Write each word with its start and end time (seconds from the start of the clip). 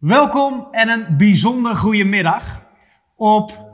Welkom 0.00 0.68
en 0.70 0.88
een 0.88 1.16
bijzonder 1.16 1.76
goede 1.76 2.04
middag 2.04 2.62
op 3.16 3.72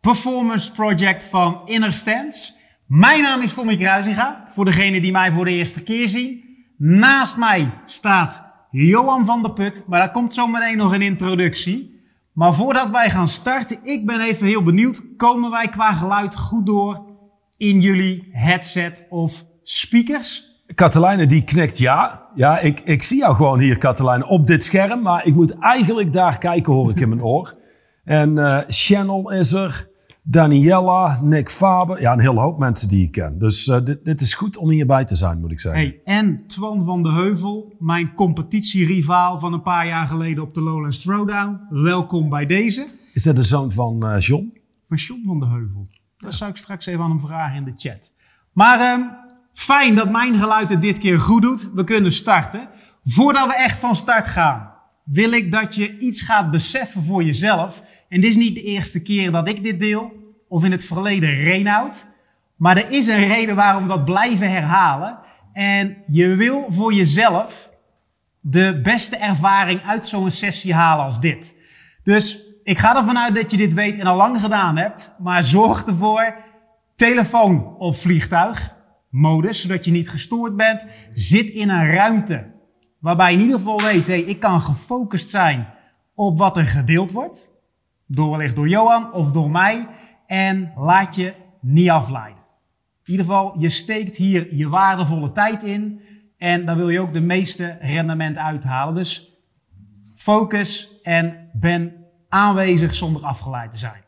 Performance 0.00 0.72
Project 0.72 1.24
van 1.24 1.60
Inner 1.64 1.92
Stance. 1.92 2.54
Mijn 2.86 3.22
naam 3.22 3.42
is 3.42 3.54
Tommy 3.54 3.76
Kruisinga, 3.76 4.42
voor 4.50 4.64
degenen 4.64 5.00
die 5.00 5.12
mij 5.12 5.32
voor 5.32 5.44
de 5.44 5.50
eerste 5.50 5.82
keer 5.82 6.08
zien. 6.08 6.44
Naast 6.78 7.36
mij 7.36 7.80
staat 7.86 8.42
Johan 8.70 9.24
van 9.24 9.42
der 9.42 9.52
Put, 9.52 9.84
maar 9.88 9.98
daar 9.98 10.10
komt 10.10 10.34
zo 10.34 10.46
meteen 10.46 10.76
nog 10.76 10.92
een 10.92 11.02
introductie. 11.02 12.00
Maar 12.32 12.54
voordat 12.54 12.90
wij 12.90 13.10
gaan 13.10 13.28
starten, 13.28 13.78
ik 13.82 14.06
ben 14.06 14.20
even 14.20 14.46
heel 14.46 14.62
benieuwd, 14.62 15.02
komen 15.16 15.50
wij 15.50 15.68
qua 15.68 15.94
geluid 15.94 16.36
goed 16.36 16.66
door 16.66 17.04
in 17.56 17.80
jullie 17.80 18.28
headset 18.32 19.06
of 19.08 19.44
speakers? 19.62 20.55
Katelijne 20.74 21.26
die 21.26 21.44
knikt 21.44 21.78
ja. 21.78 22.28
Ja, 22.34 22.58
ik, 22.58 22.80
ik 22.80 23.02
zie 23.02 23.18
jou 23.18 23.34
gewoon 23.34 23.58
hier, 23.58 23.78
Katelijne, 23.78 24.26
op 24.26 24.46
dit 24.46 24.64
scherm. 24.64 25.02
Maar 25.02 25.26
ik 25.26 25.34
moet 25.34 25.58
eigenlijk 25.58 26.12
daar 26.12 26.38
kijken, 26.38 26.72
hoor 26.72 26.90
ik 26.90 27.00
in 27.00 27.08
mijn 27.08 27.22
oor. 27.22 27.54
En 28.04 28.36
uh, 28.36 28.58
Channel 28.68 29.32
is 29.32 29.52
er. 29.52 29.88
Daniella, 30.22 31.20
Nick 31.22 31.50
Faber. 31.50 32.00
Ja, 32.00 32.12
een 32.12 32.20
hele 32.20 32.40
hoop 32.40 32.58
mensen 32.58 32.88
die 32.88 33.04
ik 33.04 33.12
ken. 33.12 33.38
Dus 33.38 33.66
uh, 33.66 33.76
dit, 33.84 34.04
dit 34.04 34.20
is 34.20 34.34
goed 34.34 34.56
om 34.56 34.70
hierbij 34.70 35.04
te 35.04 35.16
zijn, 35.16 35.40
moet 35.40 35.52
ik 35.52 35.60
zeggen. 35.60 35.80
Hey, 35.80 36.00
en 36.04 36.46
Twan 36.46 36.84
van 36.84 37.02
de 37.02 37.12
Heuvel, 37.12 37.74
mijn 37.78 38.14
competitierivaal 38.14 39.38
van 39.38 39.52
een 39.52 39.62
paar 39.62 39.86
jaar 39.86 40.06
geleden 40.06 40.42
op 40.42 40.54
de 40.54 40.60
Lowlands 40.60 41.02
Throwdown. 41.02 41.60
Welkom 41.70 42.28
bij 42.28 42.46
deze. 42.46 42.88
Is 43.12 43.22
dat 43.22 43.36
de 43.36 43.44
zoon 43.44 43.72
van 43.72 44.04
uh, 44.04 44.18
John? 44.18 44.52
Van 44.88 44.96
John 44.96 45.22
van 45.26 45.40
de 45.40 45.46
Heuvel. 45.46 45.88
Dat 46.16 46.34
zou 46.34 46.50
ik 46.50 46.56
straks 46.56 46.86
even 46.86 47.02
aan 47.02 47.10
hem 47.10 47.20
vragen 47.20 47.56
in 47.56 47.64
de 47.64 47.72
chat. 47.74 48.12
Maar... 48.52 49.24
Fijn 49.56 49.94
dat 49.94 50.10
mijn 50.10 50.38
geluid 50.38 50.70
het 50.70 50.82
dit 50.82 50.98
keer 50.98 51.18
goed 51.20 51.42
doet. 51.42 51.70
We 51.74 51.84
kunnen 51.84 52.12
starten. 52.12 52.68
Voordat 53.04 53.46
we 53.46 53.54
echt 53.54 53.78
van 53.78 53.96
start 53.96 54.26
gaan, 54.26 54.70
wil 55.04 55.32
ik 55.32 55.52
dat 55.52 55.74
je 55.74 55.98
iets 55.98 56.20
gaat 56.20 56.50
beseffen 56.50 57.02
voor 57.02 57.24
jezelf. 57.24 57.82
En 58.08 58.20
dit 58.20 58.30
is 58.30 58.36
niet 58.36 58.54
de 58.54 58.62
eerste 58.62 59.02
keer 59.02 59.30
dat 59.30 59.48
ik 59.48 59.64
dit 59.64 59.80
deel, 59.80 60.12
of 60.48 60.64
in 60.64 60.70
het 60.70 60.84
verleden 60.84 61.30
Reinoud. 61.34 62.06
Maar 62.56 62.76
er 62.76 62.90
is 62.90 63.06
een 63.06 63.26
reden 63.26 63.56
waarom 63.56 63.82
we 63.82 63.88
dat 63.88 64.04
blijven 64.04 64.50
herhalen. 64.50 65.18
En 65.52 65.96
je 66.06 66.34
wil 66.34 66.66
voor 66.68 66.92
jezelf 66.92 67.70
de 68.40 68.80
beste 68.82 69.16
ervaring 69.16 69.82
uit 69.82 70.06
zo'n 70.06 70.30
sessie 70.30 70.74
halen 70.74 71.04
als 71.04 71.20
dit. 71.20 71.54
Dus 72.02 72.44
ik 72.62 72.78
ga 72.78 72.96
ervan 72.96 73.18
uit 73.18 73.34
dat 73.34 73.50
je 73.50 73.56
dit 73.56 73.74
weet 73.74 73.98
en 73.98 74.06
al 74.06 74.16
lang 74.16 74.40
gedaan 74.40 74.76
hebt. 74.76 75.14
Maar 75.18 75.44
zorg 75.44 75.84
ervoor, 75.84 76.36
telefoon 76.96 77.76
op 77.78 77.96
vliegtuig 77.96 78.75
modus, 79.16 79.60
zodat 79.60 79.84
je 79.84 79.90
niet 79.90 80.10
gestoord 80.10 80.56
bent. 80.56 80.84
Zit 81.12 81.50
in 81.50 81.68
een 81.68 81.86
ruimte 81.90 82.54
waarbij 82.98 83.32
in 83.32 83.40
ieder 83.40 83.58
geval 83.58 83.80
weet, 83.80 84.06
hey, 84.06 84.20
ik 84.20 84.40
kan 84.40 84.60
gefocust 84.60 85.30
zijn 85.30 85.68
op 86.14 86.38
wat 86.38 86.56
er 86.56 86.66
gedeeld 86.66 87.12
wordt. 87.12 87.50
Door 88.06 88.30
wellicht 88.30 88.56
door 88.56 88.68
Johan 88.68 89.12
of 89.12 89.30
door 89.30 89.50
mij. 89.50 89.88
En 90.26 90.72
laat 90.76 91.14
je 91.14 91.34
niet 91.60 91.90
afleiden. 91.90 92.42
In 93.04 93.10
ieder 93.10 93.26
geval, 93.26 93.58
je 93.58 93.68
steekt 93.68 94.16
hier 94.16 94.54
je 94.54 94.68
waardevolle 94.68 95.32
tijd 95.32 95.62
in. 95.62 96.00
En 96.36 96.64
daar 96.64 96.76
wil 96.76 96.88
je 96.88 97.00
ook 97.00 97.12
de 97.12 97.20
meeste 97.20 97.78
rendement 97.80 98.38
uithalen. 98.38 98.94
Dus 98.94 99.40
focus 100.14 101.00
en 101.02 101.50
ben 101.52 102.06
aanwezig 102.28 102.94
zonder 102.94 103.22
afgeleid 103.22 103.70
te 103.70 103.78
zijn. 103.78 104.04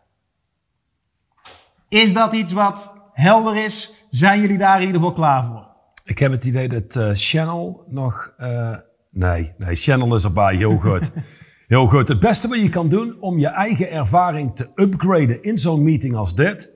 Is 1.88 2.12
dat 2.12 2.34
iets 2.34 2.52
wat 2.52 2.92
helder 3.12 3.64
is? 3.64 3.97
Zijn 4.10 4.40
jullie 4.40 4.58
daar 4.58 4.80
in 4.80 4.86
ieder 4.86 5.00
geval 5.00 5.14
klaar 5.14 5.44
voor? 5.44 5.66
Ik 6.04 6.18
heb 6.18 6.32
het 6.32 6.44
idee 6.44 6.68
dat 6.68 6.96
uh, 6.96 7.10
Channel 7.14 7.84
nog. 7.88 8.34
Uh, 8.38 8.76
nee, 9.10 9.54
nee, 9.58 9.74
Channel 9.74 10.14
is 10.14 10.24
erbij. 10.24 10.56
Heel 10.56 10.78
goed. 10.78 11.10
Heel 11.68 11.86
goed. 11.86 12.08
Het 12.08 12.20
beste 12.20 12.48
wat 12.48 12.58
je 12.58 12.68
kan 12.68 12.88
doen 12.88 13.16
om 13.20 13.38
je 13.38 13.46
eigen 13.46 13.90
ervaring 13.90 14.56
te 14.56 14.70
upgraden 14.74 15.42
in 15.42 15.58
zo'n 15.58 15.82
meeting 15.82 16.16
als 16.16 16.34
dit, 16.34 16.72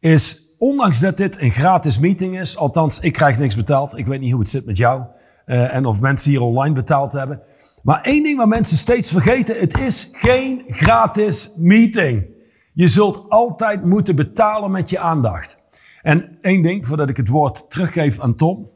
is, 0.00 0.54
ondanks 0.58 1.00
dat 1.00 1.16
dit 1.16 1.40
een 1.40 1.50
gratis 1.50 1.98
meeting 1.98 2.40
is, 2.40 2.56
althans, 2.56 3.00
ik 3.00 3.12
krijg 3.12 3.38
niks 3.38 3.56
betaald. 3.56 3.98
Ik 3.98 4.06
weet 4.06 4.20
niet 4.20 4.30
hoe 4.30 4.40
het 4.40 4.48
zit 4.48 4.66
met 4.66 4.76
jou 4.76 5.02
uh, 5.46 5.74
en 5.74 5.86
of 5.86 6.00
mensen 6.00 6.30
hier 6.30 6.40
online 6.40 6.74
betaald 6.74 7.12
hebben. 7.12 7.40
Maar 7.82 8.00
één 8.00 8.22
ding 8.22 8.36
waar 8.36 8.48
mensen 8.48 8.76
steeds 8.76 9.12
vergeten: 9.12 9.58
het 9.58 9.78
is 9.78 10.08
geen 10.12 10.62
gratis 10.66 11.56
meeting. 11.58 12.24
Je 12.72 12.88
zult 12.88 13.26
altijd 13.28 13.84
moeten 13.84 14.16
betalen 14.16 14.70
met 14.70 14.90
je 14.90 14.98
aandacht. 14.98 15.61
En 16.02 16.38
één 16.40 16.62
ding, 16.62 16.86
voordat 16.86 17.08
ik 17.10 17.16
het 17.16 17.28
woord 17.28 17.70
teruggeef 17.70 18.20
aan 18.20 18.34
Tom, 18.34 18.70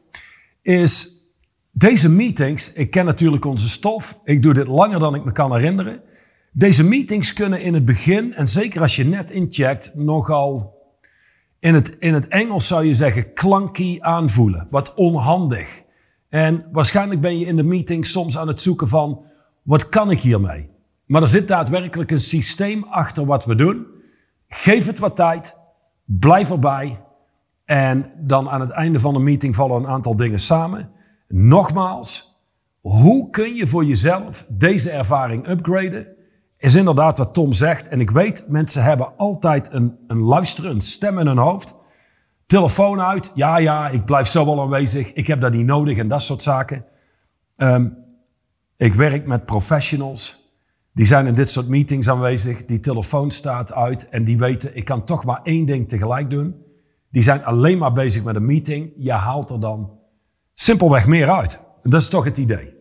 is 0.61 1.17
deze 1.71 2.09
meetings, 2.09 2.73
ik 2.73 2.91
ken 2.91 3.05
natuurlijk 3.05 3.45
onze 3.45 3.69
stof, 3.69 4.19
ik 4.23 4.41
doe 4.41 4.53
dit 4.53 4.67
langer 4.67 4.99
dan 4.99 5.15
ik 5.15 5.23
me 5.23 5.31
kan 5.31 5.53
herinneren. 5.53 6.01
Deze 6.51 6.83
meetings 6.83 7.33
kunnen 7.33 7.61
in 7.61 7.73
het 7.73 7.85
begin, 7.85 8.33
en 8.33 8.47
zeker 8.47 8.81
als 8.81 8.95
je 8.95 9.05
net 9.05 9.31
incheckt, 9.31 9.95
nogal 9.95 10.75
in 11.59 11.73
het, 11.73 11.95
in 11.99 12.13
het 12.13 12.27
Engels 12.27 12.67
zou 12.67 12.85
je 12.85 12.95
zeggen 12.95 13.33
clunky 13.33 13.97
aanvoelen, 13.99 14.67
wat 14.69 14.93
onhandig. 14.93 15.83
En 16.29 16.65
waarschijnlijk 16.71 17.21
ben 17.21 17.39
je 17.39 17.45
in 17.45 17.55
de 17.55 17.63
meeting 17.63 18.05
soms 18.05 18.37
aan 18.37 18.47
het 18.47 18.61
zoeken 18.61 18.87
van, 18.87 19.25
wat 19.63 19.89
kan 19.89 20.11
ik 20.11 20.21
hiermee? 20.21 20.69
Maar 21.05 21.21
er 21.21 21.27
zit 21.27 21.47
daadwerkelijk 21.47 22.11
een 22.11 22.21
systeem 22.21 22.83
achter 22.83 23.25
wat 23.25 23.45
we 23.45 23.55
doen. 23.55 23.85
Geef 24.47 24.85
het 24.85 24.99
wat 24.99 25.15
tijd, 25.15 25.59
blijf 26.05 26.49
erbij 26.49 26.99
en 27.67 28.11
dan 28.17 28.49
aan 28.49 28.61
het 28.61 28.71
einde 28.71 28.99
van 28.99 29.13
de 29.13 29.19
meeting 29.19 29.55
vallen 29.55 29.77
een 29.77 29.87
aantal 29.87 30.15
dingen 30.15 30.39
samen. 30.39 30.89
Nogmaals, 31.27 32.41
hoe 32.79 33.29
kun 33.29 33.55
je 33.55 33.67
voor 33.67 33.85
jezelf 33.85 34.45
deze 34.49 34.91
ervaring 34.91 35.47
upgraden? 35.49 36.07
Is 36.57 36.75
inderdaad 36.75 37.17
wat 37.17 37.33
Tom 37.33 37.53
zegt. 37.53 37.87
En 37.87 37.99
ik 37.99 38.09
weet, 38.09 38.45
mensen 38.49 38.83
hebben 38.83 39.17
altijd 39.17 39.71
een, 39.71 39.97
een 40.07 40.19
luisterend 40.19 40.83
stem 40.83 41.19
in 41.19 41.27
hun 41.27 41.37
hoofd. 41.37 41.77
Telefoon 42.45 43.01
uit. 43.01 43.31
Ja, 43.35 43.57
ja, 43.57 43.89
ik 43.89 44.05
blijf 44.05 44.27
zo 44.27 44.45
wel 44.45 44.61
aanwezig. 44.61 45.13
Ik 45.13 45.27
heb 45.27 45.41
dat 45.41 45.51
niet 45.51 45.65
nodig 45.65 45.97
en 45.97 46.07
dat 46.07 46.21
soort 46.21 46.43
zaken. 46.43 46.85
Um, 47.57 47.97
ik 48.77 48.93
werk 48.93 49.25
met 49.25 49.45
professionals. 49.45 50.51
Die 50.93 51.05
zijn 51.05 51.27
in 51.27 51.33
dit 51.33 51.49
soort 51.49 51.67
meetings 51.67 52.09
aanwezig. 52.09 52.65
Die 52.65 52.79
telefoon 52.79 53.31
staat 53.31 53.73
uit 53.73 54.09
en 54.09 54.23
die 54.23 54.37
weten, 54.37 54.75
ik 54.75 54.85
kan 54.85 55.05
toch 55.05 55.25
maar 55.25 55.39
één 55.43 55.65
ding 55.65 55.87
tegelijk 55.87 56.29
doen. 56.29 56.65
Die 57.17 57.25
zijn 57.25 57.45
alleen 57.45 57.77
maar 57.77 57.93
bezig 57.93 58.23
met 58.23 58.35
een 58.35 58.45
meeting. 58.45 58.93
Je 58.97 59.11
haalt 59.11 59.49
er 59.49 59.59
dan 59.59 59.91
simpelweg 60.53 61.07
meer 61.07 61.29
uit. 61.31 61.59
Dat 61.83 62.01
is 62.01 62.09
toch 62.09 62.23
het 62.23 62.37
idee. 62.37 62.73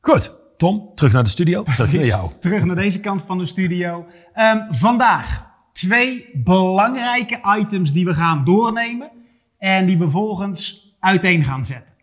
Goed, 0.00 0.40
Tom, 0.56 0.90
terug 0.94 1.12
naar 1.12 1.22
de 1.22 1.28
studio. 1.28 1.62
Terug 1.62 1.92
naar 1.92 2.04
jou. 2.04 2.30
terug 2.38 2.64
naar 2.64 2.76
deze 2.76 3.00
kant 3.00 3.22
van 3.22 3.38
de 3.38 3.46
studio. 3.46 4.06
Um, 4.34 4.66
vandaag 4.70 5.46
twee 5.72 6.30
belangrijke 6.34 7.40
items 7.58 7.92
die 7.92 8.04
we 8.04 8.14
gaan 8.14 8.44
doornemen. 8.44 9.10
En 9.58 9.86
die 9.86 9.98
we 9.98 10.10
volgens 10.10 10.94
uiteen 11.00 11.44
gaan 11.44 11.64
zetten. 11.64 11.94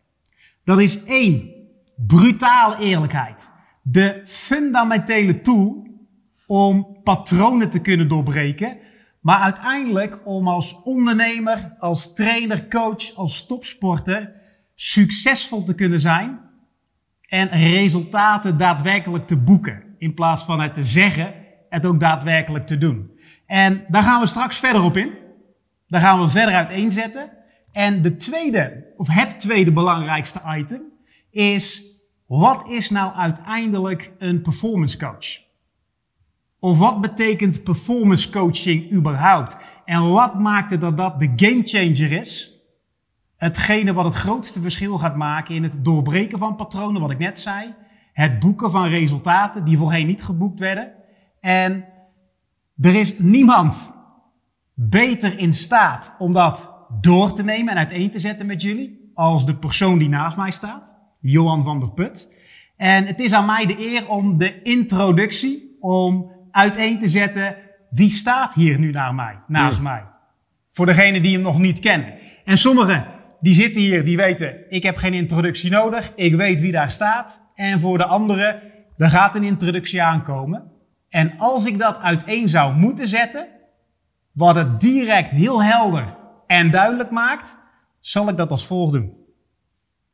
Dat 0.64 0.80
is 0.80 1.04
één, 1.04 1.50
brutale 1.96 2.78
eerlijkheid. 2.78 3.52
De 3.82 4.22
fundamentele 4.26 5.42
tool 5.42 5.88
om 6.48 6.98
patronen 7.04 7.70
te 7.70 7.80
kunnen 7.80 8.08
doorbreken 8.08 8.78
maar 9.24 9.40
uiteindelijk 9.40 10.20
om 10.24 10.48
als 10.48 10.82
ondernemer, 10.82 11.76
als 11.80 12.14
trainer, 12.14 12.68
coach, 12.68 13.16
als 13.16 13.46
topsporter 13.46 14.34
succesvol 14.76 15.64
te 15.64 15.76
kunnen 15.76 16.00
zijn 16.00 16.40
en 17.22 17.48
resultaten 17.48 18.58
daadwerkelijk 18.58 19.28
te 19.28 19.38
boeken. 19.38 19.84
In 19.98 20.14
plaats 20.14 20.44
van 20.44 20.62
het 20.62 20.74
te 20.74 20.84
zeggen, 20.84 21.34
het 21.70 21.86
ook 21.86 22.00
daadwerkelijk 22.00 22.68
te 22.68 22.78
doen. 22.78 23.12
En 23.46 23.84
daar 23.88 24.04
gaan 24.04 24.22
we 24.22 24.28
straks 24.28 24.58
verder 24.58 24.84
op 24.84 24.98
in. 24.98 25.14
Daar 25.88 26.02
gaan 26.02 26.22
we 26.22 26.30
verder 26.30 26.56
uiteenzetten. 26.56 27.32
En 27.72 28.02
de 28.02 28.16
tweede, 28.16 28.94
of 28.98 29.08
het 29.08 29.40
tweede 29.40 29.72
belangrijkste 29.72 30.42
item 30.58 30.82
is, 31.30 31.84
wat 32.26 32.70
is 32.70 32.90
nou 32.90 33.14
uiteindelijk 33.14 34.12
een 34.18 34.42
performance 34.42 34.98
coach? 34.98 35.43
Of 36.64 36.78
wat 36.78 37.02
betekent 37.02 37.64
performance 37.64 38.30
coaching 38.30 38.92
überhaupt? 38.92 39.58
En 39.86 40.10
wat 40.10 40.40
maakt 40.40 40.72
het 40.72 40.82
dat 40.82 40.98
dat 40.98 41.20
de 41.20 41.34
gamechanger 41.36 42.12
is? 42.12 42.62
Hetgene 43.36 43.94
wat 43.94 44.06
het 44.06 44.16
grootste 44.16 44.62
verschil 44.62 44.98
gaat 44.98 45.16
maken 45.16 45.56
in 45.56 45.64
het 45.64 45.86
doorbreken 45.86 46.40
van 46.40 46.56
patronen, 46.56 47.02
wat 47.02 47.12
ik 47.12 47.18
net 47.18 47.40
zei. 47.40 47.74
Het 48.14 48.40
boeken 48.40 48.72
van 48.72 48.88
resultaten 48.88 49.64
die 49.64 49.78
voorheen 49.78 50.08
niet 50.08 50.24
geboekt 50.24 50.60
werden. 50.60 50.92
En 51.40 51.86
er 52.82 52.96
is 52.96 53.20
niemand 53.20 53.92
beter 54.74 55.40
in 55.40 55.54
staat 55.54 56.16
om 56.20 56.34
dat 56.34 56.72
door 57.02 57.34
te 57.34 57.44
nemen 57.44 57.72
en 57.72 57.78
uiteen 57.78 58.12
te 58.12 58.20
zetten 58.20 58.46
met 58.46 58.62
jullie 58.62 59.12
als 59.14 59.46
de 59.46 59.56
persoon 59.56 59.98
die 59.98 60.10
naast 60.10 60.38
mij 60.38 60.52
staat, 60.52 60.96
Johan 61.20 61.64
van 61.64 61.80
der 61.80 61.92
Put. 61.92 62.36
En 62.78 63.06
het 63.06 63.20
is 63.20 63.34
aan 63.34 63.46
mij 63.46 63.66
de 63.66 63.80
eer 63.80 64.10
om 64.10 64.38
de 64.38 64.62
introductie, 64.62 65.78
om 65.80 66.33
uiteen 66.54 67.00
te 67.00 67.08
zetten 67.08 67.56
wie 67.90 68.10
staat 68.10 68.54
hier 68.54 68.80
nu 68.80 68.90
naar 68.90 69.16
mij, 69.16 69.40
naast 69.48 69.82
mij. 69.82 70.04
Voor 70.72 70.86
degene 70.86 71.22
die 71.22 71.34
hem 71.34 71.42
nog 71.42 71.60
niet 71.60 71.80
kennen. 71.80 72.14
En 72.46 72.58
sommigen 72.58 73.06
die 73.40 73.54
zitten 73.56 73.82
hier, 73.82 74.06
die 74.06 74.18
weten, 74.18 74.72
ik 74.72 74.84
heb 74.84 74.98
geen 74.98 75.14
introductie 75.14 75.72
nodig. 75.72 76.12
Ik 76.16 76.36
weet 76.36 76.60
wie 76.60 76.72
daar 76.72 76.92
staat. 76.92 77.42
En 77.56 77.80
voor 77.80 77.98
de 77.98 78.06
anderen, 78.06 78.62
er 78.98 79.10
gaat 79.10 79.36
een 79.36 79.44
introductie 79.44 80.02
aankomen. 80.02 80.72
En 81.10 81.34
als 81.38 81.66
ik 81.66 81.78
dat 81.78 81.98
uiteen 81.98 82.50
zou 82.50 82.76
moeten 82.76 83.08
zetten, 83.08 83.48
wat 84.32 84.56
het 84.56 84.80
direct 84.80 85.32
heel 85.32 85.64
helder 85.64 86.18
en 86.48 86.72
duidelijk 86.72 87.12
maakt, 87.12 87.58
zal 88.00 88.30
ik 88.30 88.38
dat 88.38 88.52
als 88.52 88.68
volgt 88.68 88.94
doen. 88.94 89.14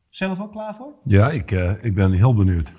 Zelf 0.10 0.40
ook 0.40 0.52
klaar 0.52 0.76
voor? 0.76 0.94
Ja, 1.04 1.30
ik, 1.30 1.52
uh, 1.52 1.84
ik 1.84 1.96
ben 1.96 2.12
heel 2.12 2.34
benieuwd 2.34 2.74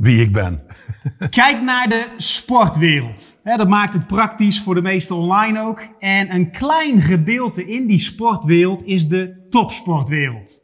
wie 0.00 0.20
ik 0.20 0.32
ben. 0.32 0.62
Kijk 1.30 1.62
naar 1.62 1.88
de 1.88 2.08
sportwereld. 2.16 3.38
dat 3.42 3.68
maakt 3.68 3.92
het 3.92 4.06
praktisch 4.06 4.60
voor 4.60 4.74
de 4.74 4.82
meesten 4.82 5.16
online 5.16 5.60
ook. 5.60 5.88
En 5.98 6.34
een 6.34 6.50
klein 6.50 7.00
gedeelte 7.00 7.66
in 7.66 7.86
die 7.86 7.98
sportwereld 7.98 8.84
is 8.84 9.08
de 9.08 9.46
topsportwereld. 9.48 10.62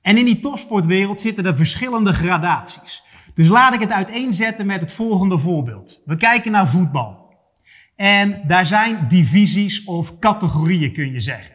En 0.00 0.16
in 0.16 0.24
die 0.24 0.38
topsportwereld 0.38 1.20
zitten 1.20 1.46
er 1.46 1.56
verschillende 1.56 2.12
gradaties. 2.12 3.02
Dus 3.34 3.48
laat 3.48 3.74
ik 3.74 3.80
het 3.80 3.92
uiteenzetten 3.92 4.66
met 4.66 4.80
het 4.80 4.92
volgende 4.92 5.38
voorbeeld. 5.38 6.02
We 6.04 6.16
kijken 6.16 6.52
naar 6.52 6.68
voetbal. 6.68 7.34
En 7.96 8.42
daar 8.46 8.66
zijn 8.66 9.08
divisies 9.08 9.84
of 9.84 10.18
categorieën, 10.18 10.92
kun 10.92 11.12
je 11.12 11.20
zeggen. 11.20 11.54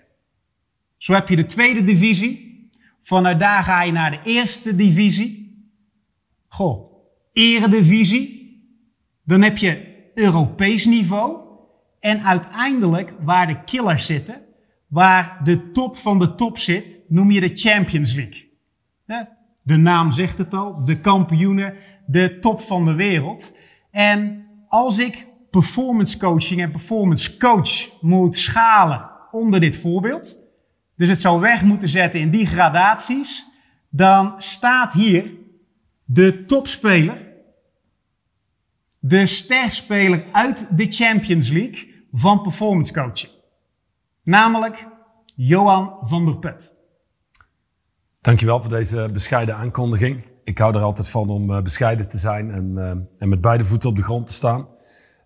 Zo 0.98 1.13
heb 1.13 1.27
je 1.27 1.36
de 1.36 1.45
tweede 1.45 1.83
divisie. 1.83 2.69
Vanuit 3.01 3.39
daar 3.39 3.63
ga 3.63 3.81
je 3.81 3.92
naar 3.92 4.12
de 4.12 4.19
eerste 4.24 4.75
divisie. 4.75 5.41
Goh, 6.53 6.94
eredivisie. 7.33 8.39
Dan 9.24 9.42
heb 9.42 9.57
je 9.57 10.01
Europees 10.13 10.86
niveau. 10.86 11.38
En 12.00 12.24
uiteindelijk, 12.24 13.13
waar 13.19 13.48
de 13.48 13.63
killers 13.63 14.06
zitten, 14.06 14.42
waar 14.88 15.39
de 15.44 15.71
top 15.71 15.98
van 15.98 16.19
de 16.19 16.36
top 16.36 16.57
zit, 16.57 17.00
noem 17.07 17.31
je 17.31 17.39
de 17.39 17.51
Champions 17.53 18.13
League. 18.13 18.50
De 19.63 19.75
naam 19.75 20.12
zegt 20.12 20.38
het 20.38 20.53
al, 20.53 20.86
de 20.86 21.00
kampioenen, 21.00 21.75
de 22.06 22.39
top 22.39 22.62
van 22.62 22.86
de 22.86 22.94
wereld. 22.94 23.57
En 23.92 24.45
als 24.68 25.00
ik 25.00 25.27
performance 25.51 26.18
coaching 26.18 26.62
en 26.62 26.71
performance 26.71 27.38
coach 27.38 28.01
moet 28.01 28.36
schalen 28.36 29.09
onder 29.31 29.59
dit 29.59 29.77
voorbeeld, 29.77 30.38
dus 30.95 31.09
het 31.09 31.21
zou 31.21 31.39
weg 31.39 31.63
moeten 31.63 31.88
zetten 31.88 32.19
in 32.19 32.31
die 32.31 32.45
gradaties, 32.45 33.45
dan 33.89 34.33
staat 34.38 34.94
hier 34.94 35.39
de 36.13 36.46
topspeler, 36.46 37.28
de 39.00 39.25
sterspeler 39.25 40.25
uit 40.31 40.78
de 40.78 40.86
Champions 40.90 41.50
League 41.50 42.06
van 42.12 42.42
performance 42.42 42.94
coaching. 42.94 43.31
Namelijk 44.24 44.88
Johan 45.36 45.98
van 46.02 46.25
der 46.25 46.38
Put. 46.38 46.74
Dankjewel 48.22 48.62
voor 48.62 48.69
deze 48.69 49.10
bescheiden 49.13 49.56
aankondiging. 49.56 50.25
Ik 50.44 50.58
hou 50.58 50.75
er 50.75 50.81
altijd 50.81 51.10
van 51.10 51.30
om 51.30 51.52
eh, 51.52 51.62
bescheiden 51.62 52.08
te 52.08 52.18
zijn 52.18 52.52
en, 52.52 52.72
uh, 52.75 52.90
en 53.19 53.30
met 53.30 53.42
beide 53.42 53.66
voeten 53.66 53.90
op 53.90 53.96
de 53.96 54.04
grond 54.04 54.28
te 54.28 54.34
staan. 54.34 54.68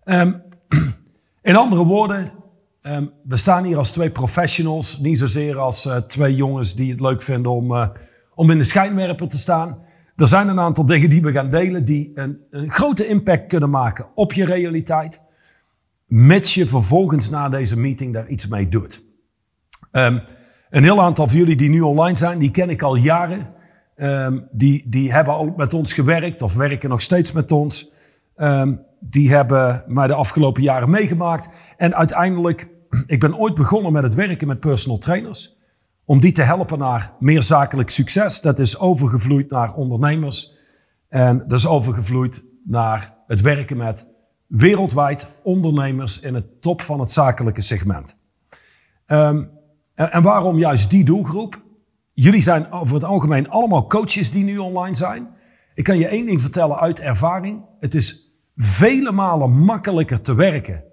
Um, 0.04 0.42
in 1.42 1.56
andere 1.56 1.84
woorden, 1.84 2.32
um, 2.82 3.12
we 3.24 3.36
staan 3.36 3.64
hier 3.64 3.76
als 3.76 3.92
twee 3.92 4.10
professionals, 4.10 4.98
niet 4.98 5.18
zozeer 5.18 5.58
als 5.58 5.86
uh, 5.86 5.96
twee 5.96 6.34
jongens 6.34 6.74
die 6.74 6.90
het 6.90 7.00
leuk 7.00 7.22
vinden 7.22 7.52
om, 7.52 7.92
om 8.34 8.50
in 8.50 8.58
de 8.58 8.64
schijnwerper 8.64 9.28
te 9.28 9.38
staan. 9.38 9.84
Er 10.16 10.26
zijn 10.26 10.48
een 10.48 10.60
aantal 10.60 10.86
dingen 10.86 11.08
die 11.08 11.22
we 11.22 11.32
gaan 11.32 11.50
delen 11.50 11.84
die 11.84 12.10
een, 12.14 12.38
een 12.50 12.70
grote 12.70 13.06
impact 13.06 13.46
kunnen 13.46 13.70
maken 13.70 14.06
op 14.14 14.32
je 14.32 14.44
realiteit. 14.44 15.22
Mits 16.06 16.54
je 16.54 16.66
vervolgens 16.66 17.30
na 17.30 17.48
deze 17.48 17.78
meeting 17.78 18.12
daar 18.12 18.28
iets 18.28 18.46
mee 18.46 18.68
doet. 18.68 19.04
Um, 19.92 20.22
een 20.70 20.82
heel 20.82 21.02
aantal 21.02 21.28
van 21.28 21.38
jullie 21.38 21.56
die 21.56 21.68
nu 21.68 21.80
online 21.80 22.16
zijn, 22.16 22.38
die 22.38 22.50
ken 22.50 22.70
ik 22.70 22.82
al 22.82 22.94
jaren. 22.94 23.54
Um, 23.96 24.48
die, 24.50 24.88
die 24.88 25.12
hebben 25.12 25.34
al 25.34 25.52
met 25.56 25.74
ons 25.74 25.92
gewerkt 25.92 26.42
of 26.42 26.54
werken 26.54 26.88
nog 26.88 27.00
steeds 27.00 27.32
met 27.32 27.52
ons. 27.52 27.90
Um, 28.36 28.80
die 29.00 29.30
hebben 29.34 29.84
mij 29.86 30.06
de 30.06 30.14
afgelopen 30.14 30.62
jaren 30.62 30.90
meegemaakt. 30.90 31.74
En 31.76 31.94
uiteindelijk, 31.94 32.68
ik 33.06 33.20
ben 33.20 33.38
ooit 33.38 33.54
begonnen 33.54 33.92
met 33.92 34.02
het 34.02 34.14
werken 34.14 34.46
met 34.46 34.60
personal 34.60 34.98
trainers 34.98 35.55
om 36.06 36.20
die 36.20 36.32
te 36.32 36.42
helpen 36.42 36.78
naar 36.78 37.12
meer 37.18 37.42
zakelijk 37.42 37.90
succes. 37.90 38.40
Dat 38.40 38.58
is 38.58 38.78
overgevloeid 38.78 39.50
naar 39.50 39.74
ondernemers. 39.74 40.54
En 41.08 41.38
dat 41.38 41.58
is 41.58 41.66
overgevloeid 41.66 42.44
naar 42.64 43.14
het 43.26 43.40
werken 43.40 43.76
met 43.76 44.14
wereldwijd 44.46 45.30
ondernemers 45.42 46.20
in 46.20 46.34
het 46.34 46.62
top 46.62 46.82
van 46.82 47.00
het 47.00 47.10
zakelijke 47.10 47.60
segment. 47.60 48.18
En, 49.06 49.50
en 49.94 50.22
waarom 50.22 50.58
juist 50.58 50.90
die 50.90 51.04
doelgroep? 51.04 51.62
Jullie 52.14 52.40
zijn 52.40 52.72
over 52.72 52.94
het 52.94 53.04
algemeen 53.04 53.50
allemaal 53.50 53.86
coaches 53.86 54.30
die 54.30 54.44
nu 54.44 54.58
online 54.58 54.96
zijn. 54.96 55.28
Ik 55.74 55.84
kan 55.84 55.98
je 55.98 56.08
één 56.08 56.26
ding 56.26 56.40
vertellen 56.40 56.78
uit 56.78 57.00
ervaring. 57.00 57.64
Het 57.80 57.94
is 57.94 58.38
vele 58.56 59.12
malen 59.12 59.50
makkelijker 59.50 60.20
te 60.20 60.34
werken 60.34 60.84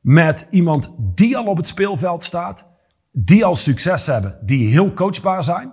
met 0.00 0.48
iemand 0.50 0.94
die 0.98 1.36
al 1.36 1.44
op 1.44 1.56
het 1.56 1.66
speelveld 1.66 2.24
staat 2.24 2.69
die 3.10 3.44
al 3.44 3.54
succes 3.54 4.06
hebben, 4.06 4.38
die 4.42 4.68
heel 4.68 4.92
coachbaar 4.92 5.44
zijn, 5.44 5.72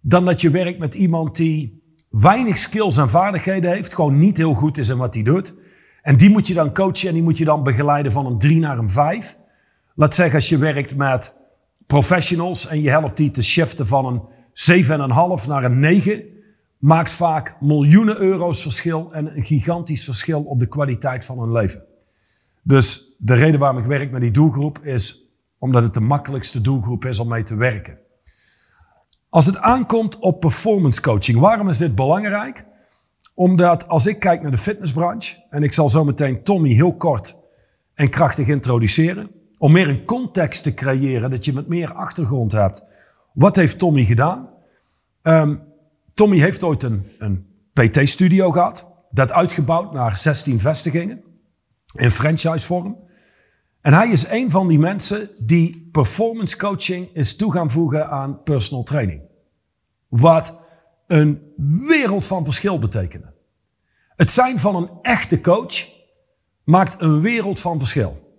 dan 0.00 0.24
dat 0.24 0.40
je 0.40 0.50
werkt 0.50 0.78
met 0.78 0.94
iemand 0.94 1.36
die 1.36 1.82
weinig 2.10 2.58
skills 2.58 2.96
en 2.96 3.10
vaardigheden 3.10 3.70
heeft, 3.70 3.94
gewoon 3.94 4.18
niet 4.18 4.36
heel 4.36 4.54
goed 4.54 4.78
is 4.78 4.88
in 4.88 4.96
wat 4.96 5.14
hij 5.14 5.22
doet. 5.22 5.58
En 6.02 6.16
die 6.16 6.30
moet 6.30 6.46
je 6.46 6.54
dan 6.54 6.74
coachen 6.74 7.08
en 7.08 7.14
die 7.14 7.22
moet 7.22 7.38
je 7.38 7.44
dan 7.44 7.62
begeleiden 7.62 8.12
van 8.12 8.26
een 8.26 8.38
3 8.38 8.60
naar 8.60 8.78
een 8.78 8.90
5. 8.90 9.38
Laat 9.94 10.14
zeggen, 10.14 10.34
als 10.34 10.48
je 10.48 10.58
werkt 10.58 10.96
met 10.96 11.38
professionals 11.86 12.66
en 12.66 12.82
je 12.82 12.90
helpt 12.90 13.16
die 13.16 13.30
te 13.30 13.42
shiften 13.42 13.86
van 13.86 14.06
een 14.06 14.20
7,5 15.40 15.46
naar 15.46 15.64
een 15.64 15.78
9, 15.78 16.22
maakt 16.78 17.12
vaak 17.12 17.56
miljoenen 17.60 18.16
euro's 18.16 18.62
verschil 18.62 19.12
en 19.12 19.36
een 19.36 19.44
gigantisch 19.44 20.04
verschil 20.04 20.42
op 20.42 20.58
de 20.58 20.66
kwaliteit 20.66 21.24
van 21.24 21.38
hun 21.38 21.52
leven. 21.52 21.82
Dus 22.62 23.14
de 23.18 23.34
reden 23.34 23.60
waarom 23.60 23.78
ik 23.78 23.88
werk 23.88 24.10
met 24.10 24.20
die 24.20 24.30
doelgroep 24.30 24.78
is 24.82 25.29
omdat 25.60 25.82
het 25.82 25.94
de 25.94 26.00
makkelijkste 26.00 26.60
doelgroep 26.60 27.04
is 27.04 27.18
om 27.18 27.28
mee 27.28 27.42
te 27.42 27.56
werken. 27.56 27.98
Als 29.28 29.46
het 29.46 29.58
aankomt 29.58 30.18
op 30.18 30.40
performance 30.40 31.00
coaching, 31.00 31.38
waarom 31.38 31.68
is 31.68 31.78
dit 31.78 31.94
belangrijk? 31.94 32.64
Omdat 33.34 33.88
als 33.88 34.06
ik 34.06 34.20
kijk 34.20 34.42
naar 34.42 34.50
de 34.50 34.58
fitnessbranche, 34.58 35.46
en 35.50 35.62
ik 35.62 35.72
zal 35.72 35.88
zo 35.88 36.04
meteen 36.04 36.42
Tommy 36.42 36.72
heel 36.72 36.96
kort 36.96 37.36
en 37.94 38.10
krachtig 38.10 38.46
introduceren, 38.46 39.30
om 39.58 39.72
meer 39.72 39.88
een 39.88 40.04
context 40.04 40.62
te 40.62 40.74
creëren, 40.74 41.30
dat 41.30 41.44
je 41.44 41.52
met 41.52 41.68
meer 41.68 41.92
achtergrond 41.92 42.52
hebt. 42.52 42.84
Wat 43.32 43.56
heeft 43.56 43.78
Tommy 43.78 44.04
gedaan? 44.04 44.48
Um, 45.22 45.62
Tommy 46.14 46.38
heeft 46.38 46.62
ooit 46.62 46.82
een, 46.82 47.04
een 47.18 47.46
PT-studio 47.72 48.50
gehad, 48.50 48.90
dat 49.10 49.32
uitgebouwd 49.32 49.92
naar 49.92 50.16
16 50.16 50.60
vestigingen 50.60 51.22
in 51.94 52.10
franchise 52.10 52.66
vorm. 52.66 53.08
En 53.80 53.92
hij 53.92 54.08
is 54.08 54.28
een 54.28 54.50
van 54.50 54.68
die 54.68 54.78
mensen 54.78 55.30
die 55.38 55.88
performance 55.92 56.56
coaching 56.56 57.08
is 57.12 57.36
toe 57.36 57.52
gaan 57.52 57.70
voegen 57.70 58.10
aan 58.10 58.42
personal 58.42 58.84
training. 58.84 59.22
Wat 60.08 60.62
een 61.06 61.52
wereld 61.86 62.26
van 62.26 62.44
verschil 62.44 62.78
betekende. 62.78 63.32
Het 64.16 64.30
zijn 64.30 64.58
van 64.58 64.76
een 64.76 64.90
echte 65.02 65.40
coach 65.40 65.88
maakt 66.64 67.00
een 67.00 67.20
wereld 67.20 67.60
van 67.60 67.78
verschil. 67.78 68.38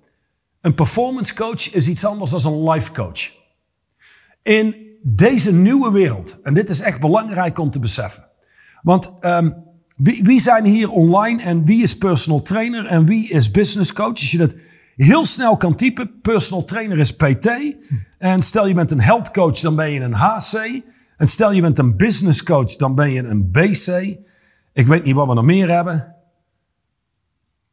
Een 0.62 0.76
performance 0.76 1.36
coach 1.36 1.74
is 1.74 1.88
iets 1.88 2.06
anders 2.06 2.32
dan 2.32 2.54
een 2.54 2.70
life 2.70 2.92
coach. 2.92 3.32
In 4.42 4.76
deze 5.04 5.54
nieuwe 5.54 5.92
wereld, 5.92 6.42
en 6.44 6.54
dit 6.54 6.70
is 6.70 6.80
echt 6.80 7.00
belangrijk 7.00 7.58
om 7.58 7.72
te 7.72 7.80
beseffen. 7.80 8.28
Want 8.82 9.14
um, 9.22 9.64
wie, 9.96 10.24
wie 10.24 10.40
zijn 10.40 10.66
hier 10.66 10.92
online 10.92 11.42
en 11.42 11.66
wie 11.66 11.84
is 11.84 11.98
personal 11.98 12.42
trainer 12.42 12.86
en 12.86 13.06
wie 13.06 13.30
is 13.30 13.52
business 13.52 13.94
coach? 13.94 14.10
Als 14.10 14.32
je 14.32 14.38
dat 14.38 14.54
heel 15.03 15.25
snel 15.25 15.58
kan 15.58 15.75
typen. 15.75 16.20
Personal 16.22 16.65
trainer 16.65 16.98
is 16.98 17.15
PT. 17.15 17.50
En 18.17 18.41
stel 18.41 18.67
je 18.67 18.74
bent 18.74 18.91
een 18.91 19.01
health 19.01 19.31
coach, 19.31 19.60
dan 19.60 19.75
ben 19.75 19.91
je 19.91 20.00
een 20.00 20.13
HC. 20.13 20.81
En 21.17 21.27
stel 21.27 21.51
je 21.51 21.62
bent 21.62 21.77
een 21.77 21.98
business 21.98 22.43
coach, 22.43 22.75
dan 22.75 22.96
ben 22.96 23.12
je 23.12 23.24
een 23.24 23.51
BC. 23.51 24.17
Ik 24.74 24.88
weet 24.88 25.03
niet 25.03 25.15
wat 25.15 25.27
we 25.27 25.34
nog 25.34 25.43
meer 25.43 25.70
hebben. 25.70 26.15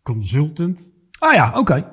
Consultant. 0.02 0.92
Ah 1.18 1.35
ja, 1.35 1.52
oké. 1.54 1.92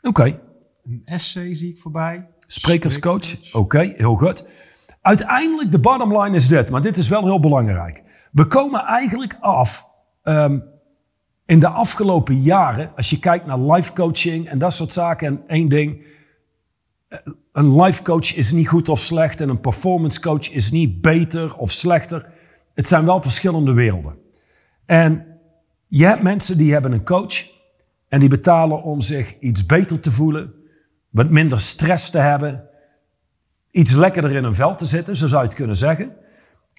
Oké. 0.00 0.40
Een 0.84 1.02
SC 1.18 1.32
zie 1.32 1.70
ik 1.70 1.78
voorbij. 1.78 2.28
Sprekerscoach. 2.46 3.54
Oké, 3.54 3.92
heel 3.96 4.16
goed. 4.16 4.46
Uiteindelijk, 5.00 5.72
de 5.72 5.78
bottom 5.78 6.20
line 6.20 6.36
is 6.36 6.48
dit, 6.48 6.70
maar 6.70 6.82
dit 6.82 6.96
is 6.96 7.08
wel 7.08 7.24
heel 7.24 7.40
belangrijk. 7.40 8.02
We 8.32 8.46
komen 8.46 8.80
eigenlijk 8.80 9.36
af 9.40 9.88
um, 10.22 10.73
in 11.46 11.60
de 11.60 11.68
afgelopen 11.68 12.42
jaren, 12.42 12.92
als 12.96 13.10
je 13.10 13.18
kijkt 13.18 13.46
naar 13.46 13.58
life 13.58 13.92
coaching 13.92 14.48
en 14.48 14.58
dat 14.58 14.72
soort 14.72 14.92
zaken, 14.92 15.26
en 15.26 15.42
één 15.46 15.68
ding, 15.68 16.06
eh, 17.08 17.18
een 17.52 17.82
life 17.82 18.02
coach 18.02 18.34
is 18.34 18.52
niet 18.52 18.68
goed 18.68 18.88
of 18.88 18.98
slecht 18.98 19.40
en 19.40 19.48
een 19.48 19.60
performance 19.60 20.20
coach 20.20 20.50
is 20.50 20.70
niet 20.70 21.00
beter 21.00 21.56
of 21.56 21.70
slechter. 21.70 22.32
Het 22.74 22.88
zijn 22.88 23.04
wel 23.04 23.22
verschillende 23.22 23.72
werelden. 23.72 24.18
En 24.86 25.26
je 25.88 26.04
hebt 26.06 26.22
mensen 26.22 26.58
die 26.58 26.72
hebben 26.72 26.92
een 26.92 27.04
coach 27.04 27.52
en 28.08 28.20
die 28.20 28.28
betalen 28.28 28.82
om 28.82 29.00
zich 29.00 29.38
iets 29.38 29.66
beter 29.66 30.00
te 30.00 30.10
voelen, 30.10 30.54
wat 31.10 31.30
minder 31.30 31.60
stress 31.60 32.10
te 32.10 32.18
hebben, 32.18 32.68
iets 33.70 33.92
lekkerder 33.92 34.36
in 34.36 34.44
een 34.44 34.54
vel 34.54 34.74
te 34.74 34.86
zitten, 34.86 35.16
zo 35.16 35.28
zou 35.28 35.40
je 35.40 35.48
het 35.48 35.56
kunnen 35.56 35.76
zeggen. 35.76 36.16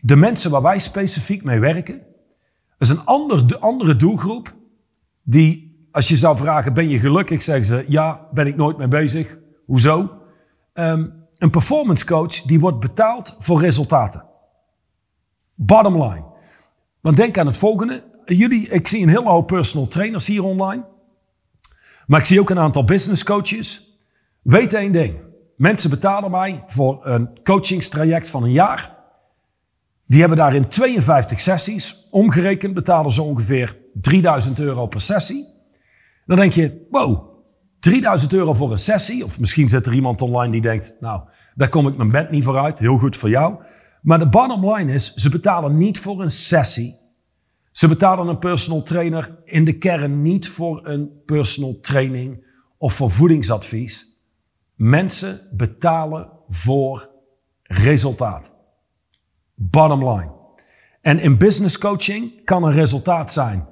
De 0.02 0.16
mensen 0.16 0.52
waar 0.52 0.62
wij 0.62 0.80
specifiek 0.80 1.44
mee 1.44 1.60
werken, 1.60 2.02
Dat 2.78 2.90
is 2.90 2.90
een 2.90 3.06
ander, 3.06 3.48
de 3.48 3.60
andere 3.60 3.96
doelgroep 3.96 4.56
die, 5.24 5.78
als 5.92 6.08
je 6.08 6.18
zou 6.18 6.38
vragen, 6.38 6.74
ben 6.74 6.90
je 6.90 7.00
gelukkig? 7.00 7.44
Zeggen 7.44 7.66
ze, 7.66 7.86
ja, 7.88 8.28
ben 8.34 8.48
ik 8.48 8.56
nooit 8.56 8.78
mee 8.78 8.88
bezig. 8.88 9.38
Hoezo? 9.66 10.22
Ehm, 10.74 11.08
een 11.38 11.50
performance 11.50 12.06
coach 12.06 12.42
die 12.42 12.60
wordt 12.60 12.80
betaald 12.80 13.36
voor 13.40 13.60
resultaten. 13.60 14.26
Bottom 15.56 16.04
line. 16.04 16.24
Want 17.02 17.18
denk 17.18 17.38
aan 17.38 17.46
het 17.46 17.58
volgende. 17.58 18.04
Jullie, 18.26 18.70
ik 18.70 18.88
zie 18.88 19.02
een 19.02 19.10
hele 19.10 19.30
hoop 19.30 19.48
personal 19.48 19.88
trainers 19.88 20.28
hier 20.28 20.44
online. 20.44 20.86
Maar 22.08 22.20
ik 22.20 22.26
zie 22.26 22.40
ook 22.40 22.50
een 22.50 22.60
aantal 22.60 22.84
business 22.84 23.24
coaches. 23.24 23.98
Weet 24.42 24.74
één 24.74 24.92
ding. 24.92 25.20
Mensen 25.58 25.90
betalen 25.90 26.32
mij 26.32 26.64
voor 26.68 27.06
een 27.06 27.40
coachingstraject 27.44 28.30
van 28.30 28.44
een 28.44 28.52
jaar. 28.52 28.95
Die 30.08 30.20
hebben 30.20 30.38
daarin 30.38 30.68
52 30.68 31.42
sessies. 31.42 32.08
Omgerekend 32.12 32.74
betalen 32.74 33.12
ze 33.12 33.22
ongeveer 33.22 33.78
3000 33.94 34.60
euro 34.60 34.88
per 34.88 35.02
sessie. 35.02 35.46
Dan 36.26 36.38
denk 36.38 36.52
je, 36.52 36.88
wow, 36.92 37.34
3000 37.80 38.34
euro 38.34 38.54
voor 38.54 38.72
een 38.72 38.78
sessie. 38.78 39.24
Of 39.24 39.40
misschien 39.40 39.70
zit 39.70 39.86
er 39.86 39.94
iemand 39.94 40.22
online 40.22 40.52
die 40.52 40.62
denkt, 40.62 40.96
nou, 41.00 41.22
daar 41.56 41.70
kom 41.70 41.88
ik 41.88 41.98
mijn 41.98 42.12
bed 42.12 42.32
niet 42.32 42.44
voor 42.44 42.58
uit. 42.58 42.80
Heel 42.80 42.98
goed 42.98 43.16
voor 43.16 43.30
jou. 43.30 43.64
Maar 44.02 44.20
de 44.20 44.30
bottom 44.30 44.74
line 44.74 44.94
is, 44.94 45.14
ze 45.14 45.30
betalen 45.30 45.78
niet 45.78 46.00
voor 46.00 46.22
een 46.22 46.32
sessie. 46.32 47.04
Ze 47.72 47.88
betalen 47.88 48.28
een 48.28 48.40
personal 48.40 48.84
trainer 48.84 49.38
in 49.44 49.64
de 49.64 49.78
kern 49.78 50.22
niet 50.22 50.50
voor 50.50 50.88
een 50.88 51.10
personal 51.26 51.80
training 51.80 52.46
of 52.78 52.94
voor 52.94 53.12
voedingsadvies. 53.12 54.20
Mensen 54.76 55.40
betalen 55.52 56.30
voor 56.48 57.10
resultaat. 57.64 58.55
Bottom 59.56 60.10
line. 60.10 60.32
En 61.02 61.20
in 61.20 61.38
business 61.38 61.78
coaching 61.78 62.44
kan 62.44 62.64
een 62.64 62.72
resultaat 62.72 63.32
zijn. 63.32 63.68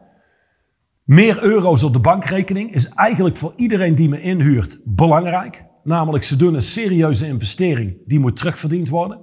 Meer 1.04 1.44
euro's 1.44 1.84
op 1.84 1.94
de 1.94 2.00
bankrekening 2.00 2.74
is 2.74 2.90
eigenlijk 2.90 3.38
voor 3.38 3.54
iedereen 3.56 3.96
die 3.96 4.10
me 4.10 4.22
inhuurt 4.22 4.82
belangrijk. 4.86 5.66
Namelijk, 5.84 6.24
ze 6.24 6.36
doen 6.36 6.54
een 6.54 6.62
serieuze 6.62 7.28
investering 7.28 7.98
die 8.06 8.20
moet 8.20 8.36
terugverdiend 8.36 8.90
worden. 8.90 9.22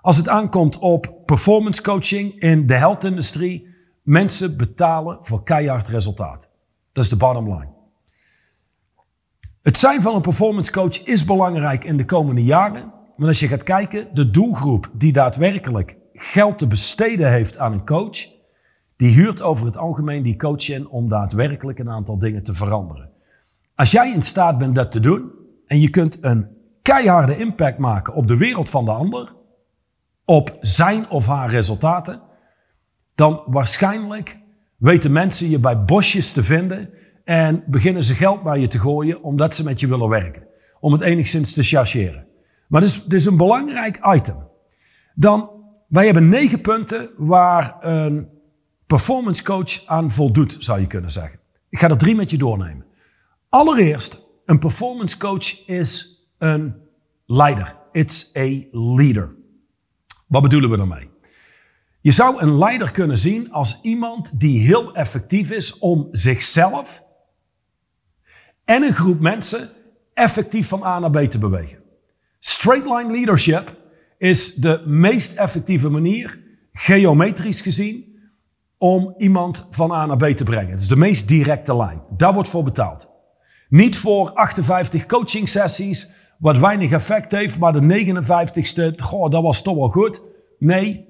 Als 0.00 0.16
het 0.16 0.28
aankomt 0.28 0.78
op 0.78 1.14
performance 1.24 1.82
coaching 1.82 2.40
in 2.40 2.66
de 2.66 2.74
health-industrie, 2.74 3.68
mensen 4.02 4.56
betalen 4.56 5.18
voor 5.20 5.42
keihard 5.42 5.88
resultaat. 5.88 6.48
Dat 6.92 7.04
is 7.04 7.10
de 7.10 7.16
bottom 7.16 7.44
line. 7.44 7.68
Het 9.62 9.78
zijn 9.78 10.02
van 10.02 10.14
een 10.14 10.20
performance 10.20 10.72
coach 10.72 11.04
is 11.04 11.24
belangrijk 11.24 11.84
in 11.84 11.96
de 11.96 12.04
komende 12.04 12.44
jaren. 12.44 12.92
Maar 13.20 13.28
als 13.28 13.40
je 13.40 13.48
gaat 13.48 13.62
kijken, 13.62 14.08
de 14.14 14.30
doelgroep 14.30 14.90
die 14.92 15.12
daadwerkelijk 15.12 15.96
geld 16.12 16.58
te 16.58 16.66
besteden 16.66 17.30
heeft 17.30 17.58
aan 17.58 17.72
een 17.72 17.84
coach, 17.84 18.26
die 18.96 19.14
huurt 19.14 19.42
over 19.42 19.66
het 19.66 19.76
algemeen 19.76 20.22
die 20.22 20.36
coach 20.36 20.68
in 20.68 20.88
om 20.88 21.08
daadwerkelijk 21.08 21.78
een 21.78 21.90
aantal 21.90 22.18
dingen 22.18 22.42
te 22.42 22.54
veranderen. 22.54 23.10
Als 23.74 23.90
jij 23.90 24.12
in 24.12 24.22
staat 24.22 24.58
bent 24.58 24.74
dat 24.74 24.90
te 24.90 25.00
doen 25.00 25.30
en 25.66 25.80
je 25.80 25.90
kunt 25.90 26.24
een 26.24 26.48
keiharde 26.82 27.36
impact 27.36 27.78
maken 27.78 28.14
op 28.14 28.28
de 28.28 28.36
wereld 28.36 28.70
van 28.70 28.84
de 28.84 28.90
ander, 28.90 29.32
op 30.24 30.56
zijn 30.60 31.10
of 31.10 31.26
haar 31.26 31.50
resultaten, 31.50 32.20
dan 33.14 33.42
waarschijnlijk 33.46 34.38
weten 34.76 35.12
mensen 35.12 35.50
je 35.50 35.58
bij 35.58 35.84
bosjes 35.84 36.32
te 36.32 36.42
vinden 36.42 36.90
en 37.24 37.62
beginnen 37.66 38.04
ze 38.04 38.14
geld 38.14 38.44
naar 38.44 38.58
je 38.58 38.68
te 38.68 38.78
gooien 38.78 39.22
omdat 39.22 39.54
ze 39.54 39.64
met 39.64 39.80
je 39.80 39.88
willen 39.88 40.08
werken. 40.08 40.46
Om 40.80 40.92
het 40.92 41.00
enigszins 41.00 41.52
te 41.52 41.62
chargeren. 41.62 42.28
Maar 42.70 42.80
het 42.80 42.90
is, 42.90 42.96
het 42.96 43.12
is 43.12 43.26
een 43.26 43.36
belangrijk 43.36 43.98
item. 44.14 44.48
Dan, 45.14 45.50
wij 45.88 46.04
hebben 46.04 46.28
negen 46.28 46.60
punten 46.60 47.10
waar 47.16 47.76
een 47.80 48.28
performance 48.86 49.44
coach 49.44 49.86
aan 49.86 50.10
voldoet, 50.10 50.56
zou 50.58 50.80
je 50.80 50.86
kunnen 50.86 51.10
zeggen. 51.10 51.38
Ik 51.68 51.78
ga 51.78 51.88
er 51.88 51.98
drie 51.98 52.14
met 52.14 52.30
je 52.30 52.38
doornemen. 52.38 52.86
Allereerst, 53.48 54.26
een 54.44 54.58
performance 54.58 55.18
coach 55.18 55.66
is 55.66 56.20
een 56.38 56.74
leider. 57.26 57.76
It's 57.92 58.36
a 58.36 58.64
leader. 58.70 59.34
Wat 60.26 60.42
bedoelen 60.42 60.70
we 60.70 60.76
daarmee? 60.76 61.10
Je 62.00 62.12
zou 62.12 62.42
een 62.42 62.58
leider 62.58 62.90
kunnen 62.90 63.18
zien 63.18 63.52
als 63.52 63.80
iemand 63.82 64.40
die 64.40 64.60
heel 64.60 64.94
effectief 64.94 65.50
is 65.50 65.78
om 65.78 66.08
zichzelf 66.10 67.04
en 68.64 68.82
een 68.82 68.94
groep 68.94 69.20
mensen 69.20 69.68
effectief 70.14 70.68
van 70.68 70.82
A 70.82 70.98
naar 70.98 71.10
B 71.10 71.30
te 71.30 71.38
bewegen. 71.38 71.79
Straight 72.42 72.86
line 72.86 73.10
leadership 73.10 73.76
is 74.18 74.54
de 74.54 74.82
meest 74.86 75.36
effectieve 75.36 75.88
manier, 75.88 76.38
geometrisch 76.72 77.60
gezien, 77.60 78.18
om 78.78 79.14
iemand 79.16 79.68
van 79.70 79.92
A 79.92 80.06
naar 80.06 80.16
B 80.16 80.36
te 80.36 80.44
brengen. 80.44 80.70
Het 80.70 80.80
is 80.80 80.88
de 80.88 80.96
meest 80.96 81.28
directe 81.28 81.76
lijn. 81.76 82.02
Daar 82.16 82.34
wordt 82.34 82.48
voor 82.48 82.64
betaald. 82.64 83.10
Niet 83.68 83.96
voor 83.98 84.30
58 84.30 85.06
coaching 85.06 85.48
sessies, 85.48 86.10
wat 86.38 86.58
weinig 86.58 86.90
effect 86.90 87.32
heeft, 87.32 87.58
maar 87.58 87.72
de 87.72 88.14
59ste, 88.94 89.02
goh, 89.02 89.30
dat 89.30 89.42
was 89.42 89.62
toch 89.62 89.76
wel 89.76 89.88
goed. 89.88 90.22
Nee, 90.58 91.08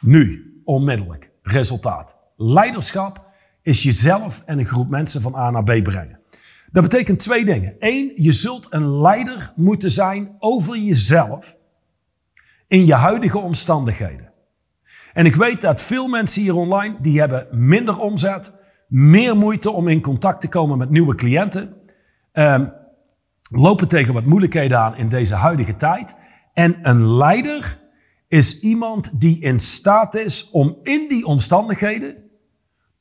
nu, 0.00 0.52
onmiddellijk, 0.64 1.30
resultaat. 1.42 2.16
Leiderschap 2.36 3.24
is 3.62 3.82
jezelf 3.82 4.42
en 4.46 4.58
een 4.58 4.66
groep 4.66 4.88
mensen 4.88 5.20
van 5.20 5.34
A 5.34 5.50
naar 5.50 5.64
B 5.64 5.82
brengen. 5.82 6.15
Dat 6.76 6.84
betekent 6.84 7.18
twee 7.18 7.44
dingen. 7.44 7.76
Eén, 7.78 8.12
je 8.16 8.32
zult 8.32 8.66
een 8.70 9.00
leider 9.00 9.52
moeten 9.54 9.90
zijn 9.90 10.36
over 10.38 10.78
jezelf 10.78 11.56
in 12.66 12.86
je 12.86 12.94
huidige 12.94 13.38
omstandigheden. 13.38 14.32
En 15.12 15.26
ik 15.26 15.34
weet 15.34 15.60
dat 15.60 15.82
veel 15.82 16.08
mensen 16.08 16.42
hier 16.42 16.54
online, 16.54 16.96
die 17.00 17.18
hebben 17.18 17.46
minder 17.50 17.98
omzet, 17.98 18.52
meer 18.88 19.36
moeite 19.36 19.70
om 19.70 19.88
in 19.88 20.00
contact 20.00 20.40
te 20.40 20.48
komen 20.48 20.78
met 20.78 20.90
nieuwe 20.90 21.14
cliënten, 21.14 21.74
um, 22.32 22.72
lopen 23.50 23.88
tegen 23.88 24.14
wat 24.14 24.24
moeilijkheden 24.24 24.78
aan 24.78 24.96
in 24.96 25.08
deze 25.08 25.34
huidige 25.34 25.76
tijd. 25.76 26.16
En 26.52 26.78
een 26.82 27.16
leider 27.16 27.78
is 28.28 28.60
iemand 28.60 29.20
die 29.20 29.40
in 29.40 29.60
staat 29.60 30.14
is 30.14 30.50
om 30.50 30.78
in 30.82 31.08
die 31.08 31.26
omstandigheden 31.26 32.16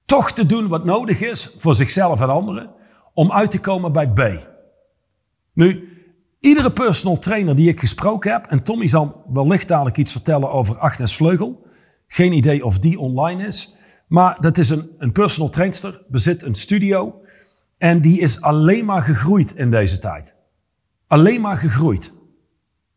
toch 0.06 0.32
te 0.32 0.46
doen 0.46 0.68
wat 0.68 0.86
nodig 0.86 1.22
is 1.22 1.56
voor 1.58 1.76
zichzelf 1.76 2.22
en 2.22 2.30
anderen 2.30 2.84
om 3.16 3.32
uit 3.32 3.52
te 3.52 3.60
komen 3.60 3.92
bij 3.92 4.10
B. 4.10 4.48
Nu, 5.54 5.90
iedere 6.40 6.72
personal 6.72 7.18
trainer 7.18 7.56
die 7.56 7.70
ik 7.70 7.80
gesproken 7.80 8.32
heb, 8.32 8.46
en 8.46 8.64
Tommy 8.64 8.88
zal 8.88 9.24
wellicht 9.32 9.68
dadelijk 9.68 9.98
iets 9.98 10.12
vertellen 10.12 10.52
over 10.52 10.78
Agnes 10.78 11.16
Vleugel. 11.16 11.66
Geen 12.08 12.34
idee 12.34 12.66
of 12.66 12.80
die 12.80 13.00
online 13.00 13.48
is. 13.48 13.76
Maar 14.08 14.38
dat 14.40 14.58
is 14.58 14.70
een, 14.70 14.90
een 14.98 15.12
personal 15.12 15.50
trainster, 15.50 16.02
bezit 16.08 16.42
een 16.42 16.56
studio. 16.56 17.22
En 17.78 18.02
die 18.02 18.20
is 18.20 18.42
alleen 18.42 18.86
maar 18.86 19.02
gegroeid 19.02 19.56
in 19.56 19.72
deze 19.72 20.00
tijd. 20.00 20.36
Alleen 21.08 21.42
maar 21.42 21.58
gegroeid. 21.58 22.14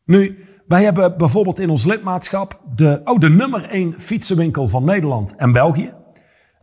Nu, 0.05 0.45
wij 0.67 0.85
hebben 0.85 1.19
bijvoorbeeld 1.19 1.59
in 1.59 1.71
ons 1.71 1.85
lidmaatschap 1.85 2.61
de, 2.75 3.01
oh, 3.05 3.21
de 3.21 3.31
nummer 3.31 3.65
één 3.65 4.01
fietsenwinkel 4.01 4.69
van 4.69 4.85
Nederland 4.85 5.37
en 5.37 5.53
België. 5.53 5.95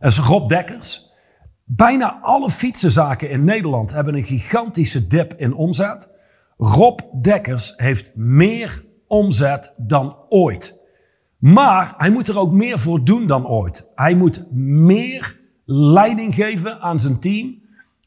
Dat 0.00 0.10
is 0.10 0.18
Rob 0.18 0.48
Dekkers. 0.48 1.05
Bijna 1.68 2.18
alle 2.20 2.50
fietsenzaken 2.50 3.30
in 3.30 3.44
Nederland 3.44 3.92
hebben 3.92 4.14
een 4.14 4.24
gigantische 4.24 5.06
dip 5.06 5.34
in 5.36 5.54
omzet. 5.54 6.08
Rob 6.56 7.00
Dekkers 7.22 7.74
heeft 7.76 8.16
meer 8.16 8.84
omzet 9.06 9.74
dan 9.76 10.16
ooit. 10.28 10.84
Maar 11.38 11.94
hij 11.96 12.10
moet 12.10 12.28
er 12.28 12.38
ook 12.38 12.52
meer 12.52 12.78
voor 12.78 13.04
doen 13.04 13.26
dan 13.26 13.46
ooit. 13.46 13.90
Hij 13.94 14.14
moet 14.14 14.52
meer 14.52 15.40
leiding 15.64 16.34
geven 16.34 16.80
aan 16.80 17.00
zijn 17.00 17.20
team, 17.20 17.62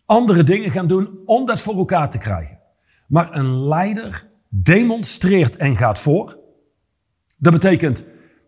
andere 0.05 0.43
dingen 0.43 0.71
gaan 0.71 0.87
doen 0.87 1.19
om 1.25 1.45
dat 1.45 1.61
voor 1.61 1.77
elkaar 1.77 2.09
te 2.09 2.17
krijgen. 2.17 2.59
Maar 3.07 3.35
een 3.35 3.67
leider 3.67 4.27
demonstreert 4.49 5.57
en 5.57 5.75
gaat 5.75 5.99
voor. 5.99 6.37
Dat 7.37 7.53
betekent, 7.53 8.05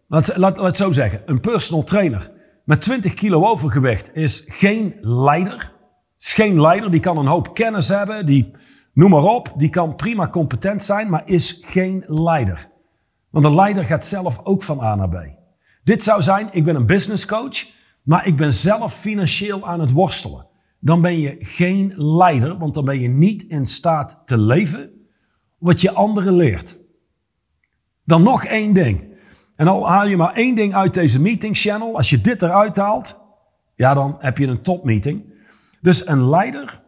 laat, 0.08 0.58
het 0.58 0.78
zo 0.78 0.92
zeggen, 0.92 1.22
een 1.26 1.40
personal 1.40 1.84
trainer 1.84 2.32
met 2.64 2.82
20 2.82 3.14
kilo 3.14 3.46
overgewicht 3.48 4.16
is 4.16 4.46
geen 4.48 4.96
leider. 5.00 5.74
Is 6.18 6.34
geen 6.34 6.62
leider, 6.62 6.92
die 6.92 7.00
kan 7.00 7.18
een 7.18 7.28
hoop 7.28 7.54
kennis 7.54 7.88
hebben, 7.88 8.26
die, 8.26 8.52
noem 8.94 9.10
maar 9.10 9.24
op, 9.24 9.54
die 9.58 9.70
kan 9.70 9.96
prima 9.96 10.30
competent 10.30 10.84
zijn, 10.84 11.10
maar 11.10 11.22
is 11.26 11.62
geen 11.66 12.04
leider. 12.08 12.70
Want 13.30 13.46
een 13.46 13.56
leider 13.56 13.84
gaat 13.84 14.06
zelf 14.06 14.40
ook 14.44 14.64
van 14.64 14.82
A 14.82 14.96
naar 14.96 15.10
B. 15.10 15.16
Dit 15.84 16.04
zou 16.04 16.22
zijn, 16.22 16.50
ik 16.52 16.64
ben 16.64 16.76
een 16.76 16.86
business 16.86 17.26
coach, 17.26 17.70
maar 18.04 18.26
ik 18.26 18.38
ben 18.38 18.54
zelf 18.54 18.94
financieel 18.94 19.68
aan 19.68 19.80
het 19.80 19.92
worstelen. 19.92 20.48
Dan 20.80 21.02
ben 21.02 21.20
je 21.20 21.36
geen 21.40 21.94
leider, 21.98 22.58
want 22.58 22.74
dan 22.74 22.86
ben 22.86 23.00
je 23.00 23.08
niet 23.08 23.44
in 23.44 23.66
staat 23.66 24.22
te 24.26 24.38
leven 24.38 24.92
wat 25.58 25.82
je 25.82 25.92
anderen 25.92 26.36
leert. 26.36 26.78
Dan 28.04 28.24
nog 28.24 28.46
één 28.46 28.74
ding. 28.74 29.11
En 29.62 29.68
al 29.68 29.90
haal 29.90 30.08
je 30.08 30.18
maar 30.18 30.34
één 30.34 30.56
ding 30.56 30.76
uit 30.76 30.94
deze 30.94 31.22
meeting 31.22 31.58
channel, 31.58 31.96
als 31.96 32.10
je 32.10 32.22
dit 32.22 32.42
eruit 32.42 32.76
haalt, 32.76 33.22
ja, 33.76 33.94
dan 33.94 34.16
heb 34.20 34.38
je 34.38 34.48
een 34.48 34.62
topmeeting. 34.62 35.34
Dus 35.82 36.08
een 36.08 36.30
leider 36.30 36.82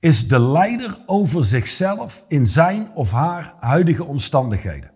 is 0.00 0.28
de 0.28 0.40
leider 0.40 1.02
over 1.06 1.44
zichzelf 1.44 2.24
in 2.28 2.46
zijn 2.46 2.90
of 2.94 3.12
haar 3.12 3.54
huidige 3.60 4.04
omstandigheden. 4.04 4.90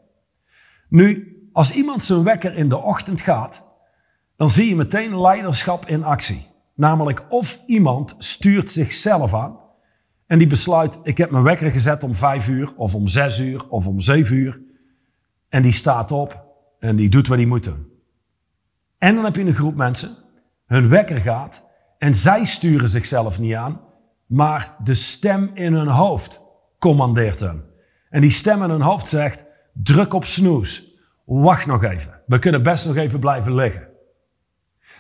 Nu, 0.89 1.37
als 1.53 1.75
iemand 1.75 2.05
zijn 2.05 2.23
wekker 2.23 2.57
in 2.57 2.69
de 2.69 2.79
ochtend 2.79 3.21
gaat 3.21 3.67
dan 4.37 4.51
zie 4.51 4.69
je 4.69 4.77
meteen 4.77 5.21
leiderschap 5.21 5.87
in 5.87 6.05
actie. 6.05 6.47
Namelijk 6.75 7.27
of 7.29 7.63
iemand 7.67 8.15
stuurt 8.19 8.71
zichzelf 8.71 9.35
aan 9.35 9.59
en 10.27 10.39
die 10.39 10.49
besluit, 10.49 10.99
ik 11.03 11.19
heb 11.19 11.31
mijn 11.31 11.45
wekker 11.45 11.71
gezet 11.71 12.03
om 12.03 12.15
vijf 12.15 12.49
uur 12.49 12.75
of 12.77 12.95
om 12.95 13.07
zes 13.07 13.39
uur 13.39 13.69
of 13.69 13.87
om 13.87 14.01
zeven 14.01 14.37
uur. 14.37 14.67
En 15.49 15.63
die 15.63 15.73
staat 15.73 16.13
op 16.13 16.45
en 16.79 16.97
die 16.97 17.09
doet 17.09 17.29
wat 17.29 17.39
hij 17.39 17.47
moet 17.47 17.65
doen. 17.65 17.87
En 18.99 19.15
dan 19.15 19.25
heb 19.25 19.37
je 19.37 19.43
een 19.43 19.55
groep 19.55 19.77
mensen, 19.77 20.17
hun 20.67 20.89
wekker 20.89 21.17
gaat 21.19 21.67
en 21.99 22.15
zij 22.15 22.45
sturen 22.45 22.89
zichzelf 22.89 23.39
niet 23.39 23.55
aan, 23.55 23.81
maar 24.27 24.77
de 24.85 24.95
stem 24.95 25.51
in 25.55 25.73
hun 25.73 25.89
hoofd 25.89 26.47
commandeert 26.79 27.41
hen. 27.41 27.65
En 28.11 28.21
die 28.21 28.31
stem 28.31 28.63
in 28.63 28.71
hun 28.71 28.81
hoofd 28.81 29.09
zegt, 29.09 29.47
druk 29.73 30.15
op 30.15 30.25
snoes. 30.25 30.97
Wacht 31.25 31.67
nog 31.67 31.85
even. 31.85 32.21
We 32.27 32.39
kunnen 32.39 32.63
best 32.63 32.87
nog 32.87 32.97
even 32.97 33.21
blijven 33.21 33.55
liggen. 33.55 33.89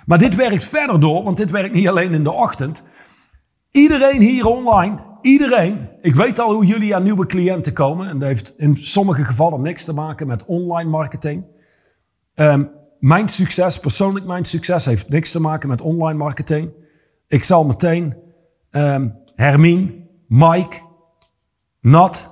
Maar 0.06 0.18
dit 0.18 0.34
werkt 0.34 0.68
verder 0.68 1.00
door, 1.00 1.22
want 1.22 1.36
dit 1.36 1.50
werkt 1.50 1.74
niet 1.74 1.88
alleen 1.88 2.12
in 2.12 2.22
de 2.22 2.32
ochtend. 2.32 2.86
Iedereen 3.70 4.20
hier 4.20 4.46
online, 4.46 5.00
iedereen, 5.22 5.88
ik 6.00 6.14
weet 6.14 6.38
al 6.38 6.52
hoe 6.52 6.66
jullie 6.66 6.94
aan 6.94 7.02
nieuwe 7.02 7.26
cliënten 7.26 7.72
komen. 7.72 8.08
En 8.08 8.18
dat 8.18 8.28
heeft 8.28 8.54
in 8.58 8.76
sommige 8.76 9.24
gevallen 9.24 9.62
niks 9.62 9.84
te 9.84 9.94
maken 9.94 10.26
met 10.26 10.44
online 10.44 10.90
marketing. 10.90 11.44
Ehm, 12.34 12.64
mijn 12.98 13.28
succes, 13.28 13.80
persoonlijk 13.80 14.26
mijn 14.26 14.44
succes, 14.44 14.84
heeft 14.84 15.08
niks 15.08 15.30
te 15.30 15.40
maken 15.40 15.68
met 15.68 15.80
online 15.80 16.18
marketing. 16.18 16.70
Ik 17.26 17.44
zal 17.44 17.64
meteen 17.64 18.16
um, 18.70 19.18
Hermine, 19.34 20.06
Mike, 20.26 20.76
Nat, 21.80 22.30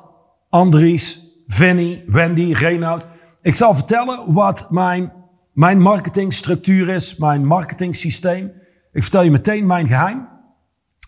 Andries, 0.48 1.26
Vinnie, 1.46 2.04
Wendy, 2.06 2.52
Reinoud. 2.52 3.06
Ik 3.42 3.54
zal 3.54 3.74
vertellen 3.74 4.32
wat 4.32 4.70
mijn, 4.70 5.12
mijn 5.52 5.80
marketingstructuur 5.80 6.88
is, 6.88 7.16
mijn 7.16 7.46
marketingsysteem. 7.46 8.52
Ik 8.92 9.02
vertel 9.02 9.22
je 9.22 9.30
meteen 9.30 9.66
mijn 9.66 9.86
geheim. 9.86 10.28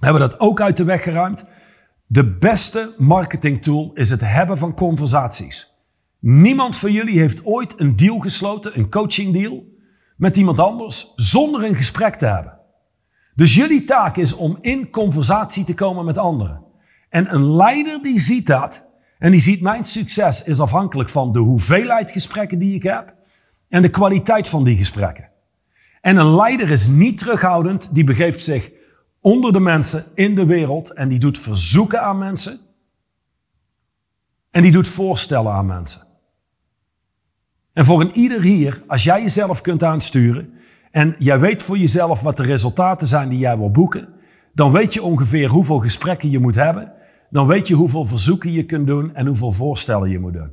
We 0.01 0.05
hebben 0.05 0.21
dat 0.29 0.41
ook 0.41 0.61
uit 0.61 0.77
de 0.77 0.85
weg 0.85 1.03
geruimd. 1.03 1.47
De 2.11 2.37
beste 2.37 2.95
marketingtool 2.99 3.91
is 3.95 4.11
het 4.11 4.21
hebben 4.21 4.59
van 4.59 4.75
conversaties. 4.75 5.75
Niemand 6.19 6.77
van 6.77 6.93
jullie 6.93 7.19
heeft 7.19 7.45
ooit 7.45 7.81
een 7.81 7.97
deal 7.97 8.19
gesloten, 8.19 8.79
een 8.79 8.91
coaching 8.91 9.33
deal, 9.33 9.65
met 10.17 10.37
iemand 10.37 10.59
anders 10.59 11.12
zonder 11.17 11.65
een 11.65 11.77
gesprek 11.77 12.15
te 12.15 12.27
hebben. 12.27 12.59
Dus 13.35 13.55
jullie 13.55 13.85
taak 13.85 14.17
is 14.17 14.33
om 14.35 14.59
in 14.61 14.91
conversatie 14.91 15.65
te 15.65 15.75
komen 15.75 16.05
met 16.05 16.19
anderen. 16.19 16.62
En 17.09 17.35
een 17.35 17.55
leider 17.57 18.03
die 18.03 18.21
ziet 18.21 18.47
dat 18.47 18.88
en 19.19 19.31
die 19.31 19.41
ziet 19.41 19.61
mijn 19.61 19.85
succes 19.85 20.45
is 20.45 20.61
afhankelijk 20.61 21.09
van 21.09 21.33
de 21.33 21.38
hoeveelheid 21.38 22.11
gesprekken 22.11 22.59
die 22.59 22.75
ik 22.75 22.83
heb 22.83 23.15
en 23.69 23.83
de 23.83 23.91
kwaliteit 23.91 24.49
van 24.49 24.65
die 24.65 24.77
gesprekken. 24.77 25.29
En 26.00 26.17
een 26.17 26.35
leider 26.35 26.71
is 26.71 26.87
niet 26.87 27.19
terughoudend, 27.19 27.95
die 27.95 28.05
begeeft 28.05 28.41
zich 28.41 28.71
onder 29.21 29.53
de 29.53 29.61
mensen 29.61 30.05
in 30.15 30.35
de 30.35 30.47
wereld 30.47 30.93
en 30.93 31.09
die 31.09 31.19
doet 31.19 31.39
verzoeken 31.39 32.03
aan 32.03 32.19
mensen 32.19 32.59
en 34.51 34.63
die 34.63 34.73
doet 34.73 34.89
voorstellen 34.89 35.53
aan 35.53 35.67
mensen. 35.67 36.07
En 37.73 37.85
voor 37.85 38.01
een 38.01 38.13
ieder 38.13 38.43
hier, 38.43 38.83
als 38.87 39.05
jij 39.05 39.23
jezelf 39.23 39.61
kunt 39.61 39.83
aansturen 39.83 40.53
en 40.91 41.15
jij 41.19 41.41
weet 41.41 41.63
voor 41.63 41.79
jezelf 41.79 42.23
wat 42.23 42.37
de 42.37 42.43
resultaten 42.43 43.07
zijn 43.07 43.29
die 43.29 43.39
jij 43.39 43.59
wil 43.59 43.71
boeken, 43.71 44.09
dan 44.55 44.73
weet 44.73 44.95
je 44.95 45.03
ongeveer 45.03 45.49
hoeveel 45.49 45.79
gesprekken 45.79 46.31
je 46.31 46.39
moet 46.39 46.55
hebben 46.55 46.97
dan 47.31 47.47
weet 47.47 47.69
je 47.69 47.75
hoeveel 47.75 48.07
verzoeken 48.07 48.53
je 48.53 48.65
kunt 48.65 48.87
doen 48.87 49.15
en 49.15 49.27
hoeveel 49.27 49.53
voorstellen 49.53 50.11
je 50.11 50.19
moet 50.19 50.33
doen. 50.33 50.51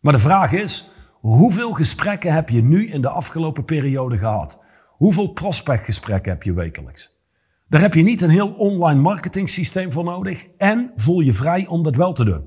Maar 0.00 0.12
de 0.12 0.18
vraag 0.18 0.52
is, 0.52 0.90
hoeveel 1.20 1.72
gesprekken 1.72 2.32
heb 2.32 2.48
je 2.48 2.62
nu 2.62 2.90
in 2.90 3.00
de 3.00 3.08
afgelopen 3.08 3.64
periode 3.64 4.18
gehad? 4.18 4.61
Hoeveel 5.02 5.32
prospectgesprekken 5.32 6.32
heb 6.32 6.42
je 6.42 6.52
wekelijks? 6.52 7.20
Daar 7.68 7.80
heb 7.80 7.94
je 7.94 8.02
niet 8.02 8.22
een 8.22 8.30
heel 8.30 8.48
online 8.48 9.00
marketing 9.00 9.48
systeem 9.48 9.92
voor 9.92 10.04
nodig 10.04 10.46
en 10.56 10.92
voel 10.96 11.20
je 11.20 11.32
vrij 11.32 11.66
om 11.66 11.82
dat 11.82 11.96
wel 11.96 12.12
te 12.12 12.24
doen. 12.24 12.44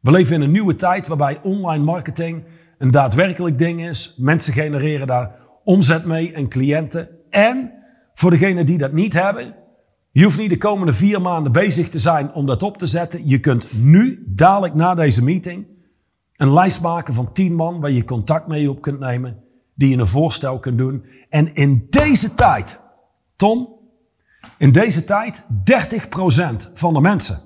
We 0.00 0.10
leven 0.10 0.34
in 0.34 0.40
een 0.40 0.50
nieuwe 0.50 0.76
tijd 0.76 1.06
waarbij 1.06 1.40
online 1.42 1.84
marketing 1.84 2.44
een 2.78 2.90
daadwerkelijk 2.90 3.58
ding 3.58 3.88
is. 3.88 4.16
Mensen 4.18 4.52
genereren 4.52 5.06
daar 5.06 5.34
omzet 5.64 6.04
mee 6.04 6.32
en 6.32 6.48
cliënten. 6.48 7.08
En 7.30 7.72
voor 8.12 8.30
degenen 8.30 8.66
die 8.66 8.78
dat 8.78 8.92
niet 8.92 9.12
hebben, 9.12 9.54
je 10.10 10.24
hoeft 10.24 10.38
niet 10.38 10.50
de 10.50 10.58
komende 10.58 10.94
vier 10.94 11.20
maanden 11.20 11.52
bezig 11.52 11.88
te 11.88 11.98
zijn 11.98 12.32
om 12.32 12.46
dat 12.46 12.62
op 12.62 12.78
te 12.78 12.86
zetten. 12.86 13.28
Je 13.28 13.40
kunt 13.40 13.82
nu, 13.82 14.24
dadelijk 14.26 14.74
na 14.74 14.94
deze 14.94 15.24
meeting, 15.24 15.66
een 16.36 16.52
lijst 16.52 16.82
maken 16.82 17.14
van 17.14 17.32
tien 17.32 17.54
man 17.54 17.80
waar 17.80 17.90
je 17.90 18.04
contact 18.04 18.46
mee 18.46 18.70
op 18.70 18.82
kunt 18.82 18.98
nemen, 18.98 19.44
die 19.76 19.90
je 19.90 19.96
een 19.96 20.06
voorstel 20.06 20.58
kunt 20.58 20.78
doen. 20.78 21.06
En 21.28 21.54
in 21.54 21.86
deze 21.90 22.34
tijd, 22.34 22.80
Tom, 23.36 23.68
in 24.58 24.72
deze 24.72 25.04
tijd 25.04 25.46
30% 25.48 26.72
van 26.74 26.94
de 26.94 27.00
mensen 27.00 27.38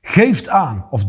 geeft 0.00 0.48
aan, 0.48 0.86
of 0.90 1.02
30% 1.02 1.06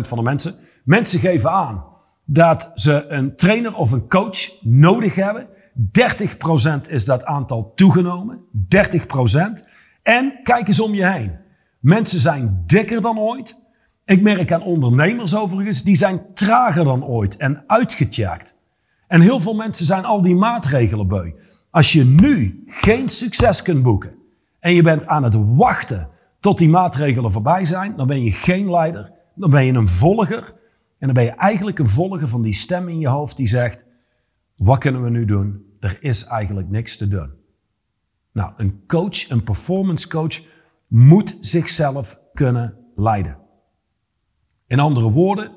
van 0.00 0.18
de 0.18 0.22
mensen, 0.24 0.54
mensen 0.84 1.20
geven 1.20 1.50
aan 1.50 1.84
dat 2.24 2.72
ze 2.74 3.06
een 3.08 3.36
trainer 3.36 3.74
of 3.74 3.92
een 3.92 4.08
coach 4.08 4.62
nodig 4.62 5.14
hebben. 5.14 5.48
30% 6.86 6.88
is 6.88 7.04
dat 7.04 7.24
aantal 7.24 7.72
toegenomen. 7.74 8.40
30%. 8.76 9.66
En 10.02 10.40
kijk 10.42 10.68
eens 10.68 10.80
om 10.80 10.94
je 10.94 11.06
heen. 11.06 11.38
Mensen 11.80 12.20
zijn 12.20 12.62
dikker 12.66 13.00
dan 13.00 13.18
ooit. 13.18 13.64
Ik 14.04 14.22
merk 14.22 14.52
aan 14.52 14.62
ondernemers 14.62 15.36
overigens, 15.36 15.82
die 15.82 15.96
zijn 15.96 16.34
trager 16.34 16.84
dan 16.84 17.04
ooit 17.04 17.36
en 17.36 17.64
uitgetjakt. 17.66 18.54
En 19.12 19.20
heel 19.20 19.40
veel 19.40 19.54
mensen 19.54 19.86
zijn 19.86 20.04
al 20.04 20.22
die 20.22 20.34
maatregelen 20.34 21.08
beu. 21.08 21.32
Als 21.70 21.92
je 21.92 22.04
nu 22.04 22.62
geen 22.66 23.08
succes 23.08 23.62
kunt 23.62 23.82
boeken 23.82 24.14
en 24.58 24.74
je 24.74 24.82
bent 24.82 25.06
aan 25.06 25.22
het 25.22 25.34
wachten 25.56 26.08
tot 26.40 26.58
die 26.58 26.68
maatregelen 26.68 27.32
voorbij 27.32 27.64
zijn, 27.64 27.96
dan 27.96 28.06
ben 28.06 28.22
je 28.22 28.30
geen 28.30 28.70
leider, 28.70 29.12
dan 29.34 29.50
ben 29.50 29.64
je 29.64 29.72
een 29.72 29.88
volger. 29.88 30.54
En 30.98 31.06
dan 31.06 31.12
ben 31.12 31.24
je 31.24 31.30
eigenlijk 31.30 31.78
een 31.78 31.88
volger 31.88 32.28
van 32.28 32.42
die 32.42 32.52
stem 32.52 32.88
in 32.88 32.98
je 32.98 33.08
hoofd 33.08 33.36
die 33.36 33.46
zegt, 33.46 33.86
wat 34.56 34.78
kunnen 34.78 35.02
we 35.02 35.10
nu 35.10 35.24
doen? 35.24 35.64
Er 35.80 35.96
is 36.00 36.24
eigenlijk 36.24 36.68
niks 36.68 36.96
te 36.96 37.08
doen. 37.08 37.30
Nou, 38.32 38.52
een 38.56 38.82
coach, 38.86 39.30
een 39.30 39.44
performance 39.44 40.08
coach, 40.08 40.40
moet 40.86 41.36
zichzelf 41.40 42.20
kunnen 42.34 42.76
leiden. 42.96 43.38
In 44.66 44.80
andere 44.80 45.10
woorden, 45.10 45.50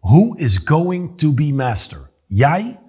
who 0.00 0.32
is 0.32 0.56
going 0.56 1.18
to 1.18 1.32
be 1.32 1.52
master? 1.52 2.10
Jij 2.26 2.80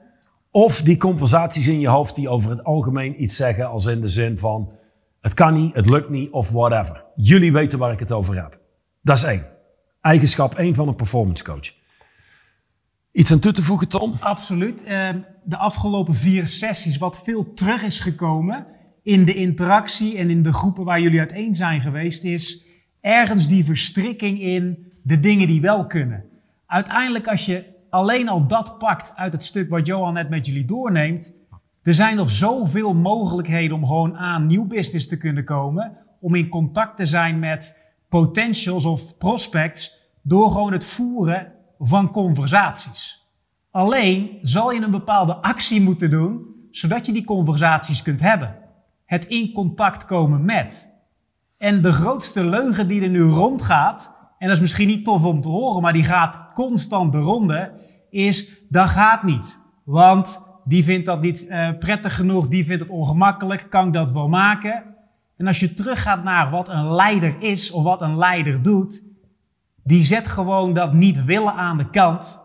of 0.54 0.82
die 0.82 0.98
conversaties 0.98 1.68
in 1.68 1.80
je 1.80 1.88
hoofd 1.88 2.16
die 2.16 2.30
over 2.30 2.50
het 2.50 2.64
algemeen 2.64 3.24
iets 3.24 3.36
zeggen 3.36 3.70
als 3.70 3.86
in 3.86 4.02
de 4.02 4.08
zin 4.08 4.38
van 4.38 4.72
het 5.22 5.34
kan 5.34 5.54
niet, 5.54 5.76
het 5.76 5.90
lukt 5.90 6.10
niet 6.10 6.32
of 6.32 6.52
whatever. 6.52 7.04
Jullie 7.16 7.52
weten 7.52 7.80
waar 7.80 7.92
ik 7.92 8.00
het 8.00 8.12
over 8.12 8.36
heb. 8.36 8.60
Dat 9.02 9.18
is 9.18 9.24
één. 9.24 9.46
Eigenschap 10.02 10.56
één 10.56 10.76
van 10.76 10.88
een 10.88 10.96
performance 10.96 11.44
coach. 11.44 11.74
Iets 13.12 13.32
aan 13.32 13.40
toe 13.40 13.52
te 13.52 13.62
voegen, 13.62 13.88
Tom? 13.88 14.14
Absoluut. 14.20 14.84
Ehm, 14.84 15.20
de 15.44 15.58
afgelopen 15.58 16.16
vier 16.16 16.48
sessies, 16.48 16.98
wat 16.98 17.24
veel 17.24 17.54
terug 17.54 17.84
is 17.84 18.00
gekomen, 18.00 18.68
in 19.04 19.26
de 19.26 19.34
interactie 19.34 20.18
en 20.18 20.30
in 20.30 20.44
de 20.44 20.54
groepen 20.54 20.86
waar 20.86 21.02
jullie 21.02 21.20
uiteen 21.20 21.56
zijn 21.56 21.82
geweest, 21.82 22.24
is 22.24 22.64
ergens 23.02 23.48
die 23.48 23.66
verstrikking 23.66 24.42
in 24.42 24.92
de 25.04 25.20
dingen 25.20 25.48
die 25.48 25.62
wel 25.62 25.88
kunnen. 25.88 26.26
Uiteindelijk, 26.66 27.28
als 27.28 27.46
je 27.46 27.73
alleen 27.94 28.30
al 28.30 28.48
dat 28.48 28.78
pakt 28.78 29.14
uit 29.16 29.34
het 29.34 29.44
stuk 29.44 29.70
wat 29.70 29.86
Johan 29.86 30.14
net 30.14 30.30
met 30.30 30.46
jullie 30.46 30.66
doorneemt, 30.66 31.34
er 31.82 31.94
zijn 31.94 32.16
nog 32.16 32.30
zoveel 32.30 32.94
mogelijkheden 32.94 33.76
om 33.76 33.86
gewoon 33.86 34.18
aan 34.18 34.46
nieuw 34.46 34.68
business 34.68 35.08
te 35.08 35.18
kunnen 35.18 35.46
komen, 35.46 35.98
om 36.20 36.36
in 36.36 36.50
contact 36.50 36.98
te 36.98 37.06
zijn 37.06 37.40
met 37.40 37.92
potentials 38.10 38.86
of 38.86 39.18
prospects, 39.18 39.98
door 40.22 40.52
gewoon 40.52 40.72
het 40.72 40.86
voeren 40.86 41.52
van 41.80 42.12
conversaties. 42.12 43.28
Alleen 43.72 44.38
zal 44.42 44.72
je 44.72 44.82
een 44.82 44.92
bepaalde 44.92 45.36
actie 45.36 45.82
moeten 45.82 46.10
doen, 46.10 46.46
zodat 46.72 47.06
je 47.06 47.12
die 47.12 47.24
conversaties 47.24 48.02
kunt 48.02 48.20
hebben 48.20 48.62
het 49.06 49.26
in 49.26 49.54
contact 49.54 50.06
komen 50.06 50.46
met. 50.46 50.88
En 51.58 51.82
de 51.82 51.92
grootste 51.92 52.44
leugen 52.44 52.88
die 52.88 53.02
er 53.02 53.10
nu 53.10 53.22
rondgaat, 53.24 54.14
en 54.44 54.50
dat 54.50 54.58
is 54.58 54.64
misschien 54.64 54.88
niet 54.88 55.06
tof 55.06 55.24
om 55.24 55.42
te 55.42 55.50
horen, 55.50 55.82
maar 55.82 55.94
die 55.94 56.04
gaat 56.04 56.40
constant 56.54 57.12
de 57.12 57.18
ronde, 57.18 57.74
is 58.10 58.62
dat 58.70 58.90
gaat 58.90 59.24
niet. 59.24 59.60
Want 59.84 60.48
die 60.64 60.84
vindt 60.84 61.06
dat 61.06 61.22
niet 61.22 61.46
uh, 61.50 61.70
prettig 61.80 62.16
genoeg, 62.16 62.48
die 62.48 62.66
vindt 62.66 62.84
het 62.84 62.92
ongemakkelijk, 62.92 63.66
kan 63.70 63.88
ik 63.88 63.94
dat 63.94 64.12
wel 64.12 64.28
maken? 64.30 64.84
En 65.38 65.48
als 65.48 65.60
je 65.60 65.74
teruggaat 65.74 66.24
naar 66.24 66.50
wat 66.50 66.70
een 66.70 66.94
leider 66.94 67.36
is 67.40 67.72
of 67.72 67.84
wat 67.84 68.02
een 68.02 68.18
leider 68.18 68.62
doet, 68.62 69.04
die 69.84 70.04
zet 70.04 70.28
gewoon 70.28 70.74
dat 70.74 70.94
niet 70.94 71.26
willen 71.26 71.54
aan 71.54 71.78
de 71.78 71.90
kant. 71.90 72.40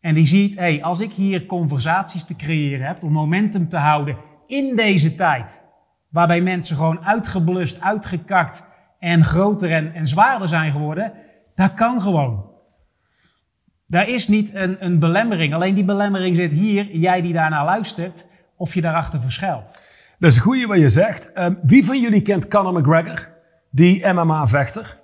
En 0.00 0.14
die 0.14 0.26
ziet, 0.26 0.54
hé, 0.54 0.60
hey, 0.60 0.82
als 0.82 1.00
ik 1.00 1.12
hier 1.12 1.46
conversaties 1.46 2.24
te 2.24 2.36
creëren 2.36 2.86
heb, 2.86 3.02
om 3.02 3.12
momentum 3.12 3.68
te 3.68 3.76
houden 3.76 4.16
in 4.46 4.76
deze 4.76 5.14
tijd, 5.14 5.62
waarbij 6.08 6.40
mensen 6.40 6.76
gewoon 6.76 7.04
uitgeblust, 7.04 7.80
uitgekakt 7.80 8.76
en 8.98 9.24
groter 9.24 9.72
en, 9.72 9.94
en 9.94 10.06
zwaarder 10.06 10.48
zijn 10.48 10.72
geworden, 10.72 11.12
dat 11.54 11.74
kan 11.74 12.00
gewoon. 12.00 12.46
Daar 13.86 14.08
is 14.08 14.28
niet 14.28 14.54
een, 14.54 14.84
een 14.84 14.98
belemmering. 14.98 15.54
Alleen 15.54 15.74
die 15.74 15.84
belemmering 15.84 16.36
zit 16.36 16.52
hier, 16.52 16.96
jij 16.96 17.20
die 17.20 17.32
daarna 17.32 17.64
luistert, 17.64 18.26
of 18.56 18.74
je 18.74 18.80
daarachter 18.80 19.20
verschuilt. 19.20 19.82
Dat 20.18 20.30
is 20.30 20.36
een 20.36 20.42
goeie 20.42 20.66
wat 20.66 20.78
je 20.78 20.88
zegt. 20.88 21.32
Ehm, 21.32 21.54
wie 21.62 21.84
van 21.84 22.00
jullie 22.00 22.22
kent 22.22 22.48
Conor 22.48 22.80
McGregor? 22.80 23.28
Die 23.70 24.06
MMA-vechter. 24.06 25.00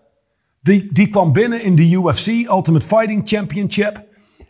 Die, 0.61 0.93
die 0.93 1.09
kwam 1.09 1.33
binnen 1.33 1.63
in 1.63 1.77
de 1.77 1.91
UFC, 1.91 2.27
Ultimate 2.27 2.87
Fighting 2.87 3.29
Championship. 3.29 4.05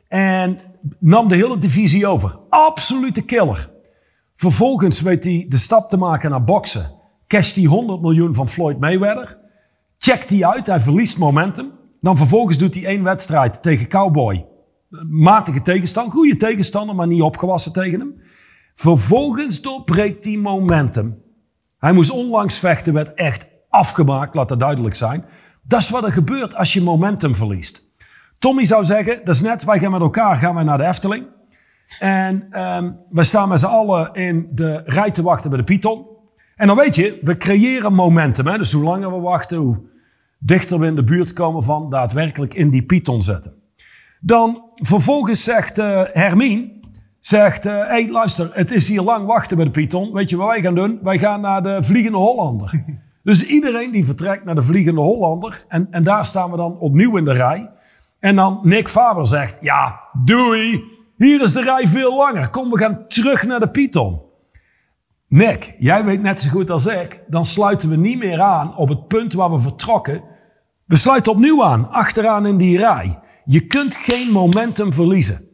En 0.08 0.58
nam 0.98 1.28
de 1.28 1.34
hele 1.34 1.58
divisie 1.58 2.06
over. 2.06 2.38
Absolute 2.48 3.22
killer. 3.22 3.70
Vervolgens 4.34 5.00
weet 5.00 5.24
hij 5.24 5.44
de 5.48 5.56
stap 5.56 5.88
te 5.88 5.96
maken 5.96 6.30
naar 6.30 6.44
boksen. 6.44 6.93
Casht 7.34 7.56
hij 7.56 7.64
100 7.64 8.00
miljoen 8.00 8.34
van 8.34 8.48
Floyd 8.48 8.78
Mayweather. 8.78 9.38
Checkt 9.96 10.30
hij 10.30 10.46
uit, 10.46 10.66
hij 10.66 10.80
verliest 10.80 11.18
momentum. 11.18 11.72
Dan 12.00 12.16
vervolgens 12.16 12.58
doet 12.58 12.74
hij 12.74 12.84
één 12.84 13.02
wedstrijd 13.02 13.62
tegen 13.62 13.88
Cowboy. 13.88 14.46
Matige 15.08 15.62
tegenstander, 15.62 16.12
goede 16.12 16.36
tegenstander, 16.36 16.94
maar 16.94 17.06
niet 17.06 17.22
opgewassen 17.22 17.72
tegen 17.72 18.00
hem. 18.00 18.14
Vervolgens 18.74 19.62
doorbreekt 19.62 20.24
hij 20.24 20.36
momentum. 20.36 21.22
Hij 21.78 21.92
moest 21.92 22.10
onlangs 22.10 22.58
vechten, 22.58 22.94
werd 22.94 23.14
echt 23.14 23.50
afgemaakt, 23.68 24.34
laat 24.34 24.48
dat 24.48 24.60
duidelijk 24.60 24.94
zijn. 24.94 25.24
Dat 25.62 25.80
is 25.80 25.90
wat 25.90 26.04
er 26.04 26.12
gebeurt 26.12 26.54
als 26.54 26.72
je 26.72 26.82
momentum 26.82 27.34
verliest. 27.34 27.92
Tommy 28.38 28.64
zou 28.64 28.84
zeggen, 28.84 29.20
dat 29.24 29.34
is 29.34 29.40
net, 29.40 29.64
wij 29.64 29.78
gaan 29.78 29.90
met 29.90 30.00
elkaar 30.00 30.36
gaan 30.36 30.64
naar 30.64 30.78
de 30.78 30.86
Efteling. 30.86 31.26
En 31.98 32.60
um, 32.60 32.98
we 33.10 33.24
staan 33.24 33.48
met 33.48 33.60
z'n 33.60 33.66
allen 33.66 34.12
in 34.12 34.48
de 34.50 34.82
rij 34.84 35.10
te 35.10 35.22
wachten 35.22 35.50
bij 35.50 35.58
de 35.58 35.64
Python. 35.64 36.12
En 36.56 36.66
dan 36.66 36.76
weet 36.76 36.96
je, 36.96 37.18
we 37.22 37.36
creëren 37.36 37.94
momentum. 37.94 38.46
Hè? 38.46 38.58
Dus 38.58 38.72
hoe 38.72 38.84
langer 38.84 39.12
we 39.12 39.20
wachten, 39.20 39.58
hoe 39.58 39.80
dichter 40.38 40.78
we 40.78 40.86
in 40.86 40.94
de 40.94 41.04
buurt 41.04 41.32
komen 41.32 41.64
van 41.64 41.90
daadwerkelijk 41.90 42.54
in 42.54 42.70
die 42.70 42.82
Python 42.82 43.22
zetten. 43.22 43.54
Dan 44.20 44.62
vervolgens 44.74 45.44
zegt 45.44 45.78
uh, 45.78 46.02
Hermine, 46.12 46.72
zegt, 47.18 47.64
hé 47.64 47.70
hey, 47.70 48.10
luister, 48.10 48.50
het 48.52 48.70
is 48.70 48.88
hier 48.88 49.02
lang 49.02 49.26
wachten 49.26 49.56
bij 49.56 49.66
de 49.66 49.70
Python. 49.70 50.12
Weet 50.12 50.30
je 50.30 50.36
wat 50.36 50.48
wij 50.48 50.60
gaan 50.60 50.74
doen? 50.74 50.98
Wij 51.02 51.18
gaan 51.18 51.40
naar 51.40 51.62
de 51.62 51.82
Vliegende 51.82 52.18
Hollander. 52.18 52.84
dus 53.20 53.46
iedereen 53.46 53.92
die 53.92 54.04
vertrekt 54.04 54.44
naar 54.44 54.54
de 54.54 54.62
Vliegende 54.62 55.00
Hollander. 55.00 55.64
En, 55.68 55.86
en 55.90 56.04
daar 56.04 56.24
staan 56.24 56.50
we 56.50 56.56
dan 56.56 56.78
opnieuw 56.78 57.16
in 57.16 57.24
de 57.24 57.32
rij. 57.32 57.70
En 58.20 58.36
dan 58.36 58.60
Nick 58.62 58.88
Faber 58.88 59.26
zegt, 59.26 59.58
ja, 59.60 60.00
doei, 60.24 60.84
hier 61.16 61.42
is 61.42 61.52
de 61.52 61.62
rij 61.62 61.88
veel 61.88 62.16
langer. 62.16 62.50
Kom, 62.50 62.70
we 62.70 62.78
gaan 62.78 63.06
terug 63.08 63.46
naar 63.46 63.60
de 63.60 63.70
Python. 63.70 64.23
Nick, 65.34 65.74
jij 65.78 66.04
weet 66.04 66.22
net 66.22 66.40
zo 66.40 66.50
goed 66.50 66.70
als 66.70 66.86
ik, 66.86 67.22
dan 67.28 67.44
sluiten 67.44 67.88
we 67.88 67.96
niet 67.96 68.18
meer 68.18 68.40
aan 68.40 68.76
op 68.76 68.88
het 68.88 69.06
punt 69.06 69.32
waar 69.32 69.50
we 69.50 69.58
vertrokken. 69.58 70.22
We 70.84 70.96
sluiten 70.96 71.32
opnieuw 71.32 71.64
aan, 71.64 71.90
achteraan 71.90 72.46
in 72.46 72.56
die 72.56 72.78
rij. 72.78 73.20
Je 73.44 73.66
kunt 73.66 73.96
geen 73.96 74.30
momentum 74.30 74.92
verliezen. 74.92 75.48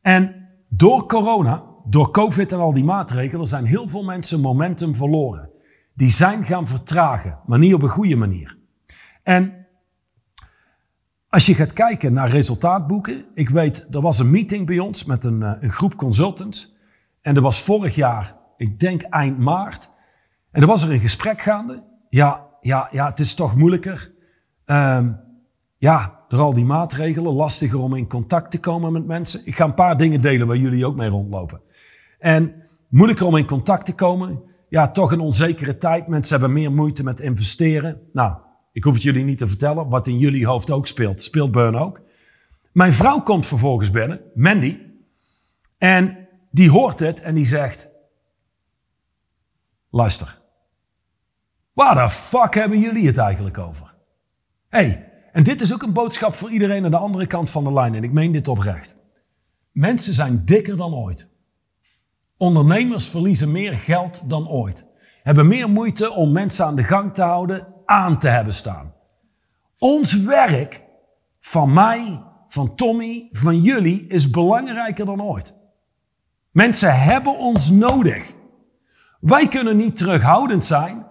En 0.00 0.48
door 0.68 1.06
corona, 1.06 1.62
door 1.84 2.10
COVID 2.10 2.52
en 2.52 2.58
al 2.58 2.74
die 2.74 2.84
maatregelen, 2.84 3.46
zijn 3.46 3.64
heel 3.64 3.88
veel 3.88 4.04
mensen 4.04 4.40
momentum 4.40 4.94
verloren. 4.94 5.50
Die 5.94 6.10
zijn 6.10 6.44
gaan 6.44 6.66
vertragen, 6.66 7.38
maar 7.46 7.58
niet 7.58 7.74
op 7.74 7.82
een 7.82 7.88
goede 7.88 8.16
manier. 8.16 8.58
En 9.22 9.66
als 11.28 11.46
je 11.46 11.54
gaat 11.54 11.72
kijken 11.72 12.12
naar 12.12 12.28
resultaatboeken, 12.28 13.24
ik 13.34 13.48
weet, 13.48 13.86
er 13.90 14.00
was 14.00 14.18
een 14.18 14.30
meeting 14.30 14.66
bij 14.66 14.78
ons 14.78 15.04
met 15.04 15.24
een, 15.24 15.42
een 15.42 15.72
groep 15.72 15.96
consultants. 15.96 16.74
En 17.20 17.36
er 17.36 17.42
was 17.42 17.60
vorig 17.60 17.94
jaar, 17.94 18.42
ik 18.64 18.80
denk 18.80 19.02
eind 19.02 19.38
maart, 19.38 19.90
en 20.50 20.60
er 20.60 20.66
was 20.66 20.82
er 20.82 20.92
een 20.92 21.00
gesprek 21.00 21.40
gaande. 21.40 21.82
Ja, 22.08 22.46
ja, 22.60 22.88
ja, 22.90 23.08
het 23.08 23.20
is 23.20 23.34
toch 23.34 23.56
moeilijker. 23.56 24.12
Um, 24.66 25.20
ja, 25.76 26.20
door 26.28 26.40
al 26.40 26.54
die 26.54 26.64
maatregelen, 26.64 27.32
lastiger 27.32 27.78
om 27.78 27.94
in 27.94 28.08
contact 28.08 28.50
te 28.50 28.60
komen 28.60 28.92
met 28.92 29.06
mensen. 29.06 29.40
Ik 29.44 29.56
ga 29.56 29.64
een 29.64 29.74
paar 29.74 29.96
dingen 29.96 30.20
delen 30.20 30.46
waar 30.46 30.56
jullie 30.56 30.86
ook 30.86 30.96
mee 30.96 31.08
rondlopen. 31.08 31.60
En 32.18 32.54
moeilijker 32.88 33.26
om 33.26 33.36
in 33.36 33.46
contact 33.46 33.86
te 33.86 33.94
komen. 33.94 34.42
Ja, 34.68 34.90
toch 34.90 35.12
een 35.12 35.20
onzekere 35.20 35.76
tijd. 35.76 36.06
Mensen 36.06 36.40
hebben 36.40 36.52
meer 36.52 36.72
moeite 36.72 37.04
met 37.04 37.20
investeren. 37.20 38.00
Nou, 38.12 38.34
ik 38.72 38.84
hoef 38.84 38.94
het 38.94 39.02
jullie 39.02 39.24
niet 39.24 39.38
te 39.38 39.48
vertellen. 39.48 39.88
Wat 39.88 40.06
in 40.06 40.18
jullie 40.18 40.46
hoofd 40.46 40.70
ook 40.70 40.86
speelt, 40.86 41.22
speelt 41.22 41.52
Burn 41.52 41.76
ook. 41.76 42.00
Mijn 42.72 42.92
vrouw 42.92 43.20
komt 43.20 43.46
vervolgens 43.46 43.90
binnen, 43.90 44.20
Mandy. 44.34 44.78
En 45.78 46.28
die 46.50 46.70
hoort 46.70 47.00
het 47.00 47.20
en 47.20 47.34
die 47.34 47.46
zegt... 47.46 47.92
Luister. 49.94 50.38
Waar 51.72 51.94
de 51.94 52.10
fuck 52.10 52.54
hebben 52.54 52.80
jullie 52.80 53.06
het 53.06 53.18
eigenlijk 53.18 53.58
over? 53.58 53.94
hey, 54.68 55.12
en 55.32 55.42
dit 55.42 55.60
is 55.60 55.72
ook 55.72 55.82
een 55.82 55.92
boodschap 55.92 56.34
voor 56.34 56.50
iedereen 56.50 56.84
aan 56.84 56.90
de 56.90 56.96
andere 56.96 57.26
kant 57.26 57.50
van 57.50 57.64
de 57.64 57.72
lijn. 57.72 57.94
En 57.94 58.04
ik 58.04 58.12
meen 58.12 58.32
dit 58.32 58.48
oprecht. 58.48 58.98
Mensen 59.72 60.14
zijn 60.14 60.44
dikker 60.44 60.76
dan 60.76 60.94
ooit. 60.94 61.28
Ondernemers 62.36 63.08
verliezen 63.08 63.52
meer 63.52 63.72
geld 63.72 64.30
dan 64.30 64.48
ooit. 64.48 64.86
Hebben 65.22 65.48
meer 65.48 65.70
moeite 65.70 66.12
om 66.12 66.32
mensen 66.32 66.66
aan 66.66 66.76
de 66.76 66.84
gang 66.84 67.14
te 67.14 67.22
houden, 67.22 67.66
aan 67.84 68.18
te 68.18 68.28
hebben 68.28 68.54
staan. 68.54 68.94
Ons 69.78 70.22
werk, 70.22 70.82
van 71.40 71.72
mij, 71.72 72.22
van 72.48 72.74
Tommy, 72.74 73.28
van 73.30 73.60
jullie, 73.60 74.06
is 74.06 74.30
belangrijker 74.30 75.06
dan 75.06 75.22
ooit. 75.22 75.58
Mensen 76.50 77.00
hebben 77.00 77.38
ons 77.38 77.70
nodig. 77.70 78.42
Wij 79.24 79.48
kunnen 79.48 79.76
niet 79.76 79.96
terughoudend 79.96 80.64
zijn 80.64 81.06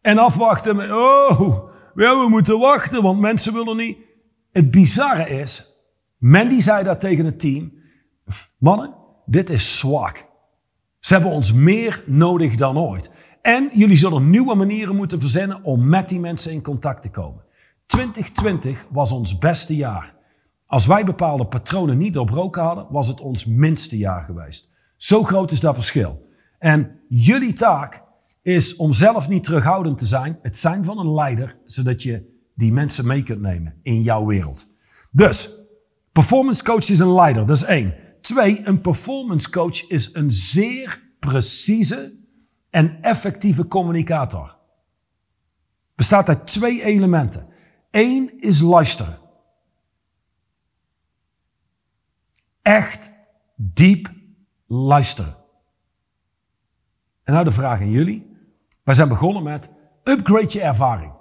en 0.00 0.18
afwachten 0.18 0.76
met, 0.76 0.90
oh, 0.90 1.64
we 1.94 2.26
moeten 2.28 2.58
wachten, 2.58 3.02
want 3.02 3.20
mensen 3.20 3.52
willen 3.52 3.76
niet. 3.76 3.98
Het 4.52 4.70
bizarre 4.70 5.28
is, 5.28 5.82
Mandy 6.18 6.60
zei 6.60 6.84
dat 6.84 7.00
tegen 7.00 7.24
het 7.24 7.40
team. 7.40 7.72
Mannen, 8.58 8.94
dit 9.26 9.50
is 9.50 9.78
zwak. 9.78 10.26
Ze 11.00 11.14
hebben 11.14 11.32
ons 11.32 11.52
meer 11.52 12.02
nodig 12.06 12.56
dan 12.56 12.78
ooit. 12.78 13.14
En 13.42 13.70
jullie 13.72 13.96
zullen 13.96 14.30
nieuwe 14.30 14.54
manieren 14.54 14.96
moeten 14.96 15.20
verzinnen 15.20 15.62
om 15.62 15.88
met 15.88 16.08
die 16.08 16.20
mensen 16.20 16.52
in 16.52 16.62
contact 16.62 17.02
te 17.02 17.10
komen. 17.10 17.44
2020 17.86 18.86
was 18.90 19.12
ons 19.12 19.38
beste 19.38 19.76
jaar. 19.76 20.14
Als 20.66 20.86
wij 20.86 21.04
bepaalde 21.04 21.46
patronen 21.46 21.98
niet 21.98 22.14
doorbroken 22.14 22.62
hadden, 22.62 22.86
was 22.90 23.08
het 23.08 23.20
ons 23.20 23.46
minste 23.46 23.98
jaar 23.98 24.24
geweest. 24.24 24.72
Zo 24.96 25.22
groot 25.22 25.50
is 25.50 25.60
dat 25.60 25.74
verschil. 25.74 26.26
En 26.58 27.00
jullie 27.08 27.52
taak 27.52 28.02
is 28.42 28.76
om 28.76 28.92
zelf 28.92 29.28
niet 29.28 29.44
terughoudend 29.44 29.98
te 29.98 30.04
zijn. 30.04 30.38
Het 30.42 30.58
zijn 30.58 30.84
van 30.84 30.98
een 30.98 31.14
leider, 31.14 31.58
zodat 31.66 32.02
je 32.02 32.36
die 32.54 32.72
mensen 32.72 33.06
mee 33.06 33.22
kunt 33.22 33.40
nemen 33.40 33.74
in 33.82 34.02
jouw 34.02 34.26
wereld. 34.26 34.74
Dus, 35.12 35.50
performance 36.12 36.64
coach 36.64 36.90
is 36.90 36.98
een 36.98 37.14
leider, 37.14 37.46
dat 37.46 37.56
is 37.56 37.64
één. 37.64 37.94
Twee, 38.20 38.66
een 38.66 38.80
performance 38.80 39.50
coach 39.50 39.88
is 39.88 40.14
een 40.14 40.30
zeer 40.30 41.02
precieze 41.18 42.16
en 42.70 43.02
effectieve 43.02 43.66
communicator. 43.66 44.56
Bestaat 45.94 46.28
uit 46.28 46.46
twee 46.46 46.82
elementen. 46.82 47.48
Eén 47.90 48.40
is 48.40 48.60
luisteren. 48.60 49.18
Echt 52.62 53.12
diep 53.56 54.12
luisteren. 54.66 55.37
En 57.28 57.34
nou 57.34 57.46
de 57.46 57.52
vraag 57.52 57.80
aan 57.80 57.90
jullie. 57.90 58.26
Wij 58.84 58.94
zijn 58.94 59.08
begonnen 59.08 59.42
met 59.42 59.72
upgrade 60.04 60.52
je 60.52 60.60
ervaring. 60.60 61.12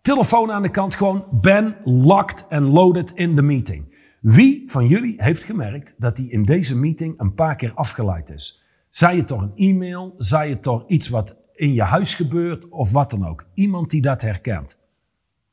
Telefoon 0.00 0.52
aan 0.52 0.62
de 0.62 0.70
kant, 0.70 0.94
gewoon 0.94 1.24
ben 1.30 1.76
locked 1.84 2.46
and 2.48 2.72
loaded 2.72 3.12
in 3.14 3.34
the 3.34 3.42
meeting. 3.42 3.94
Wie 4.20 4.70
van 4.70 4.86
jullie 4.86 5.22
heeft 5.22 5.42
gemerkt 5.42 5.94
dat 5.98 6.16
hij 6.16 6.26
in 6.26 6.44
deze 6.44 6.76
meeting 6.76 7.20
een 7.20 7.34
paar 7.34 7.56
keer 7.56 7.72
afgeleid 7.74 8.30
is? 8.30 8.64
Zij 8.90 9.16
het 9.16 9.28
door 9.28 9.42
een 9.42 9.52
e-mail, 9.56 10.14
zij 10.18 10.50
het 10.50 10.62
door 10.62 10.84
iets 10.86 11.08
wat 11.08 11.36
in 11.54 11.72
je 11.72 11.82
huis 11.82 12.14
gebeurt 12.14 12.68
of 12.68 12.92
wat 12.92 13.10
dan 13.10 13.26
ook. 13.26 13.46
Iemand 13.54 13.90
die 13.90 14.02
dat 14.02 14.22
herkent. 14.22 14.80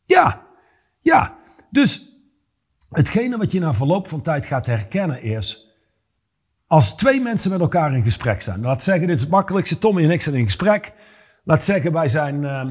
Ja, 0.06 0.48
ja. 1.00 1.38
Dus 1.72 2.20
hetgene 2.90 3.38
wat 3.38 3.52
je 3.52 3.60
na 3.60 3.74
verloop 3.74 4.08
van 4.08 4.22
tijd 4.22 4.46
gaat 4.46 4.66
herkennen 4.66 5.22
is... 5.22 5.73
Als 6.74 6.96
twee 6.96 7.22
mensen 7.22 7.52
met 7.52 7.60
elkaar 7.60 7.96
in 7.96 8.04
gesprek 8.04 8.42
zijn. 8.42 8.62
Laat 8.62 8.84
zeggen, 8.84 9.08
dit 9.08 9.16
is 9.16 9.22
het 9.22 9.32
makkelijkste. 9.32 9.78
Tommy 9.78 10.04
en 10.04 10.12
ik 10.12 10.22
zijn 10.22 10.36
in 10.36 10.46
gesprek. 10.46 10.94
Laat 11.44 11.64
zeggen, 11.64 11.92
wij 11.92 12.08
zijn. 12.08 12.44
Uh, 12.44 12.66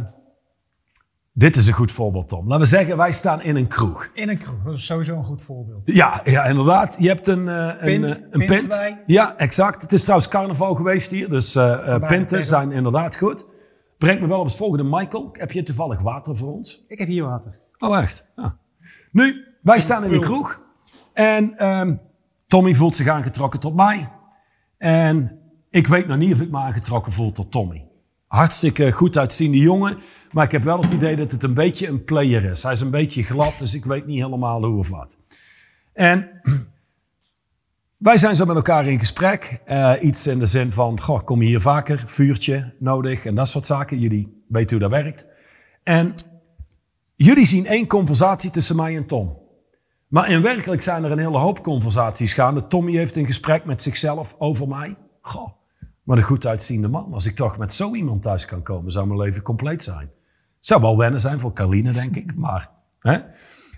dit 1.32 1.56
is 1.56 1.66
een 1.66 1.72
goed 1.72 1.92
voorbeeld, 1.92 2.28
Tom. 2.28 2.46
Laten 2.48 2.62
we 2.62 2.68
zeggen, 2.68 2.96
wij 2.96 3.12
staan 3.12 3.42
in 3.42 3.56
een 3.56 3.68
kroeg. 3.68 4.10
In 4.14 4.28
een 4.28 4.38
kroeg, 4.38 4.62
dat 4.62 4.74
is 4.74 4.86
sowieso 4.86 5.16
een 5.16 5.24
goed 5.24 5.42
voorbeeld. 5.42 5.82
Ja, 5.86 6.20
ja 6.24 6.44
inderdaad. 6.44 6.96
Je 6.98 7.08
hebt 7.08 7.26
een, 7.26 7.46
uh, 7.46 7.78
pint, 7.78 8.10
een, 8.10 8.26
een 8.30 8.46
pint. 8.46 8.48
pint. 8.48 8.78
Ja, 9.06 9.36
exact. 9.36 9.82
Het 9.82 9.92
is 9.92 10.02
trouwens 10.02 10.28
carnaval 10.28 10.74
geweest 10.74 11.10
hier, 11.10 11.28
dus 11.28 11.56
uh, 11.56 12.06
pinten 12.06 12.46
zijn 12.46 12.72
inderdaad 12.72 13.16
goed. 13.16 13.48
Brengt 13.98 14.20
me 14.20 14.28
wel 14.28 14.40
op 14.40 14.46
het 14.46 14.56
volgende. 14.56 14.84
Michael, 14.84 15.28
heb 15.32 15.52
je 15.52 15.62
toevallig 15.62 16.00
water 16.00 16.36
voor 16.36 16.52
ons? 16.52 16.84
Ik 16.88 16.98
heb 16.98 17.08
hier 17.08 17.24
water. 17.24 17.58
Oh, 17.78 17.98
echt? 17.98 18.32
Ja. 18.36 18.58
Nu, 19.12 19.44
wij 19.62 19.80
staan 19.80 20.04
in 20.04 20.12
een 20.12 20.20
kroeg. 20.20 20.60
En 21.12 21.66
um, 21.66 22.00
Tommy 22.52 22.74
voelt 22.74 22.96
zich 22.96 23.08
aangetrokken 23.08 23.60
tot 23.60 23.74
mij. 23.74 24.08
En 24.78 25.38
ik 25.70 25.86
weet 25.86 26.06
nog 26.06 26.16
niet 26.16 26.32
of 26.32 26.40
ik 26.40 26.50
me 26.50 26.58
aangetrokken 26.58 27.12
voel 27.12 27.32
tot 27.32 27.50
Tommy 27.50 27.86
hartstikke 28.26 28.92
goed 28.92 29.18
uitziende 29.18 29.58
jongen. 29.58 29.98
Maar 30.32 30.44
ik 30.44 30.52
heb 30.52 30.62
wel 30.62 30.82
het 30.82 30.92
idee 30.92 31.16
dat 31.16 31.30
het 31.30 31.42
een 31.42 31.54
beetje 31.54 31.88
een 31.88 32.04
player 32.04 32.44
is. 32.44 32.62
Hij 32.62 32.72
is 32.72 32.80
een 32.80 32.90
beetje 32.90 33.22
glad, 33.22 33.54
dus 33.58 33.74
ik 33.74 33.84
weet 33.84 34.06
niet 34.06 34.22
helemaal 34.22 34.64
hoe 34.64 34.78
of 34.78 34.88
wat. 34.88 35.16
En 35.92 36.28
Wij 37.96 38.16
zijn 38.16 38.36
zo 38.36 38.44
met 38.44 38.56
elkaar 38.56 38.86
in 38.86 38.98
gesprek. 38.98 39.60
Uh, 39.66 39.92
iets 40.00 40.26
in 40.26 40.38
de 40.38 40.46
zin 40.46 40.72
van, 40.72 41.00
goh, 41.00 41.24
kom 41.24 41.42
je 41.42 41.48
hier 41.48 41.60
vaker, 41.60 42.02
vuurtje 42.06 42.74
nodig 42.78 43.24
en 43.24 43.34
dat 43.34 43.48
soort 43.48 43.66
zaken. 43.66 43.98
Jullie 43.98 44.44
weten 44.48 44.78
hoe 44.78 44.88
dat 44.88 45.02
werkt. 45.02 45.26
En 45.82 46.14
jullie 47.16 47.46
zien 47.46 47.66
één 47.66 47.86
conversatie 47.86 48.50
tussen 48.50 48.76
mij 48.76 48.96
en 48.96 49.06
Tom. 49.06 49.41
Maar 50.12 50.30
in 50.30 50.42
werkelijk 50.42 50.82
zijn 50.82 51.04
er 51.04 51.10
een 51.10 51.18
hele 51.18 51.38
hoop 51.38 51.62
conversaties 51.62 52.34
gaande. 52.34 52.66
Tommy 52.66 52.96
heeft 52.96 53.16
een 53.16 53.26
gesprek 53.26 53.64
met 53.64 53.82
zichzelf 53.82 54.34
over 54.38 54.68
mij. 54.68 54.96
Goh, 55.20 55.48
wat 56.02 56.16
een 56.16 56.22
goed 56.22 56.46
uitziende 56.46 56.88
man. 56.88 57.12
Als 57.12 57.26
ik 57.26 57.36
toch 57.36 57.58
met 57.58 57.72
zo 57.72 57.94
iemand 57.94 58.22
thuis 58.22 58.44
kan 58.44 58.62
komen, 58.62 58.92
zou 58.92 59.06
mijn 59.06 59.20
leven 59.20 59.42
compleet 59.42 59.82
zijn. 59.82 60.10
Zou 60.60 60.80
wel 60.80 60.98
wennen 60.98 61.20
zijn 61.20 61.40
voor 61.40 61.52
Carline, 61.52 61.92
denk 61.92 62.16
ik. 62.16 62.36
Maar, 62.36 62.70
hè? 62.98 63.18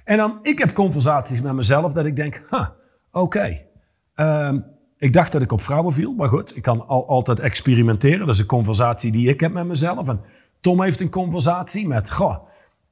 En 0.05 0.17
dan, 0.17 0.39
ik 0.43 0.59
heb 0.59 0.73
conversaties 0.73 1.41
met 1.41 1.53
mezelf 1.53 1.93
dat 1.93 2.07
ik 2.07 2.17
denk, 2.17 2.43
oké. 2.51 2.71
Okay. 3.11 3.67
Ehm, 4.15 4.61
ik 4.97 5.13
dacht 5.13 5.33
dat 5.33 5.43
ik 5.43 5.53
op 5.53 5.63
vrouwen 5.63 5.93
viel, 5.93 6.15
maar 6.15 6.29
goed, 6.29 6.57
ik 6.57 6.63
kan 6.63 6.87
al, 6.87 7.09
altijd 7.09 7.41
experimenteren. 7.41 8.27
Dat 8.27 8.35
is 8.35 8.41
een 8.41 8.47
conversatie 8.47 9.13
die 9.13 9.29
ik 9.29 9.41
heb 9.41 9.53
met 9.53 9.67
mezelf. 9.67 10.09
En 10.09 10.21
Tom 10.61 10.83
heeft 10.83 11.01
een 11.01 11.11
conversatie 11.11 11.89
met, 11.89 12.11
goh, 12.11 12.37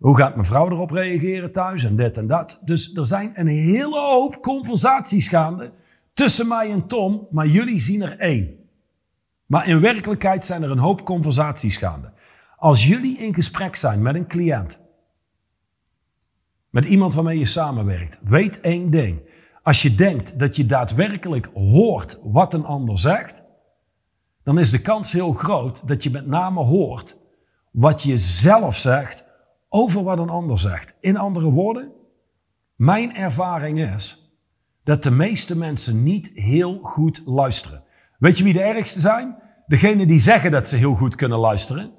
hoe 0.03 0.17
gaat 0.17 0.35
mijn 0.35 0.47
vrouw 0.47 0.71
erop 0.71 0.91
reageren 0.91 1.53
thuis 1.53 1.85
en 1.85 1.97
dit 1.97 2.17
en 2.17 2.27
dat. 2.27 2.61
Dus 2.65 2.95
er 2.95 3.07
zijn 3.07 3.33
een 3.35 3.47
hele 3.47 4.01
hoop 4.01 4.43
conversaties 4.43 5.29
gaande 5.29 5.73
tussen 6.13 6.49
mij 6.49 6.71
en 6.71 6.87
Tom, 6.87 7.27
maar 7.31 7.47
jullie 7.47 7.79
zien 7.79 8.03
er 8.03 8.19
één. 8.19 8.57
Maar 9.47 9.69
in 9.69 9.81
werkelijkheid 9.81 10.45
zijn 10.45 10.63
er 10.63 10.71
een 10.71 10.79
hoop 10.79 11.05
conversaties 11.05 11.77
gaande. 11.77 12.13
Als 12.57 12.87
jullie 12.87 13.19
in 13.19 13.35
gesprek 13.35 13.77
zijn 13.77 14.03
met 14.03 14.15
een 14.15 14.27
cliënt, 14.27 14.83
met 16.71 16.85
iemand 16.85 17.15
waarmee 17.15 17.39
je 17.39 17.47
samenwerkt, 17.47 18.21
weet 18.23 18.61
één 18.61 18.91
ding. 18.91 19.21
Als 19.63 19.83
je 19.83 19.95
denkt 19.95 20.39
dat 20.39 20.57
je 20.57 20.67
daadwerkelijk 20.67 21.49
hoort 21.55 22.21
wat 22.25 22.55
een 22.55 22.65
ander 22.65 22.99
zegt, 22.99 23.43
dan 24.43 24.59
is 24.59 24.71
de 24.71 24.81
kans 24.81 25.13
heel 25.13 25.33
groot 25.33 25.89
dat 25.89 26.03
je 26.03 26.11
met 26.11 26.27
name 26.27 26.61
hoort 26.61 27.19
wat 27.71 28.03
je 28.03 28.17
zelf 28.19 28.77
zegt 28.77 29.31
over 29.75 30.03
wat 30.03 30.19
een 30.19 30.29
ander 30.29 30.59
zegt. 30.59 30.97
In 31.01 31.17
andere 31.17 31.51
woorden, 31.51 31.93
mijn 32.77 33.15
ervaring 33.15 33.81
is 33.95 34.37
dat 34.85 35.03
de 35.03 35.11
meeste 35.11 35.57
mensen 35.57 36.03
niet 36.03 36.31
heel 36.35 36.79
goed 36.83 37.23
luisteren. 37.27 37.85
Weet 38.19 38.39
je 38.39 38.45
wie 38.45 38.53
de 38.53 38.63
ergste 38.63 39.01
zijn? 39.01 39.37
Degenen 39.67 40.09
die 40.09 40.21
zeggen 40.21 40.51
dat 40.51 40.69
ze 40.69 40.77
heel 40.77 40.95
goed 40.95 41.15
kunnen 41.15 41.39
luisteren, 41.39 41.93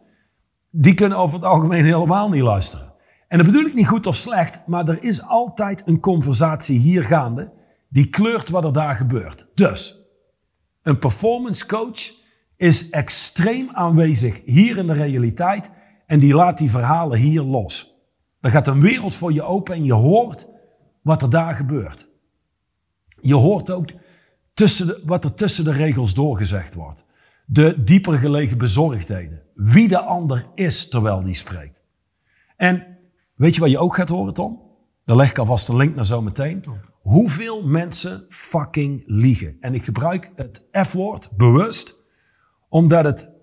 die 0.70 0.94
kunnen 0.94 1.18
over 1.18 1.36
het 1.36 1.46
algemeen 1.46 1.86
helemaal 1.86 2.30
niet 2.30 2.42
luisteren. 2.42 2.94
En 3.28 3.38
dat 3.38 3.48
bedoel 3.48 3.66
ik 3.66 3.74
niet 3.74 3.88
goed 3.88 4.08
of 4.08 4.16
slecht, 4.16 4.62
maar 4.68 4.88
er 4.88 5.04
is 5.04 5.24
altijd 5.24 5.88
een 5.88 6.00
conversatie 6.00 6.80
hier 6.80 7.04
gaande 7.04 7.52
die 7.90 8.10
kleurt 8.10 8.50
wat 8.50 8.64
er 8.64 8.74
daar 8.74 8.96
gebeurt. 8.96 9.48
Dus, 9.54 10.02
een 10.82 11.00
performance 11.00 11.66
coach 11.66 12.12
is 12.58 12.90
extreem 12.90 13.70
aanwezig 13.72 14.42
hier 14.46 14.78
in 14.78 14.88
de 14.88 14.94
realiteit 14.94 15.72
en 16.14 16.20
die 16.20 16.34
laat 16.34 16.58
die 16.58 16.70
verhalen 16.70 17.20
hier 17.20 17.42
los. 17.42 17.98
Dan 18.42 18.52
gaat 18.52 18.68
een 18.68 18.82
wereld 18.82 19.16
voor 19.16 19.34
je 19.34 19.44
open 19.44 19.76
en 19.76 19.84
je 19.84 19.94
hoort 19.94 20.52
wat 21.02 21.22
er 21.22 21.30
daar 21.30 21.56
gebeurt. 21.56 22.10
Je 23.22 23.34
hoort 23.34 23.72
ook 23.72 23.92
tussen 24.54 24.88
de, 24.88 25.02
wat 25.06 25.24
er 25.24 25.34
tussen 25.34 25.64
de 25.64 25.72
regels 25.72 26.14
doorgezegd 26.14 26.74
wordt. 26.74 27.06
De 27.46 27.84
dieper 27.84 28.18
gelegen 28.18 28.58
bezorgdheden. 28.58 29.42
Wie 29.54 29.88
de 29.88 30.00
ander 30.00 30.46
is 30.56 30.90
terwijl 30.90 31.24
die 31.24 31.34
spreekt. 31.34 31.82
En 32.56 32.98
weet 33.36 33.56
je 33.56 33.62
wat 33.62 33.70
je 33.70 33.80
ook 33.80 33.96
gaat 33.96 34.10
horen, 34.10 34.34
Tom? 34.34 34.62
Daar 35.06 35.16
leg 35.16 35.30
ik 35.30 35.38
alvast 35.38 35.68
een 35.68 35.78
link 35.78 35.96
naar 35.96 36.06
zo 36.06 36.22
meteen. 36.22 36.64
Hoeveel 37.02 37.64
mensen 37.64 38.26
fucking 38.30 39.04
liegen. 39.06 39.58
En 39.60 39.74
ik 39.74 39.84
gebruik 39.84 40.32
het 40.36 40.68
F-woord 40.72 41.32
bewust, 41.38 41.96
omdat 42.70 43.06
het, 43.06 43.34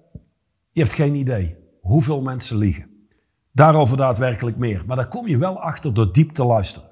je 0.72 0.80
hebt 0.80 0.94
geen 0.94 1.14
idee 1.14 1.59
hoeveel 1.80 2.22
mensen 2.22 2.56
liegen. 2.56 3.08
Daarover 3.52 3.96
daadwerkelijk 3.96 4.56
meer. 4.56 4.82
Maar 4.86 4.96
daar 4.96 5.08
kom 5.08 5.26
je 5.26 5.38
wel 5.38 5.60
achter 5.60 5.94
door 5.94 6.12
diep 6.12 6.30
te 6.30 6.44
luisteren. 6.44 6.90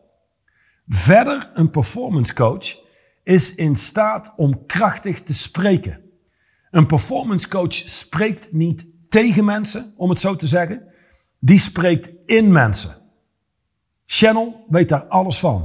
Verder, 0.89 1.51
een 1.55 1.71
performance 1.71 2.35
coach 2.35 2.87
is 3.23 3.55
in 3.55 3.77
staat 3.77 4.33
om 4.37 4.67
krachtig 4.67 5.23
te 5.23 5.35
spreken. 5.35 6.01
Een 6.71 6.87
performance 6.87 7.49
coach 7.49 7.75
spreekt 7.75 8.53
niet 8.53 8.87
tegen 9.09 9.45
mensen, 9.45 9.93
om 9.97 10.09
het 10.09 10.21
zo 10.21 10.37
te 10.37 10.47
zeggen. 10.47 10.83
Die 11.39 11.59
spreekt 11.59 12.11
in 12.27 12.53
mensen. 12.53 12.97
Channel 14.07 14.65
weet 14.69 14.89
daar 14.89 15.05
alles 15.05 15.39
van. 15.39 15.61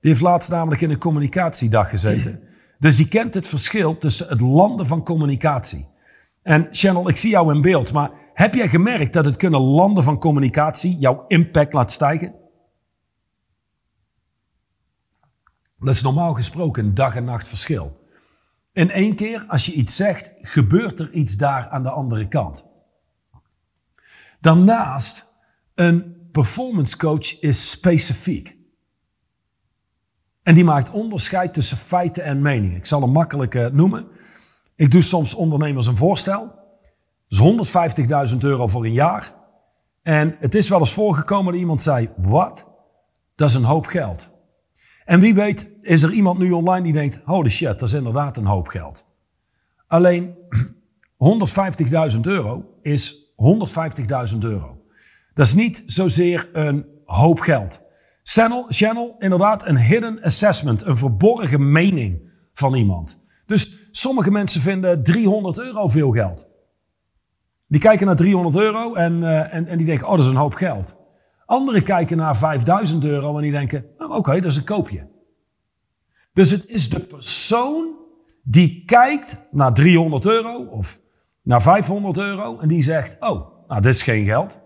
Die 0.00 0.10
heeft 0.10 0.22
laatst 0.22 0.50
namelijk 0.50 0.80
in 0.80 0.90
een 0.90 0.98
communicatiedag 0.98 1.90
gezeten. 1.90 2.42
Dus 2.78 2.96
die 2.96 3.08
kent 3.08 3.34
het 3.34 3.48
verschil 3.48 3.96
tussen 3.96 4.28
het 4.28 4.40
landen 4.40 4.86
van 4.86 5.04
communicatie. 5.04 5.88
En 6.42 6.68
Channel, 6.70 7.08
ik 7.08 7.16
zie 7.16 7.30
jou 7.30 7.54
in 7.54 7.60
beeld, 7.60 7.92
maar 7.92 8.10
heb 8.38 8.54
jij 8.54 8.68
gemerkt 8.68 9.12
dat 9.12 9.24
het 9.24 9.36
kunnen 9.36 9.60
landen 9.60 10.04
van 10.04 10.18
communicatie 10.18 10.98
jouw 10.98 11.24
impact 11.26 11.72
laat 11.72 11.92
stijgen? 11.92 12.34
Dat 15.78 15.94
is 15.94 16.02
normaal 16.02 16.34
gesproken 16.34 16.84
een 16.84 16.94
dag 16.94 17.14
en 17.14 17.24
nacht 17.24 17.48
verschil. 17.48 18.06
In 18.72 18.90
één 18.90 19.14
keer, 19.14 19.44
als 19.48 19.66
je 19.66 19.72
iets 19.72 19.96
zegt, 19.96 20.32
gebeurt 20.42 21.00
er 21.00 21.10
iets 21.12 21.36
daar 21.36 21.68
aan 21.68 21.82
de 21.82 21.90
andere 21.90 22.28
kant. 22.28 22.66
Daarnaast, 24.40 25.34
een 25.74 26.28
performance 26.32 26.96
coach 26.96 27.40
is 27.40 27.70
specifiek. 27.70 28.56
En 30.42 30.54
die 30.54 30.64
maakt 30.64 30.90
onderscheid 30.90 31.54
tussen 31.54 31.76
feiten 31.76 32.24
en 32.24 32.42
meningen. 32.42 32.76
Ik 32.76 32.86
zal 32.86 33.00
hem 33.00 33.10
makkelijk 33.10 33.72
noemen. 33.72 34.08
Ik 34.74 34.90
doe 34.90 35.02
soms 35.02 35.34
ondernemers 35.34 35.86
een 35.86 35.96
voorstel. 35.96 36.58
Is 37.28 37.42
150.000 38.32 38.38
euro 38.38 38.66
voor 38.66 38.84
een 38.84 38.92
jaar. 38.92 39.34
En 40.02 40.36
het 40.38 40.54
is 40.54 40.68
wel 40.68 40.78
eens 40.78 40.92
voorgekomen 40.92 41.52
dat 41.52 41.60
iemand 41.60 41.82
zei, 41.82 42.10
wat? 42.16 42.66
Dat 43.34 43.48
is 43.48 43.54
een 43.54 43.64
hoop 43.64 43.86
geld. 43.86 44.36
En 45.04 45.20
wie 45.20 45.34
weet 45.34 45.76
is 45.80 46.02
er 46.02 46.12
iemand 46.12 46.38
nu 46.38 46.50
online 46.52 46.82
die 46.82 46.92
denkt, 46.92 47.22
holy 47.24 47.48
shit, 47.48 47.78
dat 47.78 47.88
is 47.88 47.92
inderdaad 47.92 48.36
een 48.36 48.46
hoop 48.46 48.68
geld. 48.68 49.06
Alleen 49.86 50.34
150.000 52.14 52.20
euro 52.20 52.64
is 52.82 53.32
150.000 54.32 54.38
euro. 54.38 54.82
Dat 55.34 55.46
is 55.46 55.54
niet 55.54 55.82
zozeer 55.86 56.48
een 56.52 56.86
hoop 57.04 57.40
geld. 57.40 57.86
Channel, 58.22 58.66
channel, 58.68 59.16
inderdaad 59.18 59.66
een 59.66 59.78
hidden 59.78 60.22
assessment, 60.22 60.82
een 60.82 60.96
verborgen 60.96 61.72
mening 61.72 62.30
van 62.52 62.74
iemand. 62.74 63.24
Dus 63.46 63.88
sommige 63.90 64.30
mensen 64.30 64.60
vinden 64.60 65.02
300 65.02 65.58
euro 65.58 65.88
veel 65.88 66.10
geld. 66.10 66.50
Die 67.68 67.80
kijken 67.80 68.06
naar 68.06 68.16
300 68.16 68.56
euro 68.56 68.94
en, 68.94 69.16
uh, 69.16 69.54
en, 69.54 69.66
en 69.66 69.78
die 69.78 69.86
denken, 69.86 70.06
oh 70.06 70.12
dat 70.12 70.24
is 70.24 70.30
een 70.30 70.36
hoop 70.36 70.54
geld. 70.54 70.96
Anderen 71.46 71.82
kijken 71.82 72.16
naar 72.16 72.36
5000 72.36 73.04
euro 73.04 73.36
en 73.36 73.42
die 73.42 73.52
denken, 73.52 73.84
oh, 73.96 74.10
oké, 74.10 74.40
dat 74.40 74.50
is 74.50 74.56
een 74.56 74.64
koopje. 74.64 75.08
Dus 76.32 76.50
het 76.50 76.68
is 76.68 76.88
de 76.88 77.00
persoon 77.00 77.96
die 78.42 78.82
kijkt 78.84 79.40
naar 79.50 79.74
300 79.74 80.26
euro 80.26 80.64
of 80.64 81.00
naar 81.42 81.62
500 81.62 82.18
euro 82.18 82.58
en 82.58 82.68
die 82.68 82.82
zegt, 82.82 83.16
oh, 83.20 83.66
nou 83.68 83.80
dit 83.80 83.94
is 83.94 84.02
geen 84.02 84.24
geld. 84.24 84.58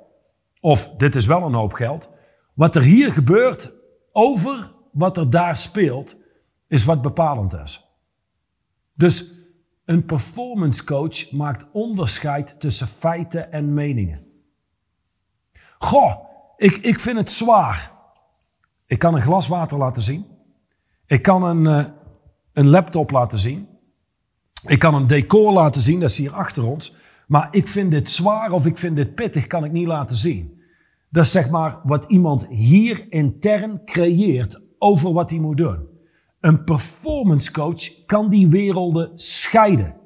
Of 0.60 0.94
dit 0.96 1.14
is 1.14 1.26
wel 1.26 1.42
een 1.42 1.54
hoop 1.54 1.72
geld. 1.72 2.12
Wat 2.54 2.76
er 2.76 2.82
hier 2.82 3.12
gebeurt 3.12 3.72
over 4.12 4.72
wat 4.92 5.16
er 5.16 5.30
daar 5.30 5.56
speelt, 5.56 6.16
is 6.68 6.84
wat 6.84 7.02
bepalend 7.02 7.52
is. 7.52 7.86
Dus 8.94 9.41
een 9.92 10.04
performance 10.04 10.84
coach 10.84 11.32
maakt 11.32 11.66
onderscheid 11.72 12.60
tussen 12.60 12.86
feiten 12.86 13.52
en 13.52 13.74
meningen. 13.74 14.24
Goh, 15.78 16.16
ik, 16.56 16.76
ik 16.76 17.00
vind 17.00 17.16
het 17.16 17.30
zwaar. 17.30 17.92
Ik 18.86 18.98
kan 18.98 19.14
een 19.14 19.22
glas 19.22 19.48
water 19.48 19.78
laten 19.78 20.02
zien. 20.02 20.26
Ik 21.06 21.22
kan 21.22 21.42
een, 21.42 21.64
uh, 21.64 21.84
een 22.52 22.68
laptop 22.68 23.10
laten 23.10 23.38
zien. 23.38 23.68
Ik 24.66 24.78
kan 24.78 24.94
een 24.94 25.06
decor 25.06 25.52
laten 25.52 25.80
zien, 25.80 26.00
dat 26.00 26.10
is 26.10 26.18
hier 26.18 26.34
achter 26.34 26.66
ons. 26.66 26.96
Maar 27.26 27.48
ik 27.50 27.68
vind 27.68 27.90
dit 27.90 28.10
zwaar 28.10 28.52
of 28.52 28.66
ik 28.66 28.78
vind 28.78 28.96
dit 28.96 29.14
pittig, 29.14 29.46
kan 29.46 29.64
ik 29.64 29.72
niet 29.72 29.86
laten 29.86 30.16
zien. 30.16 30.62
Dat 31.10 31.24
is 31.24 31.32
zeg 31.32 31.50
maar 31.50 31.80
wat 31.84 32.04
iemand 32.08 32.46
hier 32.46 33.06
intern 33.12 33.84
creëert 33.84 34.62
over 34.78 35.12
wat 35.12 35.30
hij 35.30 35.38
moet 35.38 35.56
doen. 35.56 35.91
Een 36.42 36.64
performance 36.64 37.52
coach 37.52 38.04
kan 38.06 38.30
die 38.30 38.48
werelden 38.48 39.10
scheiden. 39.14 39.96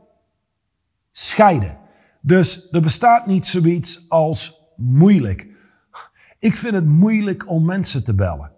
Scheiden. 1.12 1.78
Dus 2.20 2.70
er 2.70 2.80
bestaat 2.80 3.26
niet 3.26 3.46
zoiets 3.46 4.08
als 4.08 4.62
moeilijk. 4.76 5.46
Ik 6.38 6.56
vind 6.56 6.74
het 6.74 6.84
moeilijk 6.84 7.50
om 7.50 7.64
mensen 7.64 8.04
te 8.04 8.14
bellen. 8.14 8.52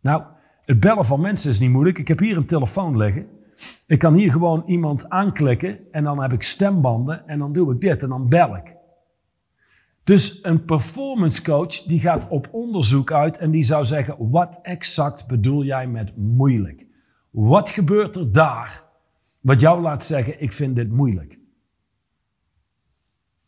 Nou, 0.00 0.22
het 0.64 0.80
bellen 0.80 1.04
van 1.04 1.20
mensen 1.20 1.50
is 1.50 1.58
niet 1.58 1.70
moeilijk. 1.70 1.98
Ik 1.98 2.08
heb 2.08 2.18
hier 2.18 2.36
een 2.36 2.46
telefoon 2.46 2.96
liggen. 2.96 3.26
Ik 3.86 3.98
kan 3.98 4.14
hier 4.14 4.30
gewoon 4.30 4.62
iemand 4.66 5.08
aanklikken 5.08 5.78
en 5.90 6.04
dan 6.04 6.22
heb 6.22 6.32
ik 6.32 6.42
stembanden 6.42 7.28
en 7.28 7.38
dan 7.38 7.52
doe 7.52 7.72
ik 7.72 7.80
dit 7.80 8.02
en 8.02 8.08
dan 8.08 8.28
bel 8.28 8.56
ik. 8.56 8.74
Dus 10.04 10.44
een 10.44 10.64
performance 10.64 11.42
coach 11.42 11.82
die 11.82 12.00
gaat 12.00 12.28
op 12.28 12.48
onderzoek 12.52 13.12
uit 13.12 13.38
en 13.38 13.50
die 13.50 13.62
zou 13.62 13.84
zeggen, 13.84 14.30
wat 14.30 14.58
exact 14.62 15.26
bedoel 15.26 15.64
jij 15.64 15.86
met 15.86 16.16
moeilijk? 16.16 16.85
Wat 17.36 17.70
gebeurt 17.70 18.16
er 18.16 18.32
daar 18.32 18.82
wat 19.42 19.60
jou 19.60 19.80
laat 19.80 20.04
zeggen, 20.04 20.42
ik 20.42 20.52
vind 20.52 20.76
dit 20.76 20.90
moeilijk? 20.90 21.38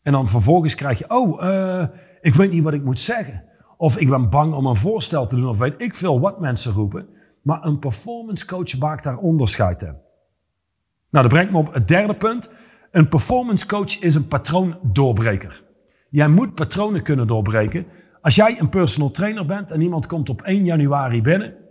En 0.01 0.11
dan 0.11 0.29
vervolgens 0.29 0.75
krijg 0.75 0.97
je, 0.97 1.09
oh, 1.09 1.43
uh, 1.43 1.85
ik 2.21 2.33
weet 2.33 2.51
niet 2.51 2.63
wat 2.63 2.73
ik 2.73 2.83
moet 2.83 2.99
zeggen. 2.99 3.43
Of 3.77 3.97
ik 3.97 4.09
ben 4.09 4.29
bang 4.29 4.53
om 4.53 4.65
een 4.65 4.75
voorstel 4.75 5.27
te 5.27 5.35
doen, 5.35 5.47
of 5.47 5.57
weet 5.57 5.81
ik 5.81 5.95
veel 5.95 6.19
wat 6.19 6.39
mensen 6.39 6.73
roepen. 6.73 7.07
Maar 7.41 7.65
een 7.65 7.79
performance 7.79 8.45
coach 8.45 8.77
maakt 8.77 9.03
daar 9.03 9.17
onderscheid 9.17 9.81
in. 9.81 9.97
Nou, 11.09 11.27
dat 11.27 11.33
brengt 11.33 11.51
me 11.51 11.57
op 11.57 11.73
het 11.73 11.87
derde 11.87 12.15
punt. 12.15 12.53
Een 12.91 13.09
performance 13.09 13.67
coach 13.67 13.99
is 13.99 14.15
een 14.15 14.27
patroondoorbreker. 14.27 15.63
Jij 16.09 16.27
moet 16.27 16.55
patronen 16.55 17.03
kunnen 17.03 17.27
doorbreken. 17.27 17.85
Als 18.21 18.35
jij 18.35 18.59
een 18.59 18.69
personal 18.69 19.11
trainer 19.11 19.45
bent 19.45 19.71
en 19.71 19.81
iemand 19.81 20.05
komt 20.07 20.29
op 20.29 20.41
1 20.41 20.65
januari 20.65 21.21
binnen 21.21 21.67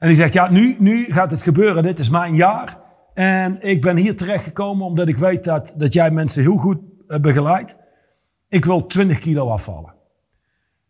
en 0.00 0.08
die 0.08 0.16
zegt, 0.16 0.32
ja, 0.32 0.50
nu, 0.50 0.76
nu 0.78 1.04
gaat 1.04 1.30
het 1.30 1.42
gebeuren, 1.42 1.82
dit 1.82 1.98
is 1.98 2.10
mijn 2.10 2.34
jaar. 2.34 2.78
En 3.14 3.62
ik 3.62 3.80
ben 3.80 3.96
hier 3.96 4.16
terechtgekomen 4.16 4.86
omdat 4.86 5.08
ik 5.08 5.16
weet 5.16 5.44
dat, 5.44 5.74
dat 5.76 5.92
jij 5.92 6.10
mensen 6.10 6.42
heel 6.42 6.56
goed 6.56 6.78
eh, 7.06 7.20
begeleidt. 7.20 7.76
Ik 8.48 8.64
wil 8.64 8.86
20 8.86 9.18
kilo 9.18 9.50
afvallen. 9.50 9.94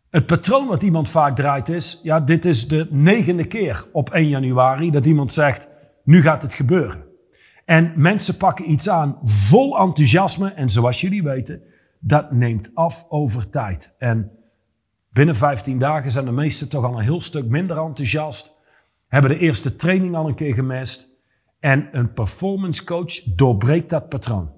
Het 0.09 0.25
patroon 0.25 0.67
wat 0.67 0.83
iemand 0.83 1.09
vaak 1.09 1.35
draait 1.35 1.69
is, 1.69 1.99
ja, 2.03 2.19
dit 2.19 2.45
is 2.45 2.67
de 2.67 2.87
negende 2.89 3.45
keer 3.45 3.85
op 3.91 4.09
1 4.09 4.27
januari 4.27 4.91
dat 4.91 5.05
iemand 5.05 5.33
zegt, 5.33 5.69
nu 6.03 6.21
gaat 6.21 6.41
het 6.41 6.53
gebeuren. 6.53 7.03
En 7.65 7.93
mensen 7.95 8.37
pakken 8.37 8.71
iets 8.71 8.89
aan 8.89 9.19
vol 9.23 9.79
enthousiasme 9.79 10.49
en 10.49 10.69
zoals 10.69 11.01
jullie 11.01 11.23
weten, 11.23 11.61
dat 11.99 12.31
neemt 12.31 12.71
af 12.73 13.05
over 13.09 13.49
tijd. 13.49 13.95
En 13.97 14.31
binnen 15.09 15.35
15 15.35 15.79
dagen 15.79 16.11
zijn 16.11 16.25
de 16.25 16.31
meesten 16.31 16.69
toch 16.69 16.83
al 16.85 16.97
een 16.97 17.03
heel 17.03 17.21
stuk 17.21 17.45
minder 17.45 17.77
enthousiast, 17.77 18.59
hebben 19.11 19.31
de 19.31 19.37
eerste 19.37 19.75
training 19.75 20.15
al 20.15 20.27
een 20.27 20.35
keer 20.35 20.53
gemist 20.53 21.09
en 21.59 21.89
een 21.91 22.13
performance 22.13 22.83
coach 22.83 23.23
doorbreekt 23.23 23.89
dat 23.89 24.09
patroon. 24.09 24.51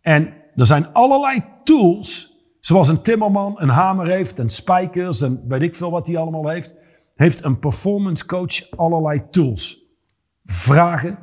En 0.00 0.34
er 0.54 0.66
zijn 0.66 0.92
allerlei 0.92 1.44
tools 1.64 2.30
Zoals 2.60 2.88
een 2.88 3.02
timmerman 3.02 3.54
een 3.60 3.68
hamer 3.68 4.08
heeft 4.08 4.38
en 4.38 4.50
spijkers 4.50 5.22
en 5.22 5.44
weet 5.48 5.62
ik 5.62 5.74
veel 5.74 5.90
wat 5.90 6.06
hij 6.06 6.16
allemaal 6.16 6.48
heeft, 6.48 6.74
heeft 7.14 7.44
een 7.44 7.58
performance 7.58 8.26
coach 8.26 8.70
allerlei 8.70 9.22
tools. 9.30 9.84
Vragen, 10.44 11.18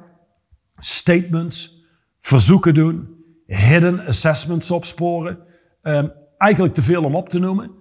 statements, 0.78 1.86
verzoeken 2.18 2.74
doen, 2.74 3.24
hidden 3.46 4.06
assessments 4.06 4.72
opsporen. 4.72 5.40
Um, 5.82 6.12
eigenlijk 6.38 6.74
te 6.74 6.82
veel 6.82 7.04
om 7.04 7.16
op 7.16 7.30
te 7.30 7.40
noemen. 7.40 7.72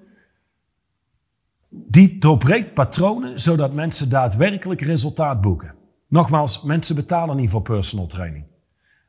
Die 1.88 2.18
doorbreekt 2.18 2.74
patronen 2.74 3.40
zodat 3.40 3.72
mensen 3.72 4.10
daadwerkelijk 4.10 4.80
resultaat 4.80 5.40
boeken. 5.40 5.74
Nogmaals, 6.08 6.62
mensen 6.62 6.94
betalen 6.94 7.36
niet 7.36 7.50
voor 7.50 7.62
personal 7.62 8.06
training. 8.06 8.44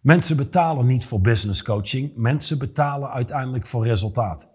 Mensen 0.01 0.38
betalen 0.38 0.86
niet 0.86 1.06
voor 1.06 1.21
business 1.21 1.63
coaching. 1.63 2.12
Mensen 2.15 2.60
betalen 2.60 3.10
uiteindelijk 3.10 3.67
voor 3.67 3.86
resultaat. 3.88 4.49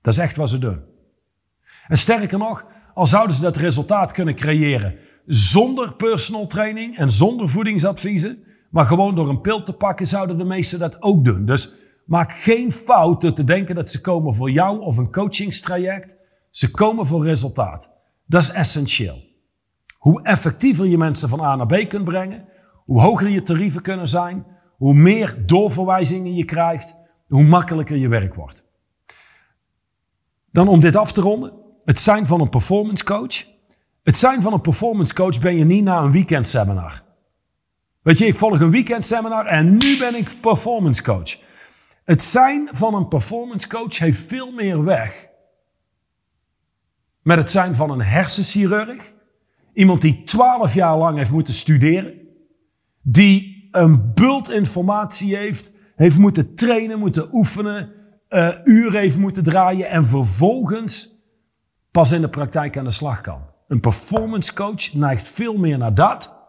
Dat 0.00 0.12
is 0.12 0.18
echt 0.18 0.36
wat 0.36 0.50
ze 0.50 0.58
doen. 0.58 0.80
En 1.88 1.98
sterker 1.98 2.38
nog, 2.38 2.64
al 2.94 3.06
zouden 3.06 3.36
ze 3.36 3.42
dat 3.42 3.56
resultaat 3.56 4.12
kunnen 4.12 4.34
creëren 4.34 4.94
zonder 5.26 5.94
personal 5.94 6.46
training 6.46 6.96
en 6.96 7.10
zonder 7.10 7.48
voedingsadviezen, 7.48 8.38
maar 8.70 8.86
gewoon 8.86 9.14
door 9.14 9.28
een 9.28 9.40
pil 9.40 9.62
te 9.62 9.72
pakken, 9.72 10.06
zouden 10.06 10.38
de 10.38 10.44
meesten 10.44 10.78
dat 10.78 11.02
ook 11.02 11.24
doen. 11.24 11.46
Dus 11.46 11.74
maak 12.06 12.32
geen 12.32 12.72
fout 12.72 13.20
door 13.20 13.32
te 13.32 13.44
denken 13.44 13.74
dat 13.74 13.90
ze 13.90 14.00
komen 14.00 14.34
voor 14.34 14.50
jou 14.50 14.80
of 14.80 14.96
een 14.96 15.12
coachingstraject. 15.12 16.16
Ze 16.54 16.70
komen 16.70 17.06
voor 17.06 17.24
resultaat. 17.24 17.90
Dat 18.26 18.42
is 18.42 18.50
essentieel. 18.50 19.22
Hoe 19.98 20.22
effectiever 20.22 20.86
je 20.86 20.98
mensen 20.98 21.28
van 21.28 21.40
A 21.40 21.56
naar 21.56 21.66
B 21.66 21.88
kunt 21.88 22.04
brengen, 22.04 22.48
hoe 22.84 23.00
hoger 23.00 23.28
je 23.28 23.42
tarieven 23.42 23.82
kunnen 23.82 24.08
zijn, 24.08 24.46
hoe 24.76 24.94
meer 24.94 25.46
doorverwijzingen 25.46 26.34
je 26.34 26.44
krijgt, 26.44 27.00
hoe 27.26 27.44
makkelijker 27.44 27.96
je 27.96 28.08
werk 28.08 28.34
wordt. 28.34 28.64
Dan 30.50 30.68
om 30.68 30.80
dit 30.80 30.96
af 30.96 31.12
te 31.12 31.20
ronden, 31.20 31.52
het 31.84 32.00
zijn 32.00 32.26
van 32.26 32.40
een 32.40 32.48
performance 32.48 33.04
coach. 33.04 33.44
Het 34.02 34.18
zijn 34.18 34.42
van 34.42 34.52
een 34.52 34.60
performance 34.60 35.14
coach 35.14 35.40
ben 35.40 35.56
je 35.56 35.64
niet 35.64 35.84
na 35.84 35.98
een 35.98 36.12
weekend 36.12 36.46
seminar. 36.46 37.02
Weet 38.02 38.18
je, 38.18 38.26
ik 38.26 38.36
volg 38.36 38.60
een 38.60 38.70
weekend 38.70 39.04
seminar 39.04 39.46
en 39.46 39.76
nu 39.76 39.98
ben 39.98 40.14
ik 40.14 40.40
performance 40.40 41.02
coach. 41.02 41.38
Het 42.04 42.22
zijn 42.22 42.68
van 42.72 42.94
een 42.94 43.08
performance 43.08 43.68
coach 43.68 43.98
heeft 43.98 44.20
veel 44.20 44.52
meer 44.52 44.84
weg 44.84 45.32
met 47.24 47.38
het 47.38 47.50
zijn 47.50 47.74
van 47.74 47.90
een 47.90 48.02
hersenchirurg. 48.02 49.12
Iemand 49.72 50.00
die 50.00 50.22
twaalf 50.22 50.74
jaar 50.74 50.98
lang 50.98 51.16
heeft 51.16 51.32
moeten 51.32 51.54
studeren. 51.54 52.14
Die 53.02 53.68
een 53.70 54.12
bult 54.14 54.50
informatie 54.50 55.36
heeft, 55.36 55.72
heeft 55.96 56.18
moeten 56.18 56.54
trainen, 56.54 56.98
moeten 56.98 57.28
oefenen, 57.32 57.92
uh, 58.28 58.48
uren 58.64 59.00
heeft 59.00 59.18
moeten 59.18 59.42
draaien 59.42 59.88
en 59.88 60.06
vervolgens 60.06 61.14
pas 61.90 62.12
in 62.12 62.20
de 62.20 62.28
praktijk 62.28 62.76
aan 62.76 62.84
de 62.84 62.90
slag 62.90 63.20
kan. 63.20 63.40
Een 63.68 63.80
performance 63.80 64.54
coach 64.54 64.92
neigt 64.92 65.28
veel 65.28 65.56
meer 65.56 65.78
naar 65.78 65.94
dat 65.94 66.42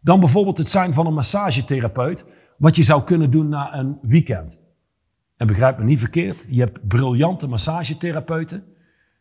dan 0.00 0.20
bijvoorbeeld 0.20 0.58
het 0.58 0.70
zijn 0.70 0.92
van 0.92 1.06
een 1.06 1.14
massagetherapeut, 1.14 2.30
wat 2.58 2.76
je 2.76 2.82
zou 2.82 3.02
kunnen 3.02 3.30
doen 3.30 3.48
na 3.48 3.74
een 3.74 3.98
weekend. 4.02 4.62
En 5.36 5.46
begrijp 5.46 5.78
me 5.78 5.84
niet 5.84 5.98
verkeerd, 5.98 6.46
je 6.48 6.60
hebt 6.60 6.88
briljante 6.88 7.48
massagetherapeuten. 7.48 8.64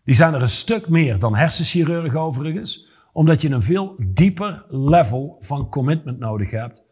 Die 0.04 0.16
zijn 0.16 0.34
er 0.34 0.42
een 0.42 0.50
stuk 0.50 0.90
meer 0.90 1.20
dan 1.20 1.36
hersenchirurgen 1.36 2.20
overigens, 2.20 2.90
omdat 3.14 3.42
je 3.42 3.50
een 3.50 3.62
veel 3.62 3.96
dieper 3.98 4.66
level 4.70 5.38
van 5.40 5.70
commitment 5.70 6.20
nodig 6.20 6.52
hebt 6.52 6.84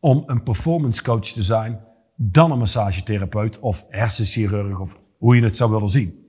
om 0.00 0.22
een 0.26 0.42
performance 0.42 1.02
coach 1.02 1.26
te 1.26 1.42
zijn 1.42 1.80
dan 2.16 2.50
een 2.50 2.58
massagetherapeut 2.58 3.58
of 3.58 3.86
hersenchirurg 3.88 4.78
of 4.78 5.00
hoe 5.18 5.36
je 5.36 5.42
het 5.42 5.56
zou 5.56 5.70
willen 5.70 5.88
zien. 5.88 6.26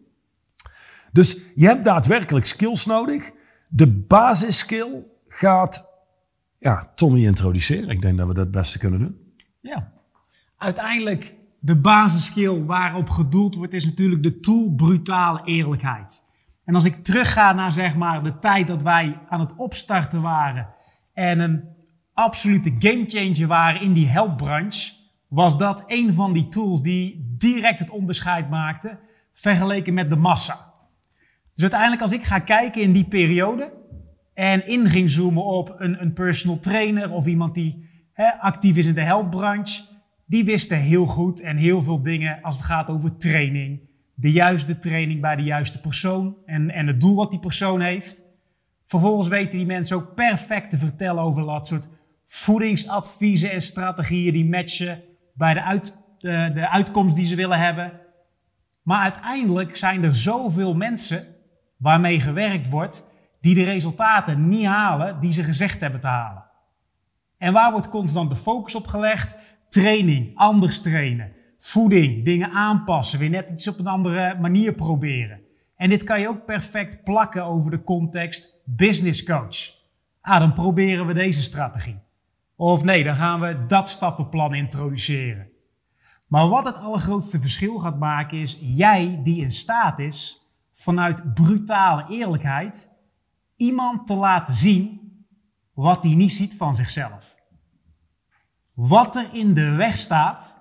Dus 1.11 1.45
je 1.55 1.65
hebt 1.65 1.83
daadwerkelijk 1.83 2.45
skills 2.45 2.85
nodig. 2.85 3.31
De 3.67 3.87
basisskill 3.87 5.05
gaat 5.27 5.93
ja, 6.59 6.91
Tommy 6.95 7.25
introduceren. 7.25 7.89
Ik 7.89 8.01
denk 8.01 8.17
dat 8.17 8.27
we 8.27 8.33
dat 8.33 8.43
het 8.43 8.53
beste 8.53 8.79
kunnen 8.79 8.99
doen. 8.99 9.33
Ja, 9.61 9.91
uiteindelijk 10.57 11.35
de 11.59 11.77
basisskill 11.77 12.63
waarop 12.63 13.09
gedoeld 13.09 13.55
wordt 13.55 13.73
is 13.73 13.85
natuurlijk 13.85 14.23
de 14.23 14.39
tool 14.39 14.73
brutale 14.75 15.41
eerlijkheid. 15.43 16.23
En 16.65 16.75
als 16.75 16.85
ik 16.85 17.03
terugga 17.03 17.53
naar 17.53 17.71
zeg 17.71 17.95
maar 17.95 18.23
de 18.23 18.37
tijd 18.37 18.67
dat 18.67 18.81
wij 18.81 19.19
aan 19.29 19.39
het 19.39 19.55
opstarten 19.55 20.21
waren 20.21 20.67
en 21.13 21.39
een 21.39 21.63
absolute 22.13 22.75
gamechanger 22.79 23.47
waren 23.47 23.81
in 23.81 23.93
die 23.93 24.07
helpbranche, 24.07 24.93
was 25.27 25.57
dat 25.57 25.83
een 25.85 26.13
van 26.13 26.33
die 26.33 26.47
tools 26.47 26.81
die 26.81 27.35
direct 27.37 27.79
het 27.79 27.89
onderscheid 27.89 28.49
maakte 28.49 28.99
vergeleken 29.33 29.93
met 29.93 30.09
de 30.09 30.15
massa. 30.15 30.73
Dus 31.53 31.61
uiteindelijk 31.61 32.01
als 32.01 32.11
ik 32.11 32.23
ga 32.23 32.39
kijken 32.39 32.81
in 32.81 32.91
die 32.91 33.07
periode 33.07 33.73
en 34.33 34.67
in 34.67 34.89
ging 34.89 35.09
zoomen 35.09 35.43
op 35.43 35.75
een, 35.77 36.01
een 36.01 36.13
personal 36.13 36.59
trainer 36.59 37.11
of 37.11 37.25
iemand 37.25 37.53
die 37.53 37.87
actief 38.39 38.77
is 38.77 38.85
in 38.85 38.93
de 38.93 39.03
helpbranche, 39.03 39.83
die 40.29 40.45
wisten 40.45 40.77
heel 40.77 41.05
goed 41.05 41.41
en 41.41 41.57
heel 41.57 41.81
veel 41.81 42.01
dingen 42.01 42.41
als 42.41 42.57
het 42.57 42.65
gaat 42.65 42.89
over 42.89 43.17
training. 43.17 43.81
De 44.13 44.31
juiste 44.31 44.77
training 44.77 45.21
bij 45.21 45.35
de 45.35 45.43
juiste 45.43 45.79
persoon 45.79 46.37
en, 46.45 46.69
en 46.69 46.87
het 46.87 46.99
doel 46.99 47.15
wat 47.15 47.31
die 47.31 47.39
persoon 47.39 47.81
heeft. 47.81 48.25
Vervolgens 48.85 49.27
weten 49.27 49.57
die 49.57 49.65
mensen 49.65 49.95
ook 49.95 50.15
perfect 50.15 50.69
te 50.69 50.77
vertellen 50.77 51.23
over 51.23 51.45
dat 51.45 51.67
soort 51.67 51.89
voedingsadviezen 52.25 53.51
en 53.51 53.61
strategieën 53.61 54.33
die 54.33 54.49
matchen 54.49 55.03
bij 55.33 55.53
de, 55.53 55.63
uit, 55.63 55.97
de, 56.17 56.51
de 56.53 56.69
uitkomst 56.69 57.15
die 57.15 57.25
ze 57.25 57.35
willen 57.35 57.59
hebben. 57.59 57.91
Maar 58.81 59.01
uiteindelijk 59.01 59.75
zijn 59.75 60.03
er 60.03 60.15
zoveel 60.15 60.75
mensen 60.75 61.27
waarmee 61.77 62.19
gewerkt 62.19 62.69
wordt 62.69 63.03
die 63.41 63.55
de 63.55 63.63
resultaten 63.63 64.47
niet 64.47 64.65
halen 64.65 65.19
die 65.19 65.33
ze 65.33 65.43
gezegd 65.43 65.79
hebben 65.79 65.99
te 65.99 66.07
halen. 66.07 66.43
En 67.37 67.53
waar 67.53 67.71
wordt 67.71 67.89
constant 67.89 68.29
de 68.29 68.35
focus 68.35 68.75
op 68.75 68.87
gelegd? 68.87 69.57
Training, 69.69 70.31
anders 70.35 70.81
trainen, 70.81 71.31
voeding, 71.57 72.25
dingen 72.25 72.51
aanpassen, 72.51 73.19
weer 73.19 73.29
net 73.29 73.49
iets 73.49 73.67
op 73.67 73.79
een 73.79 73.87
andere 73.87 74.37
manier 74.39 74.73
proberen. 74.73 75.41
En 75.75 75.89
dit 75.89 76.03
kan 76.03 76.19
je 76.19 76.27
ook 76.27 76.45
perfect 76.45 77.03
plakken 77.03 77.43
over 77.43 77.71
de 77.71 77.83
context 77.83 78.57
business 78.65 79.23
coach. 79.23 79.77
Ah, 80.21 80.39
dan 80.39 80.53
proberen 80.53 81.05
we 81.05 81.13
deze 81.13 81.43
strategie. 81.43 81.99
Of 82.55 82.83
nee, 82.83 83.03
dan 83.03 83.15
gaan 83.15 83.39
we 83.39 83.65
dat 83.65 83.89
stappenplan 83.89 84.53
introduceren. 84.53 85.49
Maar 86.27 86.47
wat 86.47 86.65
het 86.65 86.77
allergrootste 86.77 87.41
verschil 87.41 87.79
gaat 87.79 87.99
maken 87.99 88.37
is 88.37 88.57
jij 88.61 89.19
die 89.23 89.41
in 89.41 89.51
staat 89.51 89.99
is 89.99 90.47
vanuit 90.71 91.33
brutale 91.33 92.05
eerlijkheid 92.09 92.89
iemand 93.55 94.07
te 94.07 94.15
laten 94.15 94.53
zien 94.53 94.99
wat 95.73 96.03
hij 96.03 96.13
niet 96.13 96.31
ziet 96.31 96.55
van 96.55 96.75
zichzelf. 96.75 97.35
Wat 98.87 99.15
er 99.15 99.29
in 99.33 99.53
de 99.53 99.69
weg 99.69 99.93
staat, 99.93 100.57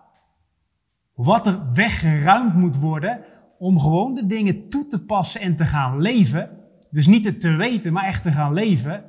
wat 1.14 1.46
er 1.46 1.72
weggeruimd 1.72 2.54
moet 2.54 2.78
worden 2.78 3.24
om 3.58 3.78
gewoon 3.78 4.14
de 4.14 4.26
dingen 4.26 4.68
toe 4.68 4.86
te 4.86 5.04
passen 5.04 5.40
en 5.40 5.56
te 5.56 5.66
gaan 5.66 6.00
leven. 6.00 6.50
Dus 6.90 7.06
niet 7.06 7.24
het 7.24 7.40
te 7.40 7.50
weten, 7.50 7.92
maar 7.92 8.04
echt 8.04 8.22
te 8.22 8.32
gaan 8.32 8.52
leven 8.52 9.04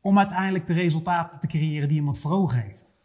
om 0.00 0.18
uiteindelijk 0.18 0.66
de 0.66 0.72
resultaten 0.72 1.40
te 1.40 1.46
creëren 1.46 1.88
die 1.88 1.96
iemand 1.96 2.18
voor 2.18 2.30
ogen 2.30 2.60
heeft. 2.60 2.96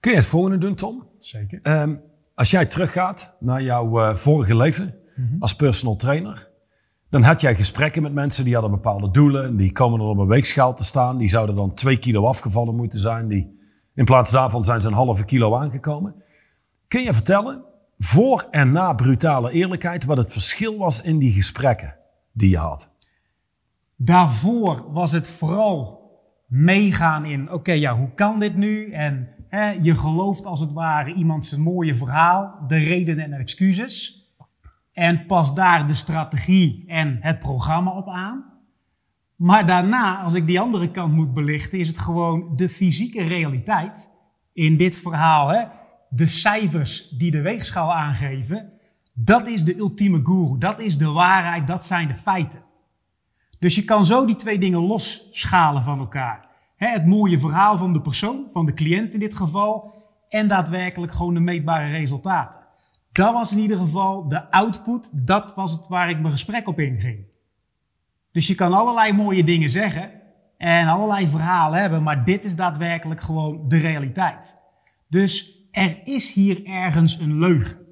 Kun 0.00 0.10
je 0.10 0.16
het 0.16 0.26
volgende 0.26 0.58
doen, 0.58 0.74
Tom? 0.74 1.06
Zeker. 1.18 1.60
Ehm, 1.62 1.94
als 2.34 2.50
jij 2.50 2.66
teruggaat 2.66 3.36
naar 3.40 3.62
jouw 3.62 4.00
eh, 4.00 4.14
vorige 4.14 4.56
leven 4.56 4.94
als 5.38 5.56
personal 5.56 5.96
trainer, 5.96 6.48
dan 7.10 7.22
had 7.22 7.40
jij 7.40 7.56
gesprekken 7.56 8.02
met 8.02 8.12
mensen 8.12 8.44
die 8.44 8.52
hadden 8.52 8.70
bepaalde 8.70 9.10
doelen. 9.10 9.44
En 9.44 9.56
die 9.56 9.72
komen 9.72 10.00
er 10.00 10.06
op 10.06 10.18
een 10.18 10.26
weegschaal 10.26 10.74
te 10.74 10.84
staan. 10.84 11.18
Die 11.18 11.28
zouden 11.28 11.56
dan 11.56 11.74
twee 11.74 11.98
kilo 11.98 12.26
afgevallen 12.26 12.76
moeten 12.76 13.00
zijn. 13.00 13.28
Die, 13.28 13.57
in 13.98 14.04
plaats 14.04 14.30
daarvan 14.30 14.64
zijn 14.64 14.80
ze 14.80 14.88
een 14.88 14.94
halve 14.94 15.24
kilo 15.24 15.56
aangekomen. 15.56 16.14
Kun 16.88 17.02
je 17.02 17.12
vertellen, 17.12 17.64
voor 17.98 18.46
en 18.50 18.72
na 18.72 18.92
brutale 18.92 19.50
eerlijkheid, 19.50 20.04
wat 20.04 20.16
het 20.16 20.32
verschil 20.32 20.78
was 20.78 21.02
in 21.02 21.18
die 21.18 21.32
gesprekken 21.32 21.96
die 22.32 22.50
je 22.50 22.56
had? 22.56 22.90
Daarvoor 23.96 24.92
was 24.92 25.12
het 25.12 25.30
vooral 25.30 26.10
meegaan 26.46 27.24
in, 27.24 27.52
oké, 27.52 27.72
ja, 27.72 27.96
hoe 27.96 28.10
kan 28.14 28.38
dit 28.38 28.56
nu? 28.56 28.90
En 28.90 29.28
hè, 29.48 29.70
je 29.70 29.94
gelooft 29.94 30.46
als 30.46 30.60
het 30.60 30.72
ware 30.72 31.12
iemand 31.12 31.44
zijn 31.44 31.60
mooie 31.60 31.96
verhaal, 31.96 32.54
de 32.66 32.76
redenen 32.76 33.32
en 33.32 33.40
excuses. 33.40 34.26
En 34.92 35.26
pas 35.26 35.54
daar 35.54 35.86
de 35.86 35.94
strategie 35.94 36.84
en 36.86 37.18
het 37.20 37.38
programma 37.38 37.90
op 37.90 38.08
aan. 38.08 38.47
Maar 39.38 39.66
daarna, 39.66 40.22
als 40.22 40.34
ik 40.34 40.46
die 40.46 40.60
andere 40.60 40.90
kant 40.90 41.12
moet 41.12 41.34
belichten, 41.34 41.78
is 41.78 41.88
het 41.88 41.98
gewoon 41.98 42.56
de 42.56 42.68
fysieke 42.68 43.22
realiteit. 43.22 44.10
In 44.52 44.76
dit 44.76 44.98
verhaal, 44.98 45.48
hè, 45.48 45.64
de 46.08 46.26
cijfers 46.26 47.08
die 47.08 47.30
de 47.30 47.42
weegschaal 47.42 47.94
aangeven, 47.94 48.72
dat 49.14 49.46
is 49.46 49.64
de 49.64 49.76
ultieme 49.76 50.20
guru. 50.22 50.58
Dat 50.58 50.80
is 50.80 50.98
de 50.98 51.10
waarheid, 51.10 51.66
dat 51.66 51.84
zijn 51.84 52.08
de 52.08 52.14
feiten. 52.14 52.62
Dus 53.58 53.74
je 53.74 53.84
kan 53.84 54.06
zo 54.06 54.26
die 54.26 54.34
twee 54.34 54.58
dingen 54.58 54.80
losschalen 54.80 55.82
van 55.82 55.98
elkaar. 55.98 56.48
Hè, 56.76 56.88
het 56.88 57.06
mooie 57.06 57.38
verhaal 57.38 57.78
van 57.78 57.92
de 57.92 58.00
persoon, 58.00 58.46
van 58.50 58.66
de 58.66 58.72
cliënt 58.72 59.12
in 59.12 59.20
dit 59.20 59.36
geval, 59.36 59.94
en 60.28 60.48
daadwerkelijk 60.48 61.12
gewoon 61.12 61.34
de 61.34 61.40
meetbare 61.40 61.90
resultaten. 61.90 62.60
Dat 63.12 63.32
was 63.32 63.52
in 63.52 63.58
ieder 63.58 63.78
geval 63.78 64.28
de 64.28 64.50
output, 64.50 65.10
dat 65.26 65.54
was 65.54 65.72
het 65.72 65.88
waar 65.88 66.10
ik 66.10 66.20
mijn 66.20 66.32
gesprek 66.32 66.68
op 66.68 66.78
inging. 66.78 67.27
Dus 68.32 68.46
je 68.46 68.54
kan 68.54 68.72
allerlei 68.72 69.12
mooie 69.12 69.44
dingen 69.44 69.70
zeggen 69.70 70.10
en 70.56 70.88
allerlei 70.88 71.28
verhalen 71.28 71.80
hebben, 71.80 72.02
maar 72.02 72.24
dit 72.24 72.44
is 72.44 72.56
daadwerkelijk 72.56 73.20
gewoon 73.20 73.68
de 73.68 73.78
realiteit. 73.78 74.56
Dus 75.08 75.62
er 75.70 76.00
is 76.04 76.32
hier 76.32 76.64
ergens 76.64 77.18
een 77.18 77.38
leugen. 77.38 77.86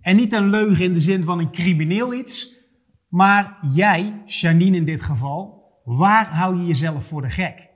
En 0.00 0.16
niet 0.16 0.32
een 0.32 0.50
leugen 0.50 0.84
in 0.84 0.92
de 0.92 1.00
zin 1.00 1.24
van 1.24 1.38
een 1.38 1.50
crimineel 1.50 2.14
iets, 2.14 2.54
maar 3.08 3.58
jij, 3.72 4.22
Janine 4.24 4.76
in 4.76 4.84
dit 4.84 5.02
geval, 5.02 5.64
waar 5.84 6.26
hou 6.26 6.56
je 6.56 6.66
jezelf 6.66 7.06
voor 7.06 7.22
de 7.22 7.30
gek? 7.30 7.68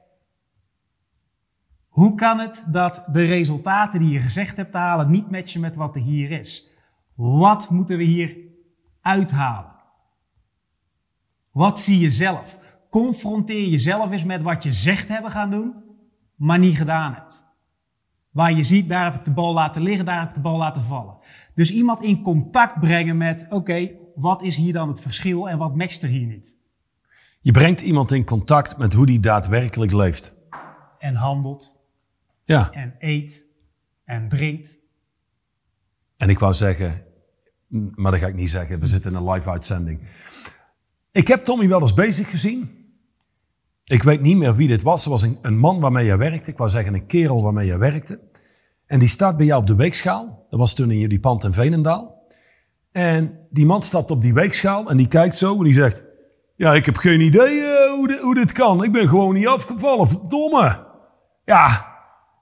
Hoe 1.89 2.15
kan 2.15 2.39
het 2.39 2.65
dat 2.67 3.09
de 3.13 3.25
resultaten 3.25 3.99
die 3.99 4.11
je 4.11 4.21
gezegd 4.21 4.57
hebt 4.57 4.73
te 4.73 4.79
halen 4.79 5.11
niet 5.11 5.31
matchen 5.31 5.61
met 5.61 5.77
wat 5.77 5.97
er 5.97 6.03
hier 6.03 6.31
is? 6.31 6.71
Wat 7.15 7.71
moeten 7.71 7.97
we 7.97 8.05
hier 8.05 8.37
uithalen? 9.01 9.70
Wat 11.51 11.81
zie 11.81 11.99
je 11.99 12.11
zelf? 12.11 12.57
Confronteer 12.91 13.69
jezelf 13.69 14.11
eens 14.11 14.25
met 14.25 14.43
wat 14.43 14.63
je 14.63 14.73
zegt 14.73 15.09
hebben 15.09 15.31
gaan 15.31 15.51
doen, 15.51 15.75
maar 16.37 16.59
niet 16.59 16.77
gedaan 16.77 17.15
hebt. 17.15 17.45
Waar 18.31 18.53
je 18.53 18.65
ziet, 18.65 18.89
daar 18.89 19.05
heb 19.05 19.15
ik 19.15 19.25
de 19.25 19.33
bal 19.33 19.53
laten 19.53 19.83
liggen, 19.83 20.05
daar 20.05 20.21
heb 20.21 20.29
ik 20.29 20.35
de 20.35 20.41
bal 20.41 20.57
laten 20.57 20.83
vallen. 20.83 21.17
Dus 21.55 21.73
iemand 21.73 22.03
in 22.03 22.23
contact 22.23 22.81
brengen 22.81 23.17
met, 23.17 23.47
oké, 23.51 23.91
wat 24.15 24.43
is 24.43 24.57
hier 24.57 24.73
dan 24.73 24.89
het 24.89 25.01
verschil 25.01 25.49
en 25.49 25.59
wat 25.59 25.77
matcht 25.77 26.03
er 26.03 26.09
hier 26.09 26.27
niet? 26.27 26.59
Je 27.41 27.53
brengt 27.53 27.81
iemand 27.81 28.11
in 28.13 28.25
contact 28.25 28.77
met 28.79 28.93
hoe 28.93 29.07
die 29.07 29.21
daadwerkelijk 29.21 29.93
leeft. 29.93 30.35
En 30.99 31.15
handelt, 31.15 31.77
Ja, 32.45 32.71
en 32.71 32.95
eet, 32.99 33.47
en 34.05 34.29
drinkt. 34.29 34.79
en 36.17 36.29
ik 36.29 36.39
wou 36.39 36.55
zeggen, 36.55 37.05
maar 37.95 38.11
dat 38.11 38.21
ga 38.21 38.27
ik 38.27 38.35
niet 38.35 38.51
zeggen, 38.51 38.81
we 38.81 38.87
zitten 38.87 39.11
in 39.11 39.17
een 39.17 39.31
live 39.31 39.51
uitzending. 39.51 40.01
Ik 41.13 41.29
heb 41.29 41.41
Tommy 41.41 41.69
wel 41.69 41.81
eens 41.81 41.95
bezig 41.95 42.31
gezien. 42.31 42.79
Ik 43.85 44.03
weet 44.03 44.21
niet 44.21 44.37
meer 44.37 44.57
wie 44.57 44.69
dit 44.69 44.83
was. 44.83 45.05
Er 45.05 45.11
was 45.11 45.23
een, 45.23 45.39
een 45.43 45.59
man 45.59 45.81
waarmee 45.81 46.05
jij 46.05 46.19
werkte. 46.19 46.51
Ik 46.51 46.57
wou 46.59 46.71
zeggen 46.71 46.95
een 46.95 47.07
kerel 47.07 47.43
waarmee 47.43 47.67
jij 47.67 47.79
werkte. 47.79 48.21
En 48.87 48.99
die 48.99 49.09
staat 49.09 49.37
bij 49.37 49.47
jou 49.47 49.61
op 49.61 49.67
de 49.67 49.75
weegschaal. 49.75 50.47
Dat 50.51 50.59
was 50.59 50.75
toen 50.75 50.91
in 50.91 50.99
jullie 50.99 51.21
pand 51.21 51.45
in 51.45 51.53
Veenendaal. 51.53 52.19
En 52.93 53.47
die 53.51 53.67
man 53.67 53.83
stapt 53.83 54.11
op 54.11 54.23
die 54.23 54.35
weegschaal 54.35 54.91
en 54.91 54.97
die 54.97 55.09
kijkt 55.09 55.37
zo 55.37 55.57
en 55.59 55.65
die 55.65 55.73
zegt... 55.73 56.03
Ja, 56.57 56.75
ik 56.75 56.85
heb 56.87 56.97
geen 56.97 57.21
idee 57.21 57.61
eh, 57.61 57.91
hoe, 57.93 58.09
di- 58.09 58.19
hoe 58.21 58.35
dit 58.35 58.53
kan. 58.53 58.85
Ik 58.85 58.93
ben 58.93 59.09
gewoon 59.09 59.35
niet 59.35 59.47
afgevallen. 59.47 60.09
Verdomme. 60.09 60.87
Ja, 61.45 61.87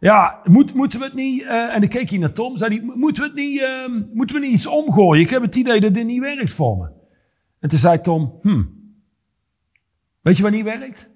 ja 0.00 0.40
moet, 0.44 0.74
moeten 0.74 0.98
we 0.98 1.04
het 1.04 1.14
niet... 1.14 1.42
eh, 1.42 1.74
en 1.74 1.80
dan 1.80 1.88
keek 1.88 2.10
hij 2.10 2.18
naar 2.18 2.32
Tom. 2.32 2.56
Zei 2.56 2.76
hij, 2.76 2.92
moeten 2.96 3.22
we, 3.22 3.28
het 3.28 3.38
niet, 3.38 3.60
eh, 3.60 4.14
moeten 4.14 4.36
we 4.40 4.46
niet 4.46 4.54
iets 4.54 4.66
omgooien? 4.66 5.22
Ik 5.22 5.30
heb 5.30 5.42
het 5.42 5.56
idee 5.56 5.80
dat 5.80 5.94
dit 5.94 6.06
niet 6.06 6.20
werkt 6.20 6.52
voor 6.52 6.76
me. 6.76 6.88
En 7.60 7.68
toen 7.68 7.78
zei 7.78 8.00
Tom... 8.00 8.38
Hm, 8.40 8.62
weet 10.20 10.36
je 10.36 10.42
wat 10.42 10.52
niet 10.52 10.64
werkt? 10.64 11.10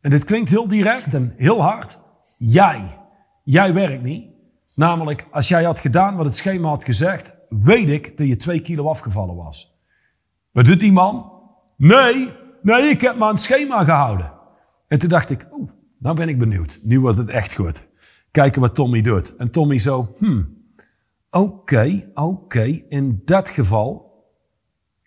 En 0.00 0.10
dit 0.10 0.24
klinkt 0.24 0.50
heel 0.50 0.68
direct 0.68 1.14
en 1.14 1.32
heel 1.36 1.62
hard. 1.62 1.98
Jij. 2.38 2.98
Jij 3.44 3.74
werkt 3.74 4.02
niet. 4.02 4.30
Namelijk, 4.74 5.26
als 5.30 5.48
jij 5.48 5.64
had 5.64 5.80
gedaan 5.80 6.16
wat 6.16 6.24
het 6.24 6.36
schema 6.36 6.68
had 6.68 6.84
gezegd, 6.84 7.36
weet 7.48 7.88
ik 7.90 8.16
dat 8.16 8.26
je 8.26 8.36
twee 8.36 8.60
kilo 8.60 8.88
afgevallen 8.88 9.36
was. 9.36 9.80
Wat 10.50 10.64
doet 10.64 10.80
die 10.80 10.92
man? 10.92 11.32
Nee, 11.76 12.32
nee, 12.62 12.82
ik 12.82 13.00
heb 13.00 13.16
me 13.18 13.26
het 13.26 13.40
schema 13.40 13.84
gehouden. 13.84 14.32
En 14.88 14.98
toen 14.98 15.08
dacht 15.08 15.30
ik, 15.30 15.46
oeh, 15.52 15.70
nou 15.98 16.16
ben 16.16 16.28
ik 16.28 16.38
benieuwd. 16.38 16.80
Nu 16.82 17.00
wordt 17.00 17.18
het 17.18 17.28
echt 17.28 17.54
goed. 17.54 17.88
Kijken 18.30 18.60
wat 18.60 18.74
Tommy 18.74 19.02
doet. 19.02 19.36
En 19.36 19.50
Tommy 19.50 19.78
zo, 19.78 20.14
hmm, 20.18 20.56
oké, 21.30 22.10
oké, 22.14 22.62
in 22.88 23.22
dat 23.24 23.50
geval 23.50 24.11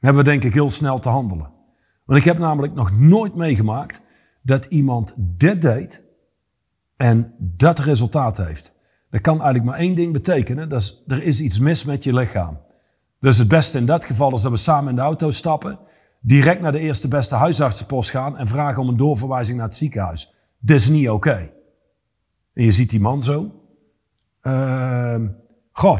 hebben 0.05 0.23
we 0.23 0.29
denk 0.29 0.43
ik 0.43 0.53
heel 0.53 0.69
snel 0.69 0.99
te 0.99 1.09
handelen. 1.09 1.51
Want 2.05 2.19
ik 2.19 2.25
heb 2.25 2.37
namelijk 2.37 2.73
nog 2.73 2.99
nooit 2.99 3.35
meegemaakt 3.35 4.01
dat 4.41 4.65
iemand 4.65 5.15
dit 5.17 5.61
deed 5.61 6.03
en 6.95 7.33
dat 7.39 7.79
resultaat 7.79 8.37
heeft. 8.37 8.73
Dat 9.09 9.21
kan 9.21 9.41
eigenlijk 9.41 9.65
maar 9.65 9.79
één 9.79 9.95
ding 9.95 10.13
betekenen. 10.13 10.69
Dat 10.69 11.03
er 11.07 11.23
is 11.23 11.41
iets 11.41 11.59
mis 11.59 11.83
met 11.83 12.03
je 12.03 12.13
lichaam. 12.13 12.59
Dus 13.19 13.37
het 13.37 13.47
beste 13.47 13.77
in 13.77 13.85
dat 13.85 14.05
geval 14.05 14.33
is 14.33 14.41
dat 14.41 14.51
we 14.51 14.57
samen 14.57 14.89
in 14.89 14.95
de 14.95 15.01
auto 15.01 15.31
stappen, 15.31 15.79
direct 16.19 16.61
naar 16.61 16.71
de 16.71 16.79
eerste 16.79 17.07
beste 17.07 17.35
huisartsenpost 17.35 18.09
gaan 18.09 18.37
en 18.37 18.47
vragen 18.47 18.81
om 18.81 18.87
een 18.87 18.97
doorverwijzing 18.97 19.57
naar 19.57 19.67
het 19.67 19.75
ziekenhuis. 19.75 20.33
Dit 20.59 20.75
is 20.75 20.89
niet 20.89 21.09
oké. 21.09 21.49
En 22.53 22.63
je 22.63 22.71
ziet 22.71 22.89
die 22.89 22.99
man 22.99 23.23
zo. 23.23 23.51
Ehm 24.41 25.27
goh, 25.75 25.99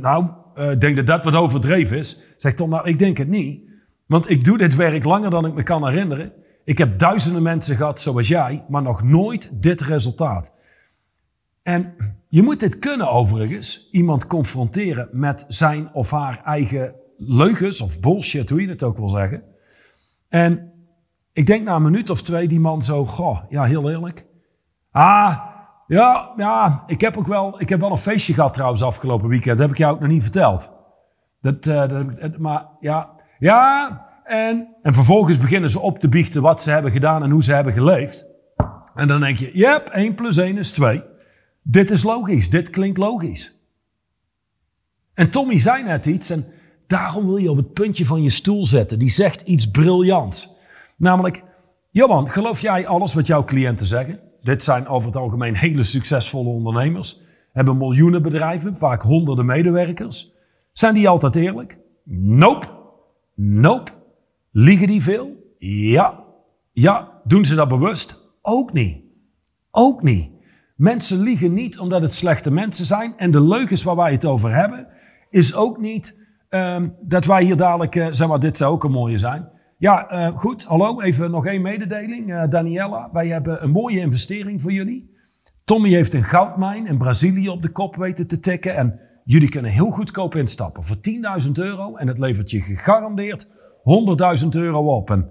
nou, 0.00 0.26
ik 0.56 0.80
denk 0.80 0.96
dat 0.96 1.06
dat 1.06 1.24
wat 1.24 1.34
overdreven 1.34 1.98
is. 1.98 2.20
Zegt 2.36 2.56
Tom, 2.56 2.70
nou, 2.70 2.88
ik 2.88 2.98
denk 2.98 3.18
het 3.18 3.28
niet. 3.28 3.70
Want 4.06 4.30
ik 4.30 4.44
doe 4.44 4.58
dit 4.58 4.74
werk 4.74 5.04
langer 5.04 5.30
dan 5.30 5.46
ik 5.46 5.54
me 5.54 5.62
kan 5.62 5.86
herinneren. 5.86 6.32
Ik 6.64 6.78
heb 6.78 6.98
duizenden 6.98 7.42
mensen 7.42 7.76
gehad 7.76 8.00
zoals 8.00 8.28
jij, 8.28 8.64
maar 8.68 8.82
nog 8.82 9.02
nooit 9.02 9.62
dit 9.62 9.80
resultaat. 9.80 10.52
En 11.62 11.94
je 12.28 12.42
moet 12.42 12.60
dit 12.60 12.78
kunnen 12.78 13.10
overigens, 13.10 13.88
iemand 13.90 14.26
confronteren 14.26 15.08
met 15.12 15.44
zijn 15.48 15.92
of 15.92 16.10
haar 16.10 16.40
eigen 16.44 16.94
leugens 17.16 17.80
of 17.80 18.00
bullshit, 18.00 18.50
hoe 18.50 18.60
je 18.60 18.68
het 18.68 18.82
ook 18.82 18.96
wil 18.96 19.08
zeggen. 19.08 19.42
En 20.28 20.72
ik 21.32 21.46
denk 21.46 21.64
na 21.64 21.74
een 21.74 21.82
minuut 21.82 22.10
of 22.10 22.22
twee 22.22 22.48
die 22.48 22.60
man 22.60 22.82
zo, 22.82 23.04
goh, 23.04 23.38
ja 23.48 23.64
heel 23.64 23.90
eerlijk. 23.90 24.26
Ah, 24.90 25.38
ja, 25.92 26.32
ja, 26.36 26.82
ik 26.86 27.00
heb 27.00 27.16
ook 27.16 27.26
wel, 27.26 27.60
ik 27.60 27.68
heb 27.68 27.80
wel 27.80 27.90
een 27.90 27.98
feestje 27.98 28.34
gehad 28.34 28.54
trouwens 28.54 28.82
afgelopen 28.82 29.28
weekend. 29.28 29.58
Dat 29.58 29.66
heb 29.66 29.70
ik 29.70 29.78
jou 29.78 29.94
ook 29.94 30.00
nog 30.00 30.08
niet 30.08 30.22
verteld. 30.22 30.70
Dat, 31.40 31.66
eh, 31.66 31.88
dat 31.88 32.38
maar 32.38 32.66
ja, 32.80 33.10
ja, 33.38 34.06
en, 34.24 34.76
en 34.82 34.94
vervolgens 34.94 35.38
beginnen 35.38 35.70
ze 35.70 35.80
op 35.80 35.98
te 35.98 36.08
biechten 36.08 36.42
wat 36.42 36.62
ze 36.62 36.70
hebben 36.70 36.92
gedaan 36.92 37.22
en 37.22 37.30
hoe 37.30 37.42
ze 37.42 37.52
hebben 37.52 37.72
geleefd. 37.72 38.26
En 38.94 39.08
dan 39.08 39.20
denk 39.20 39.38
je, 39.38 39.50
yep, 39.52 39.86
1 39.86 40.14
plus 40.14 40.36
1 40.36 40.58
is 40.58 40.72
2. 40.72 41.02
Dit 41.62 41.90
is 41.90 42.02
logisch, 42.02 42.50
dit 42.50 42.70
klinkt 42.70 42.98
logisch. 42.98 43.60
En 45.14 45.30
Tommy 45.30 45.58
zei 45.58 45.82
net 45.82 46.06
iets 46.06 46.30
en 46.30 46.46
daarom 46.86 47.26
wil 47.26 47.36
je 47.36 47.50
op 47.50 47.56
het 47.56 47.72
puntje 47.72 48.06
van 48.06 48.22
je 48.22 48.30
stoel 48.30 48.66
zetten. 48.66 48.98
Die 48.98 49.10
zegt 49.10 49.40
iets 49.40 49.70
briljants. 49.70 50.54
Namelijk, 50.96 51.42
Johan, 51.90 52.30
geloof 52.30 52.60
jij 52.60 52.86
alles 52.86 53.14
wat 53.14 53.26
jouw 53.26 53.44
cliënten 53.44 53.86
zeggen? 53.86 54.31
Dit 54.42 54.62
zijn 54.62 54.86
over 54.88 55.08
het 55.08 55.16
algemeen 55.16 55.56
hele 55.56 55.82
succesvolle 55.82 56.48
ondernemers. 56.48 57.22
Hebben 57.52 57.76
miljoenen 57.76 58.22
bedrijven, 58.22 58.76
vaak 58.76 59.02
honderden 59.02 59.46
medewerkers. 59.46 60.32
Zijn 60.72 60.94
die 60.94 61.08
altijd 61.08 61.36
eerlijk? 61.36 61.78
Nope. 62.04 62.66
Nope. 63.34 63.90
Liegen 64.50 64.86
die 64.86 65.02
veel? 65.02 65.54
Ja. 65.58 66.24
Ja. 66.72 67.20
Doen 67.24 67.44
ze 67.44 67.54
dat 67.54 67.68
bewust? 67.68 68.30
Ook 68.42 68.72
niet. 68.72 69.02
Ook 69.70 70.02
niet. 70.02 70.30
Mensen 70.76 71.18
liegen 71.18 71.54
niet 71.54 71.78
omdat 71.78 72.02
het 72.02 72.14
slechte 72.14 72.50
mensen 72.50 72.86
zijn. 72.86 73.16
En 73.16 73.30
de 73.30 73.42
leugens 73.42 73.82
waar 73.82 73.96
wij 73.96 74.12
het 74.12 74.24
over 74.24 74.54
hebben, 74.54 74.86
is 75.30 75.54
ook 75.54 75.78
niet 75.78 76.26
ehm, 76.48 76.88
dat 77.00 77.24
wij 77.24 77.44
hier 77.44 77.56
dadelijk, 77.56 77.96
eh, 77.96 78.06
zeg 78.10 78.28
maar, 78.28 78.40
dit 78.40 78.56
zou 78.56 78.72
ook 78.72 78.84
een 78.84 78.90
mooie 78.90 79.18
zijn. 79.18 79.48
Ja, 79.82 80.08
eh, 80.08 80.38
goed. 80.38 80.64
Hallo, 80.64 81.00
even 81.00 81.30
nog 81.30 81.46
één 81.46 81.62
mededeling. 81.62 82.30
Uh, 82.30 82.42
Daniela, 82.48 83.08
wij 83.12 83.28
hebben 83.28 83.62
een 83.62 83.70
mooie 83.70 84.00
investering 84.00 84.62
voor 84.62 84.72
jullie. 84.72 85.14
Tommy 85.64 85.88
heeft 85.88 86.12
een 86.12 86.24
goudmijn 86.24 86.86
in 86.86 86.98
Brazilië 86.98 87.48
op 87.48 87.62
de 87.62 87.68
kop 87.68 87.96
weten 87.96 88.26
te 88.26 88.40
tikken. 88.40 88.76
En 88.76 89.00
jullie 89.24 89.48
kunnen 89.48 89.70
heel 89.70 89.90
goedkoop 89.90 90.34
instappen 90.34 90.84
voor 90.84 90.96
10.000 91.44 91.50
euro. 91.52 91.96
En 91.96 92.08
het 92.08 92.18
levert 92.18 92.50
je 92.50 92.60
gegarandeerd 92.60 93.50
100.000 94.42 94.48
euro 94.50 94.96
op. 94.96 95.10
En 95.10 95.30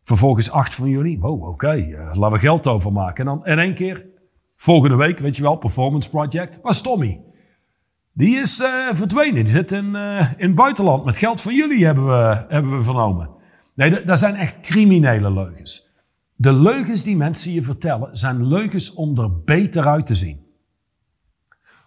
vervolgens 0.00 0.50
acht 0.50 0.74
van 0.74 0.88
jullie. 0.88 1.20
Wow, 1.20 1.42
oké, 1.42 1.50
okay, 1.50 1.90
uh, 1.90 2.14
laten 2.14 2.32
we 2.32 2.38
geld 2.38 2.66
overmaken. 2.66 3.16
En 3.16 3.24
dan 3.24 3.46
in 3.46 3.58
één 3.58 3.74
keer, 3.74 4.06
volgende 4.56 4.96
week, 4.96 5.18
weet 5.18 5.36
je 5.36 5.42
wel, 5.42 5.56
Performance 5.56 6.10
Project. 6.10 6.60
Was 6.62 6.82
Tommy. 6.82 7.20
Die 8.12 8.36
is 8.36 8.62
verdwenen. 8.92 9.44
Die 9.44 9.54
zit 9.54 9.72
in, 9.72 9.94
in 10.36 10.46
het 10.46 10.54
buitenland. 10.54 11.04
Met 11.04 11.18
geld 11.18 11.40
van 11.40 11.54
jullie 11.54 11.84
hebben 11.84 12.06
we, 12.06 12.44
hebben 12.48 12.76
we 12.76 12.82
vernomen. 12.82 13.42
Nee, 13.74 14.04
dat 14.04 14.18
zijn 14.18 14.34
echt 14.34 14.60
criminele 14.60 15.32
leugens. 15.32 15.92
De 16.34 16.52
leugens 16.52 17.02
die 17.02 17.16
mensen 17.16 17.52
je 17.52 17.62
vertellen 17.62 18.16
zijn 18.16 18.46
leugens 18.46 18.94
om 18.94 19.18
er 19.18 19.42
beter 19.42 19.86
uit 19.86 20.06
te 20.06 20.14
zien. 20.14 20.46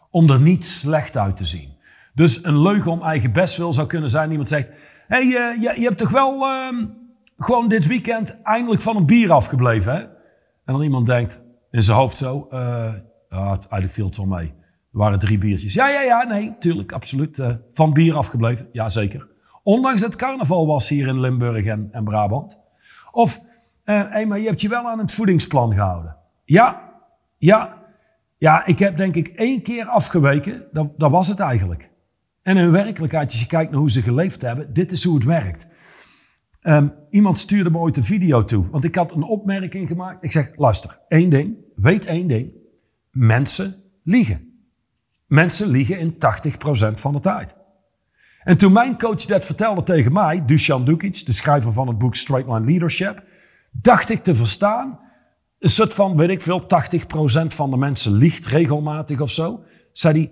Om 0.10 0.30
er 0.30 0.42
niet 0.42 0.66
slecht 0.66 1.18
uit 1.18 1.38
te 1.38 1.46
zien. 1.46 1.76
Dus 2.14 2.44
een 2.44 2.62
leugen 2.62 2.92
om 2.92 3.02
eigen 3.02 3.32
bestwil 3.32 3.74
zou 3.74 3.88
kunnen 3.88 4.10
zijn. 4.10 4.32
Iemand 4.32 4.50
zegt, 4.50 4.70
hey, 5.08 5.24
uh, 5.26 5.62
je, 5.62 5.74
je, 5.76 5.86
hebt 5.86 5.98
toch 5.98 6.10
wel 6.10 6.42
uh, 6.42 6.86
gewoon 7.38 7.68
dit 7.68 7.88
weekend 7.88 8.42
eindelijk 8.42 8.82
van 8.82 8.96
een 8.96 9.06
bier 9.06 9.32
afgebleven, 9.32 9.94
hè? 9.94 10.00
En 10.00 10.74
dan 10.74 10.82
iemand 10.82 11.06
denkt 11.08 11.42
in 11.72 11.84
zijn 11.84 11.98
hoofd 11.98 12.18
zo, 12.18 12.48
uh, 12.52 12.94
ah, 13.30 13.50
eigenlijk 13.50 13.92
viel 13.92 14.06
het 14.06 14.18
wel 14.18 14.26
mee. 14.26 14.48
Er 14.92 15.04
waren 15.04 15.20
drie 15.20 15.38
biertjes. 15.38 15.74
Ja, 15.74 15.90
ja, 15.90 16.02
ja, 16.02 16.24
nee, 16.24 16.56
tuurlijk, 16.60 16.92
absoluut. 16.92 17.38
Uh, 17.38 17.50
van 17.72 17.94
bier 17.94 18.16
afgebleven, 18.16 18.70
ja 18.72 18.90
zeker. 18.90 19.28
Ondanks 19.68 20.02
het 20.02 20.16
carnaval 20.16 20.68
was 20.68 20.90
hier 20.90 21.08
in 21.08 21.20
Limburg 21.20 21.66
en, 21.66 21.90
en 21.92 22.04
Brabant. 22.04 22.62
Of, 23.12 23.40
uh, 23.86 24.10
hey, 24.10 24.26
maar 24.26 24.40
je 24.40 24.48
hebt 24.48 24.62
je 24.62 24.70
wel 24.70 24.88
aan 24.88 25.00
het 25.00 25.12
voedingsplan 25.12 25.74
gehouden. 25.74 26.16
Ja, 26.46 26.94
ja, 27.38 27.84
ja, 28.38 28.66
ik 28.66 28.80
heb 28.80 28.98
denk 28.98 29.16
ik 29.16 29.28
één 29.28 29.62
keer 29.62 29.86
afgeweken. 29.86 30.64
Dat, 30.72 31.00
dat 31.00 31.12
was 31.12 31.28
het 31.28 31.40
eigenlijk. 31.40 31.90
En 32.42 32.58
in 32.58 32.72
werkelijkheid, 32.72 33.32
als 33.32 33.40
je 33.40 33.48
kijkt 33.48 33.72
naar 33.72 33.80
hoe 33.80 33.92
ze 33.92 34.02
geleefd 34.02 34.42
hebben, 34.42 34.74
dit 34.74 34.92
is 34.92 35.04
hoe 35.04 35.16
het 35.16 35.24
werkt. 35.24 35.70
Um, 36.62 36.94
iemand 37.10 37.38
stuurde 37.38 37.72
me 37.72 37.78
ooit 37.78 37.98
een 37.98 38.04
video 38.04 38.44
toe, 38.44 38.70
want 38.70 38.84
ik 38.84 38.96
had 38.96 39.12
een 39.12 39.24
opmerking 39.24 39.88
gemaakt. 39.88 40.24
Ik 40.24 40.32
zeg, 40.32 40.52
luister, 40.56 41.00
één 41.08 41.30
ding, 41.30 41.58
weet 41.76 42.06
één 42.06 42.28
ding. 42.28 42.52
Mensen 43.12 43.76
liegen. 44.04 44.68
Mensen 45.26 45.68
liegen 45.68 46.00
in 46.00 46.14
80% 46.14 46.18
van 46.94 47.14
de 47.14 47.20
tijd. 47.20 47.57
En 48.48 48.58
toen 48.58 48.72
mijn 48.72 48.98
coach 48.98 49.26
dat 49.26 49.46
vertelde 49.46 49.84
tegen 49.84 50.14
mij, 50.14 50.46
Dusan 50.46 50.86
Dukic, 50.86 51.26
de 51.26 51.32
schrijver 51.32 51.74
van 51.74 51.88
het 51.88 51.98
boek 51.98 52.16
Straight 52.16 52.50
Line 52.50 52.66
Leadership, 52.66 53.24
dacht 53.72 54.10
ik 54.10 54.24
te 54.24 54.36
verstaan, 54.36 55.00
een 55.60 55.70
soort 55.70 55.94
van, 55.94 56.18
weet 56.18 56.30
ik 56.30 56.42
veel, 56.42 56.62
80% 56.62 56.66
van 57.48 57.70
de 57.70 57.78
mensen 57.78 58.14
liegt 58.14 58.46
regelmatig 58.46 59.22
of 59.22 59.30
zo. 59.30 59.64
Zei 59.92 60.18
hij, 60.18 60.32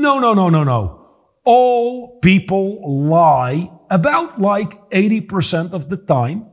no, 0.00 0.18
no, 0.18 0.34
no, 0.34 0.50
no, 0.50 0.62
no. 0.62 0.98
All 1.42 2.10
people 2.20 2.88
lie 2.88 3.70
about 3.86 4.30
like 4.36 4.76
80% 5.68 5.72
of 5.72 5.86
the 5.86 6.04
time. 6.04 6.44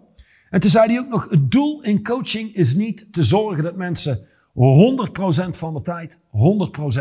En 0.49 0.59
toen 0.59 0.69
zei 0.69 0.87
hij 0.87 0.99
ook 0.99 1.09
nog, 1.09 1.29
het 1.29 1.51
doel 1.51 1.81
in 1.81 2.03
coaching 2.03 2.55
is 2.55 2.75
niet 2.75 3.13
te 3.13 3.23
zorgen 3.23 3.63
dat 3.63 3.75
mensen 3.75 4.17
100% 4.17 4.21
van 5.49 5.73
de 5.73 5.81
tijd 5.81 6.21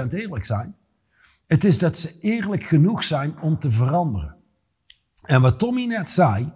100% 0.07 0.09
eerlijk 0.11 0.45
zijn. 0.45 0.77
Het 1.49 1.65
is 1.65 1.79
dat 1.79 1.99
ze 1.99 2.19
eerlijk 2.21 2.65
genoeg 2.65 3.05
zijn 3.05 3.41
om 3.41 3.59
te 3.59 3.71
veranderen. 3.71 4.35
En 5.23 5.41
wat 5.41 5.59
Tommy 5.59 5.85
net 5.85 6.11
zei, 6.11 6.53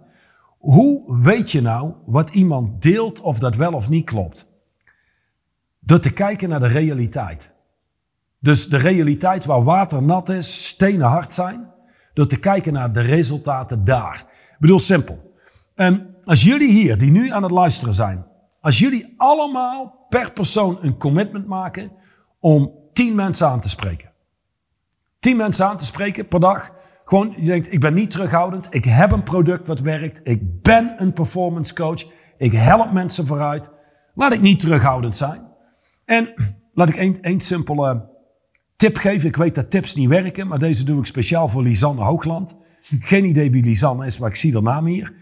hoe 0.57 1.19
weet 1.21 1.51
je 1.51 1.61
nou 1.61 1.93
wat 2.05 2.29
iemand 2.29 2.81
deelt 2.81 3.21
of 3.21 3.39
dat 3.39 3.55
wel 3.55 3.73
of 3.73 3.89
niet 3.89 4.05
klopt? 4.05 4.51
Door 5.79 5.99
te 5.99 6.13
kijken 6.13 6.49
naar 6.49 6.59
de 6.59 6.67
realiteit. 6.67 7.53
Dus 8.39 8.69
de 8.69 8.77
realiteit 8.77 9.45
waar 9.45 9.63
water 9.63 10.03
nat 10.03 10.29
is, 10.29 10.67
stenen 10.67 11.07
hard 11.07 11.33
zijn. 11.33 11.71
Door 12.13 12.27
te 12.27 12.39
kijken 12.39 12.73
naar 12.73 12.93
de 12.93 13.01
resultaten 13.01 13.83
daar. 13.83 14.25
Ik 14.51 14.59
bedoel 14.59 14.79
simpel. 14.79 15.35
En 15.75 16.15
als 16.23 16.43
jullie 16.43 16.71
hier, 16.71 16.97
die 16.97 17.11
nu 17.11 17.29
aan 17.29 17.43
het 17.43 17.51
luisteren 17.51 17.93
zijn, 17.93 18.25
als 18.61 18.79
jullie 18.79 19.13
allemaal 19.17 20.05
per 20.09 20.31
persoon 20.31 20.77
een 20.81 20.97
commitment 20.97 21.47
maken 21.47 21.91
om 22.39 22.71
tien 22.93 23.15
mensen 23.15 23.47
aan 23.47 23.61
te 23.61 23.69
spreken. 23.69 24.12
Tien 25.23 25.37
mensen 25.37 25.65
aan 25.65 25.77
te 25.77 25.85
spreken 25.85 26.27
per 26.27 26.39
dag. 26.39 26.71
Gewoon, 27.05 27.33
je 27.37 27.45
denkt, 27.45 27.73
ik 27.73 27.79
ben 27.79 27.93
niet 27.93 28.11
terughoudend. 28.11 28.67
Ik 28.69 28.85
heb 28.85 29.11
een 29.11 29.23
product 29.23 29.67
wat 29.67 29.79
werkt. 29.79 30.19
Ik 30.23 30.61
ben 30.61 30.95
een 30.97 31.13
performance 31.13 31.73
coach. 31.73 32.05
Ik 32.37 32.53
help 32.53 32.91
mensen 32.91 33.25
vooruit. 33.25 33.69
Laat 34.15 34.33
ik 34.33 34.41
niet 34.41 34.59
terughoudend 34.59 35.17
zijn. 35.17 35.47
En 36.05 36.33
laat 36.73 36.89
ik 36.89 36.95
één, 37.21 37.39
simpele 37.39 38.09
tip 38.75 38.97
geven. 38.97 39.27
Ik 39.27 39.35
weet 39.35 39.55
dat 39.55 39.69
tips 39.69 39.95
niet 39.95 40.09
werken, 40.09 40.47
maar 40.47 40.59
deze 40.59 40.85
doe 40.85 40.99
ik 40.99 41.05
speciaal 41.05 41.47
voor 41.47 41.63
Lisanne 41.63 42.03
Hoogland. 42.03 42.59
Geen 42.99 43.25
idee 43.25 43.51
wie 43.51 43.63
Lisanne 43.63 44.05
is, 44.05 44.19
maar 44.19 44.29
ik 44.29 44.35
zie 44.35 44.53
haar 44.53 44.61
naam 44.61 44.85
hier. 44.85 45.13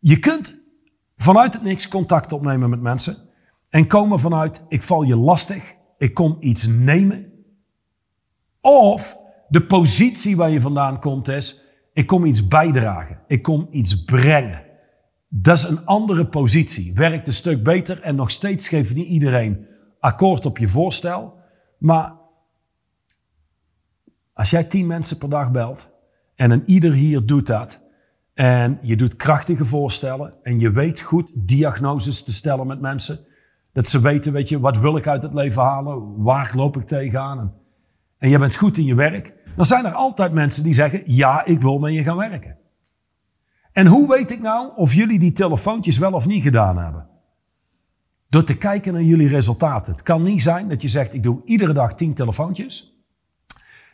Je 0.00 0.18
kunt 0.18 0.58
vanuit 1.16 1.54
het 1.54 1.62
niks 1.62 1.88
contact 1.88 2.32
opnemen 2.32 2.70
met 2.70 2.80
mensen. 2.80 3.16
En 3.70 3.86
komen 3.86 4.18
vanuit, 4.18 4.64
ik 4.68 4.82
val 4.82 5.02
je 5.02 5.16
lastig. 5.16 5.74
Ik 5.98 6.14
kom 6.14 6.36
iets 6.40 6.66
nemen. 6.66 7.32
Of 8.60 9.24
de 9.48 9.66
positie 9.66 10.36
waar 10.36 10.50
je 10.50 10.60
vandaan 10.60 11.00
komt 11.00 11.28
is, 11.28 11.64
ik 11.92 12.06
kom 12.06 12.24
iets 12.24 12.48
bijdragen. 12.48 13.20
Ik 13.26 13.42
kom 13.42 13.66
iets 13.70 14.04
brengen. 14.04 14.64
Dat 15.28 15.56
is 15.56 15.64
een 15.64 15.84
andere 15.84 16.26
positie. 16.26 16.94
Werkt 16.94 17.26
een 17.26 17.32
stuk 17.32 17.62
beter 17.62 18.02
en 18.02 18.14
nog 18.14 18.30
steeds 18.30 18.68
geeft 18.68 18.94
niet 18.94 19.06
iedereen 19.06 19.66
akkoord 20.00 20.46
op 20.46 20.58
je 20.58 20.68
voorstel. 20.68 21.34
Maar 21.78 22.14
als 24.32 24.50
jij 24.50 24.64
tien 24.64 24.86
mensen 24.86 25.18
per 25.18 25.28
dag 25.28 25.50
belt 25.50 25.88
en 26.34 26.50
een 26.50 26.62
ieder 26.66 26.92
hier 26.92 27.26
doet 27.26 27.46
dat. 27.46 27.84
En 28.34 28.78
je 28.82 28.96
doet 28.96 29.16
krachtige 29.16 29.64
voorstellen 29.64 30.34
en 30.42 30.60
je 30.60 30.70
weet 30.70 31.00
goed 31.00 31.32
diagnoses 31.34 32.24
te 32.24 32.32
stellen 32.32 32.66
met 32.66 32.80
mensen. 32.80 33.18
Dat 33.72 33.88
ze 33.88 34.00
weten, 34.00 34.32
weet 34.32 34.48
je, 34.48 34.60
wat 34.60 34.78
wil 34.78 34.96
ik 34.96 35.06
uit 35.06 35.22
het 35.22 35.34
leven 35.34 35.62
halen? 35.62 36.22
Waar 36.22 36.52
loop 36.54 36.76
ik 36.76 36.86
tegenaan? 36.86 37.54
En, 38.18 38.28
je 38.28 38.38
bent 38.38 38.56
goed 38.56 38.76
in 38.76 38.84
je 38.84 38.94
werk. 38.94 39.34
Dan 39.56 39.66
zijn 39.66 39.84
er 39.84 39.92
altijd 39.92 40.32
mensen 40.32 40.62
die 40.62 40.74
zeggen, 40.74 41.02
ja, 41.04 41.44
ik 41.44 41.60
wil 41.60 41.78
met 41.78 41.94
je 41.94 42.02
gaan 42.02 42.16
werken. 42.16 42.56
En 43.72 43.86
hoe 43.86 44.08
weet 44.08 44.30
ik 44.30 44.40
nou 44.40 44.72
of 44.76 44.94
jullie 44.94 45.18
die 45.18 45.32
telefoontjes 45.32 45.98
wel 45.98 46.12
of 46.12 46.26
niet 46.26 46.42
gedaan 46.42 46.78
hebben? 46.78 47.08
Door 48.28 48.44
te 48.44 48.56
kijken 48.56 48.92
naar 48.92 49.02
jullie 49.02 49.28
resultaten. 49.28 49.92
Het 49.92 50.02
kan 50.02 50.22
niet 50.22 50.42
zijn 50.42 50.68
dat 50.68 50.82
je 50.82 50.88
zegt, 50.88 51.14
ik 51.14 51.22
doe 51.22 51.42
iedere 51.44 51.72
dag 51.72 51.94
tien 51.94 52.14
telefoontjes. 52.14 52.96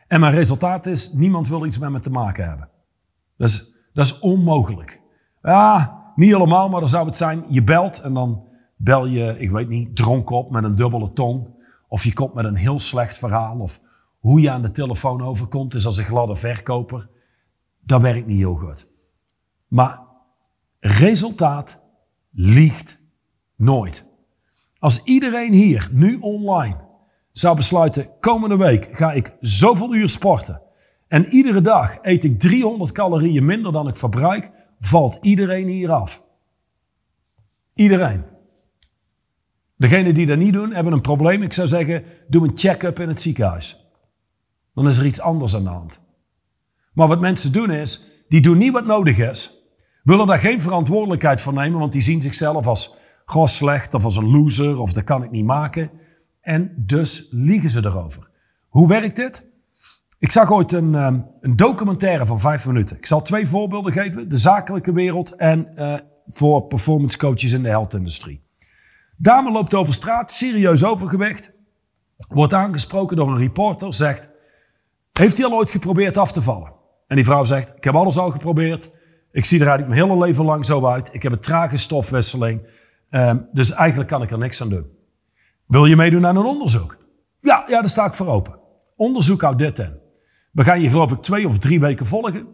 En 0.06 0.20
mijn 0.20 0.32
resultaat 0.32 0.86
is, 0.86 1.12
niemand 1.12 1.48
wil 1.48 1.66
iets 1.66 1.78
met 1.78 1.90
me 1.90 2.00
te 2.00 2.10
maken 2.10 2.48
hebben. 2.48 2.68
Dat 3.36 3.48
is, 3.48 3.76
dat 3.92 4.06
is 4.06 4.18
onmogelijk. 4.18 5.00
Ja, 5.42 6.00
niet 6.14 6.32
helemaal, 6.32 6.68
maar 6.68 6.80
dan 6.80 6.88
zou 6.88 7.06
het 7.06 7.16
zijn, 7.16 7.44
je 7.48 7.62
belt 7.62 8.00
en 8.00 8.14
dan 8.14 8.44
bel 8.76 9.06
je, 9.06 9.38
ik 9.38 9.50
weet 9.50 9.68
niet, 9.68 9.96
dronken 9.96 10.36
op 10.36 10.50
met 10.50 10.64
een 10.64 10.74
dubbele 10.74 11.12
tong. 11.12 11.48
Of 11.88 12.04
je 12.04 12.12
komt 12.12 12.34
met 12.34 12.44
een 12.44 12.56
heel 12.56 12.78
slecht 12.78 13.18
verhaal. 13.18 13.58
Of 13.58 13.80
hoe 14.22 14.40
je 14.40 14.50
aan 14.50 14.62
de 14.62 14.70
telefoon 14.70 15.22
overkomt 15.22 15.74
is 15.74 15.86
als 15.86 15.96
een 15.96 16.04
gladde 16.04 16.36
verkoper. 16.36 17.08
Dat 17.80 18.00
werkt 18.00 18.26
niet 18.26 18.38
heel 18.38 18.54
goed. 18.54 18.88
Maar 19.68 20.00
resultaat 20.80 21.82
liegt 22.30 23.02
nooit. 23.56 24.10
Als 24.78 25.04
iedereen 25.04 25.52
hier 25.52 25.88
nu 25.92 26.18
online 26.20 26.76
zou 27.32 27.56
besluiten, 27.56 28.10
komende 28.20 28.56
week 28.56 28.96
ga 28.96 29.12
ik 29.12 29.36
zoveel 29.40 29.94
uur 29.94 30.08
sporten. 30.08 30.62
En 31.08 31.26
iedere 31.26 31.60
dag 31.60 31.98
eet 32.02 32.24
ik 32.24 32.40
300 32.40 32.92
calorieën 32.92 33.44
minder 33.44 33.72
dan 33.72 33.88
ik 33.88 33.96
verbruik, 33.96 34.50
valt 34.78 35.18
iedereen 35.20 35.68
hier 35.68 35.90
af. 35.90 36.24
Iedereen. 37.74 38.24
Degenen 39.76 40.14
die 40.14 40.26
dat 40.26 40.38
niet 40.38 40.52
doen, 40.52 40.72
hebben 40.72 40.92
een 40.92 41.00
probleem. 41.00 41.42
Ik 41.42 41.52
zou 41.52 41.68
zeggen, 41.68 42.04
doe 42.28 42.48
een 42.48 42.58
check-up 42.58 42.98
in 42.98 43.08
het 43.08 43.20
ziekenhuis. 43.20 43.81
Dan 44.74 44.88
is 44.88 44.98
er 44.98 45.06
iets 45.06 45.20
anders 45.20 45.54
aan 45.54 45.62
de 45.62 45.68
hand. 45.68 46.00
Maar 46.92 47.08
wat 47.08 47.20
mensen 47.20 47.52
doen 47.52 47.70
is, 47.70 48.06
die 48.28 48.40
doen 48.40 48.58
niet 48.58 48.72
wat 48.72 48.86
nodig 48.86 49.18
is. 49.18 49.62
Willen 50.02 50.26
daar 50.26 50.38
geen 50.38 50.60
verantwoordelijkheid 50.60 51.40
voor 51.40 51.52
nemen, 51.52 51.78
want 51.78 51.92
die 51.92 52.02
zien 52.02 52.22
zichzelf 52.22 52.66
als 52.66 52.96
goh, 53.24 53.46
slecht 53.46 53.94
of 53.94 54.04
als 54.04 54.16
een 54.16 54.30
loser 54.30 54.80
of 54.80 54.92
dat 54.92 55.04
kan 55.04 55.22
ik 55.22 55.30
niet 55.30 55.44
maken. 55.44 55.90
En 56.40 56.74
dus 56.76 57.28
liegen 57.30 57.70
ze 57.70 57.84
erover. 57.84 58.28
Hoe 58.68 58.88
werkt 58.88 59.16
dit? 59.16 59.50
Ik 60.18 60.32
zag 60.32 60.52
ooit 60.52 60.72
een, 60.72 60.94
ehm, 60.94 61.20
een 61.40 61.56
documentaire 61.56 62.26
van 62.26 62.40
vijf 62.40 62.66
minuten. 62.66 62.96
Ik 62.96 63.06
zal 63.06 63.22
twee 63.22 63.46
voorbeelden 63.46 63.92
geven. 63.92 64.28
De 64.28 64.36
zakelijke 64.36 64.92
wereld 64.92 65.36
en 65.36 65.72
uh, 65.76 65.94
voor 66.26 66.62
performance 66.62 67.18
coaches 67.18 67.52
in 67.52 67.62
de 67.62 67.68
health-industrie. 67.68 68.42
Dame 69.16 69.52
loopt 69.52 69.74
over 69.74 69.94
straat, 69.94 70.30
serieus 70.30 70.84
overgewicht. 70.84 71.54
Wordt 72.28 72.52
aangesproken 72.52 73.16
door 73.16 73.28
een 73.28 73.38
reporter, 73.38 73.94
zegt... 73.94 74.31
Heeft 75.12 75.36
hij 75.36 75.46
al 75.46 75.52
ooit 75.52 75.70
geprobeerd 75.70 76.16
af 76.16 76.32
te 76.32 76.42
vallen? 76.42 76.72
En 77.06 77.16
die 77.16 77.24
vrouw 77.24 77.44
zegt, 77.44 77.72
ik 77.76 77.84
heb 77.84 77.94
alles 77.94 78.18
al 78.18 78.30
geprobeerd. 78.30 78.90
Ik 79.30 79.44
zie 79.44 79.60
er 79.60 79.66
eigenlijk 79.66 79.98
mijn 79.98 80.08
hele 80.10 80.26
leven 80.26 80.44
lang 80.44 80.66
zo 80.66 80.86
uit. 80.86 81.14
Ik 81.14 81.22
heb 81.22 81.32
een 81.32 81.40
trage 81.40 81.76
stofwisseling. 81.76 82.66
Ehm, 83.10 83.38
dus 83.52 83.72
eigenlijk 83.72 84.10
kan 84.10 84.22
ik 84.22 84.30
er 84.30 84.38
niks 84.38 84.62
aan 84.62 84.68
doen. 84.68 84.86
Wil 85.66 85.84
je 85.84 85.96
meedoen 85.96 86.26
aan 86.26 86.36
een 86.36 86.44
onderzoek? 86.44 86.96
Ja, 87.40 87.64
ja, 87.66 87.80
daar 87.80 87.88
sta 87.88 88.04
ik 88.04 88.14
voor 88.14 88.26
open. 88.26 88.58
Onderzoek 88.96 89.40
houdt 89.40 89.58
dit 89.58 89.78
in. 89.78 89.98
We 90.52 90.64
gaan 90.64 90.80
je 90.80 90.88
geloof 90.88 91.12
ik 91.12 91.18
twee 91.18 91.46
of 91.48 91.58
drie 91.58 91.80
weken 91.80 92.06
volgen. 92.06 92.46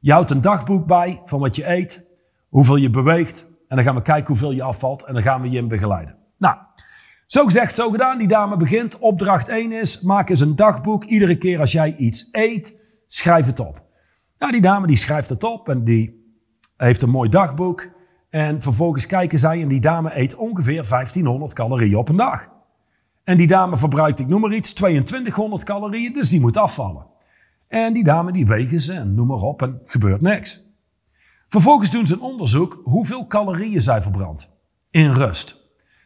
Je 0.00 0.12
houdt 0.12 0.30
een 0.30 0.40
dagboek 0.40 0.86
bij 0.86 1.20
van 1.24 1.40
wat 1.40 1.56
je 1.56 1.68
eet, 1.68 2.06
hoeveel 2.48 2.76
je 2.76 2.90
beweegt. 2.90 3.50
En 3.68 3.76
dan 3.76 3.84
gaan 3.84 3.94
we 3.94 4.02
kijken 4.02 4.26
hoeveel 4.26 4.52
je 4.52 4.62
afvalt 4.62 5.04
en 5.04 5.14
dan 5.14 5.22
gaan 5.22 5.42
we 5.42 5.50
je 5.50 5.58
in 5.58 5.68
begeleiden. 5.68 6.16
Nou, 6.38 6.56
zo 7.32 7.44
gezegd, 7.44 7.74
zo 7.74 7.90
gedaan. 7.90 8.18
Die 8.18 8.28
dame 8.28 8.56
begint. 8.56 8.98
Opdracht 8.98 9.48
1 9.48 9.72
is, 9.72 10.00
maak 10.00 10.28
eens 10.28 10.40
een 10.40 10.56
dagboek. 10.56 11.04
Iedere 11.04 11.38
keer 11.38 11.60
als 11.60 11.72
jij 11.72 11.96
iets 11.96 12.28
eet, 12.30 12.80
schrijf 13.06 13.46
het 13.46 13.60
op. 13.60 13.82
Nou, 14.38 14.52
die 14.52 14.60
dame 14.60 14.86
die 14.86 14.96
schrijft 14.96 15.28
het 15.28 15.44
op 15.44 15.68
en 15.68 15.84
die 15.84 16.34
heeft 16.76 17.02
een 17.02 17.10
mooi 17.10 17.28
dagboek. 17.28 17.88
En 18.30 18.62
vervolgens 18.62 19.06
kijken 19.06 19.38
zij 19.38 19.62
en 19.62 19.68
die 19.68 19.80
dame 19.80 20.18
eet 20.18 20.34
ongeveer 20.34 20.88
1500 20.88 21.52
calorieën 21.52 21.96
op 21.96 22.08
een 22.08 22.16
dag. 22.16 22.48
En 23.24 23.36
die 23.36 23.46
dame 23.46 23.76
verbruikt, 23.76 24.20
ik 24.20 24.28
noem 24.28 24.40
maar 24.40 24.54
iets, 24.54 24.72
2200 24.72 25.64
calorieën, 25.64 26.12
dus 26.12 26.28
die 26.28 26.40
moet 26.40 26.56
afvallen. 26.56 27.06
En 27.68 27.92
die 27.92 28.04
dame 28.04 28.32
die 28.32 28.46
wegen 28.46 28.80
ze 28.80 28.92
en 28.92 29.14
noem 29.14 29.26
maar 29.26 29.40
op 29.40 29.62
en 29.62 29.80
gebeurt 29.84 30.20
niks. 30.20 30.74
Vervolgens 31.48 31.90
doen 31.90 32.06
ze 32.06 32.14
een 32.14 32.20
onderzoek 32.20 32.80
hoeveel 32.84 33.26
calorieën 33.26 33.80
zij 33.80 34.02
verbrandt. 34.02 34.56
In 34.90 35.12
rust. 35.12 35.61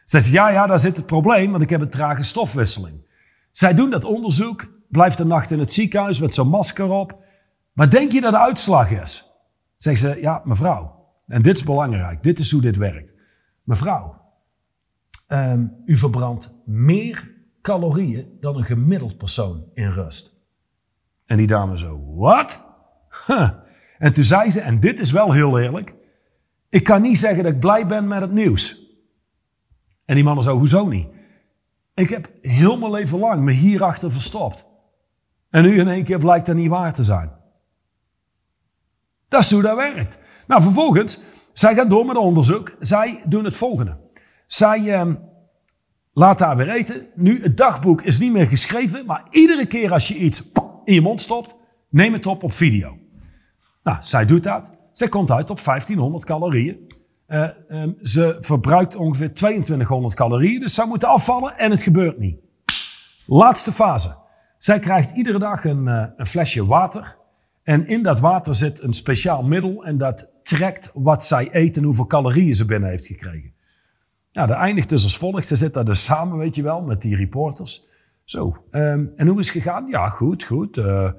Zegt, 0.09 0.31
ja, 0.31 0.49
ja, 0.49 0.67
daar 0.67 0.79
zit 0.79 0.95
het 0.95 1.05
probleem, 1.05 1.51
want 1.51 1.63
ik 1.63 1.69
heb 1.69 1.81
een 1.81 1.89
trage 1.89 2.23
stofwisseling. 2.23 3.05
Zij 3.51 3.73
doen 3.73 3.89
dat 3.89 4.03
onderzoek, 4.03 4.67
blijft 4.89 5.19
een 5.19 5.27
nacht 5.27 5.51
in 5.51 5.59
het 5.59 5.73
ziekenhuis 5.73 6.19
met 6.19 6.33
zo'n 6.33 6.47
masker 6.47 6.89
op. 6.89 7.23
Maar 7.73 7.89
denk 7.89 8.11
je 8.11 8.21
dat 8.21 8.31
de 8.31 8.39
uitslag 8.39 8.91
is? 8.91 9.31
Zegt 9.77 9.99
ze, 9.99 10.17
ja, 10.21 10.41
mevrouw. 10.43 11.05
En 11.27 11.41
dit 11.41 11.57
is 11.57 11.63
belangrijk, 11.63 12.23
dit 12.23 12.39
is 12.39 12.51
hoe 12.51 12.61
dit 12.61 12.77
werkt. 12.77 13.13
Mevrouw, 13.63 14.21
um, 15.27 15.75
u 15.85 15.97
verbrandt 15.97 16.55
meer 16.65 17.31
calorieën 17.61 18.37
dan 18.39 18.57
een 18.57 18.65
gemiddeld 18.65 19.17
persoon 19.17 19.65
in 19.73 19.91
rust. 19.91 20.41
En 21.25 21.37
die 21.37 21.47
dame 21.47 21.77
zo, 21.77 22.15
wat? 22.15 22.63
En 23.97 24.13
toen 24.13 24.23
zei 24.23 24.51
ze, 24.51 24.61
en 24.61 24.79
dit 24.79 24.99
is 24.99 25.11
wel 25.11 25.31
heel 25.33 25.59
eerlijk, 25.59 25.95
ik 26.69 26.83
kan 26.83 27.01
niet 27.01 27.17
zeggen 27.17 27.43
dat 27.43 27.53
ik 27.53 27.59
blij 27.59 27.87
ben 27.87 28.07
met 28.07 28.21
het 28.21 28.31
nieuws. 28.31 28.86
En 30.07 30.15
die 30.15 30.23
man 30.23 30.43
zo, 30.43 30.57
hoezo 30.57 30.85
niet? 30.85 31.07
Ik 31.93 32.09
heb 32.09 32.29
heel 32.41 32.77
mijn 32.77 32.91
leven 32.91 33.19
lang 33.19 33.41
me 33.41 33.51
hierachter 33.51 34.11
verstopt. 34.11 34.65
En 35.49 35.63
nu 35.63 35.79
in 35.79 35.87
één 35.87 36.03
keer 36.03 36.19
blijkt 36.19 36.45
dat 36.45 36.55
niet 36.55 36.69
waar 36.69 36.93
te 36.93 37.03
zijn. 37.03 37.31
Dat 39.27 39.41
is 39.41 39.51
hoe 39.51 39.61
dat 39.61 39.75
werkt. 39.75 40.19
Nou, 40.47 40.61
vervolgens, 40.61 41.21
zij 41.53 41.75
gaan 41.75 41.89
door 41.89 42.05
met 42.05 42.17
onderzoek. 42.17 42.75
Zij 42.79 43.21
doen 43.25 43.45
het 43.45 43.55
volgende. 43.55 43.97
Zij 44.45 44.93
eh, 44.93 45.11
laat 46.13 46.39
haar 46.39 46.57
weer 46.57 46.69
eten. 46.69 47.07
Nu, 47.15 47.41
het 47.43 47.57
dagboek 47.57 48.01
is 48.01 48.19
niet 48.19 48.31
meer 48.31 48.47
geschreven, 48.47 49.05
maar 49.05 49.25
iedere 49.29 49.65
keer 49.65 49.91
als 49.91 50.07
je 50.07 50.15
iets 50.15 50.51
in 50.83 50.93
je 50.93 51.01
mond 51.01 51.21
stopt, 51.21 51.55
neem 51.89 52.13
het 52.13 52.25
op 52.25 52.43
op 52.43 52.53
video. 52.53 52.97
Nou, 53.83 53.97
zij 54.01 54.25
doet 54.25 54.43
dat. 54.43 54.71
Zij 54.91 55.07
komt 55.07 55.31
uit 55.31 55.49
op 55.49 55.63
1500 55.63 56.25
calorieën. 56.25 56.87
Uh, 57.27 57.49
um, 57.69 57.97
ze 58.01 58.37
verbruikt 58.39 58.95
ongeveer 58.95 59.33
2200 59.33 60.15
calorieën, 60.15 60.59
dus 60.59 60.73
zij 60.73 60.85
moet 60.85 61.03
afvallen 61.03 61.57
en 61.57 61.71
het 61.71 61.83
gebeurt 61.83 62.17
niet. 62.19 62.39
Laatste 63.25 63.71
fase. 63.71 64.15
Zij 64.57 64.79
krijgt 64.79 65.11
iedere 65.11 65.39
dag 65.39 65.63
een, 65.63 65.85
uh, 65.85 66.05
een 66.17 66.25
flesje 66.25 66.65
water. 66.65 67.17
En 67.63 67.87
in 67.87 68.03
dat 68.03 68.19
water 68.19 68.55
zit 68.55 68.81
een 68.81 68.93
speciaal 68.93 69.43
middel 69.43 69.85
en 69.85 69.97
dat 69.97 70.31
trekt 70.43 70.91
wat 70.93 71.25
zij 71.25 71.49
eet 71.51 71.77
en 71.77 71.83
hoeveel 71.83 72.07
calorieën 72.07 72.55
ze 72.55 72.65
binnen 72.65 72.89
heeft 72.89 73.05
gekregen. 73.05 73.53
Nou, 74.31 74.47
dat 74.47 74.57
eindigt 74.57 74.89
dus 74.89 75.03
als 75.03 75.17
volgt. 75.17 75.47
Ze 75.47 75.55
zit 75.55 75.73
daar 75.73 75.85
dus 75.85 76.03
samen, 76.03 76.37
weet 76.37 76.55
je 76.55 76.63
wel, 76.63 76.81
met 76.81 77.01
die 77.01 77.15
reporters. 77.15 77.85
Zo, 78.23 78.57
um, 78.71 79.13
en 79.15 79.27
hoe 79.27 79.39
is 79.39 79.53
het 79.53 79.63
gegaan? 79.63 79.87
Ja, 79.87 80.09
goed, 80.09 80.43
goed. 80.43 80.77
Uh, 80.77 81.11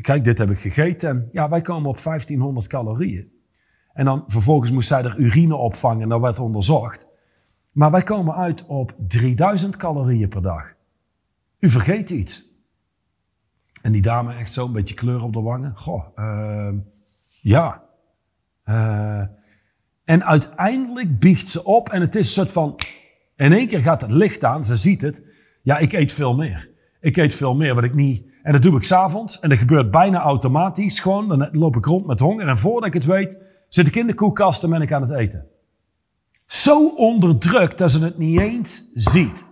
kijk, 0.00 0.24
dit 0.24 0.38
heb 0.38 0.50
ik 0.50 0.58
gegeten. 0.58 1.08
En 1.08 1.28
ja, 1.32 1.48
wij 1.48 1.60
komen 1.60 1.90
op 1.90 2.02
1500 2.02 2.66
calorieën. 2.66 3.37
En 3.98 4.04
dan 4.04 4.24
vervolgens 4.26 4.70
moest 4.70 4.88
zij 4.88 5.02
er 5.02 5.18
urine 5.18 5.56
opvangen 5.56 6.02
en 6.02 6.08
dat 6.08 6.20
werd 6.20 6.38
onderzocht. 6.38 7.06
Maar 7.72 7.90
wij 7.90 8.02
komen 8.02 8.34
uit 8.34 8.66
op 8.66 8.94
3000 9.08 9.76
calorieën 9.76 10.28
per 10.28 10.42
dag. 10.42 10.74
U 11.58 11.70
vergeet 11.70 12.10
iets. 12.10 12.44
En 13.82 13.92
die 13.92 14.02
dame 14.02 14.34
echt 14.34 14.52
zo 14.52 14.66
een 14.66 14.72
beetje 14.72 14.94
kleur 14.94 15.22
op 15.22 15.32
de 15.32 15.40
wangen. 15.40 15.76
Goh, 15.76 16.04
uh, 16.14 16.72
ja. 17.28 17.84
Uh, 18.64 19.22
en 20.04 20.24
uiteindelijk 20.24 21.18
biegt 21.18 21.48
ze 21.48 21.64
op 21.64 21.88
en 21.88 22.00
het 22.00 22.14
is 22.14 22.26
een 22.26 22.32
soort 22.32 22.52
van... 22.52 22.76
In 23.36 23.52
één 23.52 23.68
keer 23.68 23.80
gaat 23.80 24.00
het 24.00 24.10
licht 24.10 24.44
aan, 24.44 24.64
ze 24.64 24.76
ziet 24.76 25.02
het. 25.02 25.26
Ja, 25.62 25.78
ik 25.78 25.92
eet 25.92 26.12
veel 26.12 26.34
meer. 26.34 26.70
Ik 27.00 27.16
eet 27.16 27.34
veel 27.34 27.54
meer 27.54 27.74
wat 27.74 27.84
ik 27.84 27.94
niet... 27.94 28.26
En 28.42 28.52
dat 28.52 28.62
doe 28.62 28.76
ik 28.76 28.82
s'avonds 28.82 29.40
en 29.40 29.48
dat 29.48 29.58
gebeurt 29.58 29.90
bijna 29.90 30.20
automatisch. 30.20 31.00
Gewoon, 31.00 31.28
dan 31.28 31.48
loop 31.52 31.76
ik 31.76 31.84
rond 31.84 32.06
met 32.06 32.20
honger 32.20 32.48
en 32.48 32.58
voordat 32.58 32.88
ik 32.88 32.94
het 32.94 33.04
weet, 33.04 33.46
zit 33.68 33.86
ik 33.86 33.96
in 33.96 34.06
de 34.06 34.14
koelkast 34.14 34.62
en 34.62 34.70
ben 34.70 34.82
ik 34.82 34.92
aan 34.92 35.02
het 35.02 35.18
eten. 35.18 35.46
Zo 36.46 36.88
onderdrukt 36.88 37.78
dat 37.78 37.90
ze 37.90 38.02
het 38.02 38.18
niet 38.18 38.40
eens 38.40 38.90
ziet. 38.94 39.44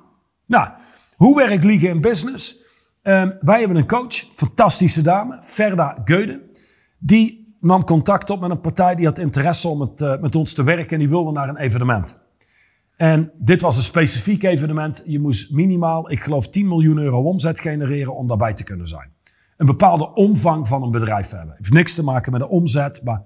Nou, 0.46 0.68
hoe 1.16 1.36
werkt 1.36 1.64
liegen 1.64 1.88
in 1.88 2.00
business? 2.00 2.64
Um, 3.02 3.36
wij 3.40 3.58
hebben 3.58 3.76
een 3.76 3.86
coach, 3.86 4.14
fantastische 4.34 5.02
dame, 5.02 5.38
Verda 5.40 6.02
Geuden. 6.04 6.40
Die 6.98 7.56
nam 7.60 7.84
contact 7.84 8.30
op 8.30 8.40
met 8.40 8.50
een 8.50 8.60
partij 8.60 8.94
die 8.94 9.06
had 9.06 9.18
interesse 9.18 9.68
om 9.68 9.80
het, 9.80 10.00
uh, 10.00 10.20
met 10.20 10.34
ons 10.34 10.52
te 10.52 10.64
werken 10.64 10.90
en 10.90 10.98
die 10.98 11.08
wilde 11.08 11.32
naar 11.32 11.48
een 11.48 11.56
evenement. 11.56 12.20
En 12.96 13.32
dit 13.38 13.60
was 13.60 13.76
een 13.76 13.82
specifiek 13.82 14.42
evenement. 14.42 15.02
Je 15.06 15.20
moest 15.20 15.52
minimaal, 15.52 16.10
ik 16.10 16.22
geloof, 16.22 16.48
10 16.48 16.68
miljoen 16.68 16.98
euro 16.98 17.22
omzet 17.22 17.60
genereren 17.60 18.16
om 18.16 18.28
daarbij 18.28 18.54
te 18.54 18.64
kunnen 18.64 18.88
zijn. 18.88 19.10
Een 19.56 19.66
bepaalde 19.66 20.14
omvang 20.14 20.68
van 20.68 20.82
een 20.82 20.90
bedrijf 20.90 21.30
hebben. 21.30 21.54
Heeft 21.58 21.72
niks 21.72 21.94
te 21.94 22.04
maken 22.04 22.32
met 22.32 22.40
de 22.40 22.48
omzet, 22.48 23.00
maar 23.04 23.22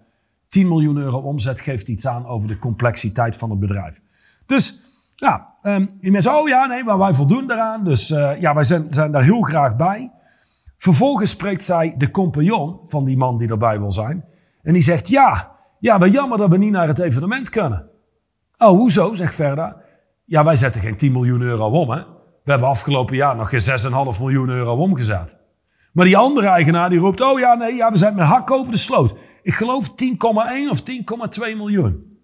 10 0.51 0.68
miljoen 0.68 0.96
euro 0.96 1.18
omzet 1.18 1.61
geeft 1.61 1.88
iets 1.88 2.07
aan 2.07 2.26
over 2.26 2.48
de 2.48 2.59
complexiteit 2.59 3.36
van 3.36 3.51
het 3.51 3.59
bedrijf. 3.59 4.01
Dus 4.46 4.80
ja, 5.14 5.55
um, 5.62 5.90
die 6.01 6.11
mensen, 6.11 6.34
oh 6.34 6.48
ja, 6.48 6.66
nee, 6.66 6.84
maar 6.84 6.98
wij 6.98 7.14
voldoen 7.14 7.46
daaraan. 7.46 7.84
Dus 7.84 8.11
uh, 8.11 8.40
ja, 8.40 8.55
wij 8.55 8.64
zijn, 8.64 8.86
zijn 8.90 9.12
daar 9.12 9.22
heel 9.22 9.40
graag 9.40 9.76
bij. 9.76 10.12
Vervolgens 10.76 11.30
spreekt 11.30 11.64
zij 11.64 11.94
de 11.96 12.11
compagnon 12.11 12.80
van 12.84 13.05
die 13.05 13.16
man 13.16 13.38
die 13.38 13.48
erbij 13.48 13.78
wil 13.78 13.90
zijn. 13.90 14.24
En 14.62 14.72
die 14.72 14.82
zegt, 14.82 15.09
ja, 15.09 15.57
ja, 15.78 15.98
wat 15.98 16.12
jammer 16.12 16.38
dat 16.38 16.51
we 16.51 16.59
niet 16.59 16.72
naar 16.72 16.88
het 16.88 16.98
evenement 16.98 17.48
kunnen. 17.48 17.88
Oh, 18.59 18.68
hoezo, 18.68 19.14
zegt 19.14 19.34
Verda. 19.34 19.76
Ja, 20.24 20.44
wij 20.44 20.57
zetten 20.57 20.80
geen 20.80 20.96
10 20.96 21.12
miljoen 21.12 21.40
euro 21.40 21.70
om, 21.70 21.90
hè. 21.90 22.03
We 22.44 22.51
hebben 22.51 22.68
afgelopen 22.68 23.16
jaar 23.16 23.36
nog 23.36 23.48
geen 23.48 23.80
6,5 24.14 24.20
miljoen 24.20 24.48
euro 24.48 24.76
omgezet. 24.76 25.36
Maar 25.92 26.05
die 26.05 26.16
andere 26.16 26.46
eigenaar 26.46 26.90
die 26.90 26.98
roept, 26.98 27.20
oh 27.20 27.38
ja, 27.38 27.55
nee, 27.55 27.74
ja, 27.74 27.90
we 27.90 27.96
zijn 27.96 28.14
met 28.14 28.26
hak 28.26 28.51
over 28.51 28.72
de 28.72 28.78
sloot. 28.78 29.14
Ik 29.43 29.55
geloof 29.55 29.91
10,1 29.91 30.70
of 30.70 30.82
10,2 31.41 31.57
miljoen. 31.57 32.18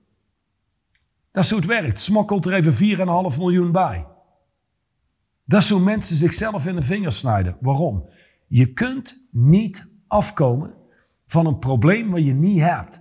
Dat 1.33 1.45
is 1.45 1.51
hoe 1.51 1.59
het 1.59 1.69
werkt. 1.69 2.01
Smokkelt 2.01 2.47
er 2.47 2.55
even 2.55 3.33
4,5 3.33 3.39
miljoen 3.39 3.73
bij. 3.73 4.07
Dat 5.45 5.63
is 5.63 5.71
hoe 5.71 5.81
mensen 5.81 6.17
zichzelf 6.17 6.67
in 6.67 6.75
de 6.75 6.83
vingers 6.83 7.19
snijden. 7.19 7.57
Waarom? 7.61 8.09
Je 8.47 8.73
kunt 8.73 9.29
niet 9.31 9.93
afkomen 10.07 10.75
van 11.27 11.47
een 11.47 11.59
probleem 11.59 12.11
wat 12.11 12.25
je 12.25 12.35
niet 12.35 12.61
hebt. 12.61 13.01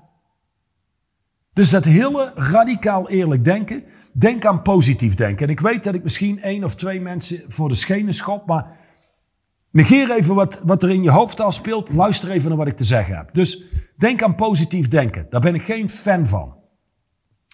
Dus 1.54 1.70
dat 1.70 1.84
hele 1.86 2.32
radicaal 2.36 3.10
eerlijk 3.10 3.44
denken, 3.44 3.84
denk 4.14 4.46
aan 4.46 4.62
positief 4.62 5.14
denken. 5.14 5.46
En 5.46 5.52
ik 5.52 5.60
weet 5.60 5.84
dat 5.84 5.94
ik 5.94 6.04
misschien 6.04 6.42
één 6.42 6.64
of 6.64 6.76
twee 6.76 7.02
mensen 7.02 7.52
voor 7.52 7.70
de 7.70 7.76
schenen 7.76 8.14
schop, 8.14 8.46
maar 8.46 8.78
negeer 9.76 10.12
even 10.12 10.36
wat, 10.36 10.62
wat 10.64 10.84
er 10.84 10.90
in 10.90 11.04
je 11.04 11.12
hoofd 11.12 11.42
al 11.42 11.52
speelt. 11.52 11.90
Luister 11.94 12.32
even 12.32 12.50
naar 12.50 12.58
wat 12.58 12.68
ik 12.68 12.78
te 12.78 12.84
zeggen 12.84 13.16
heb. 13.16 13.34
Dus 13.34 13.64
denk 13.98 14.24
aan 14.24 14.36
positief 14.36 14.88
denken. 14.88 15.28
Daar 15.30 15.42
ben 15.42 15.56
ik 15.56 15.64
geen 15.64 15.90
fan 15.90 16.28
van. 16.28 16.56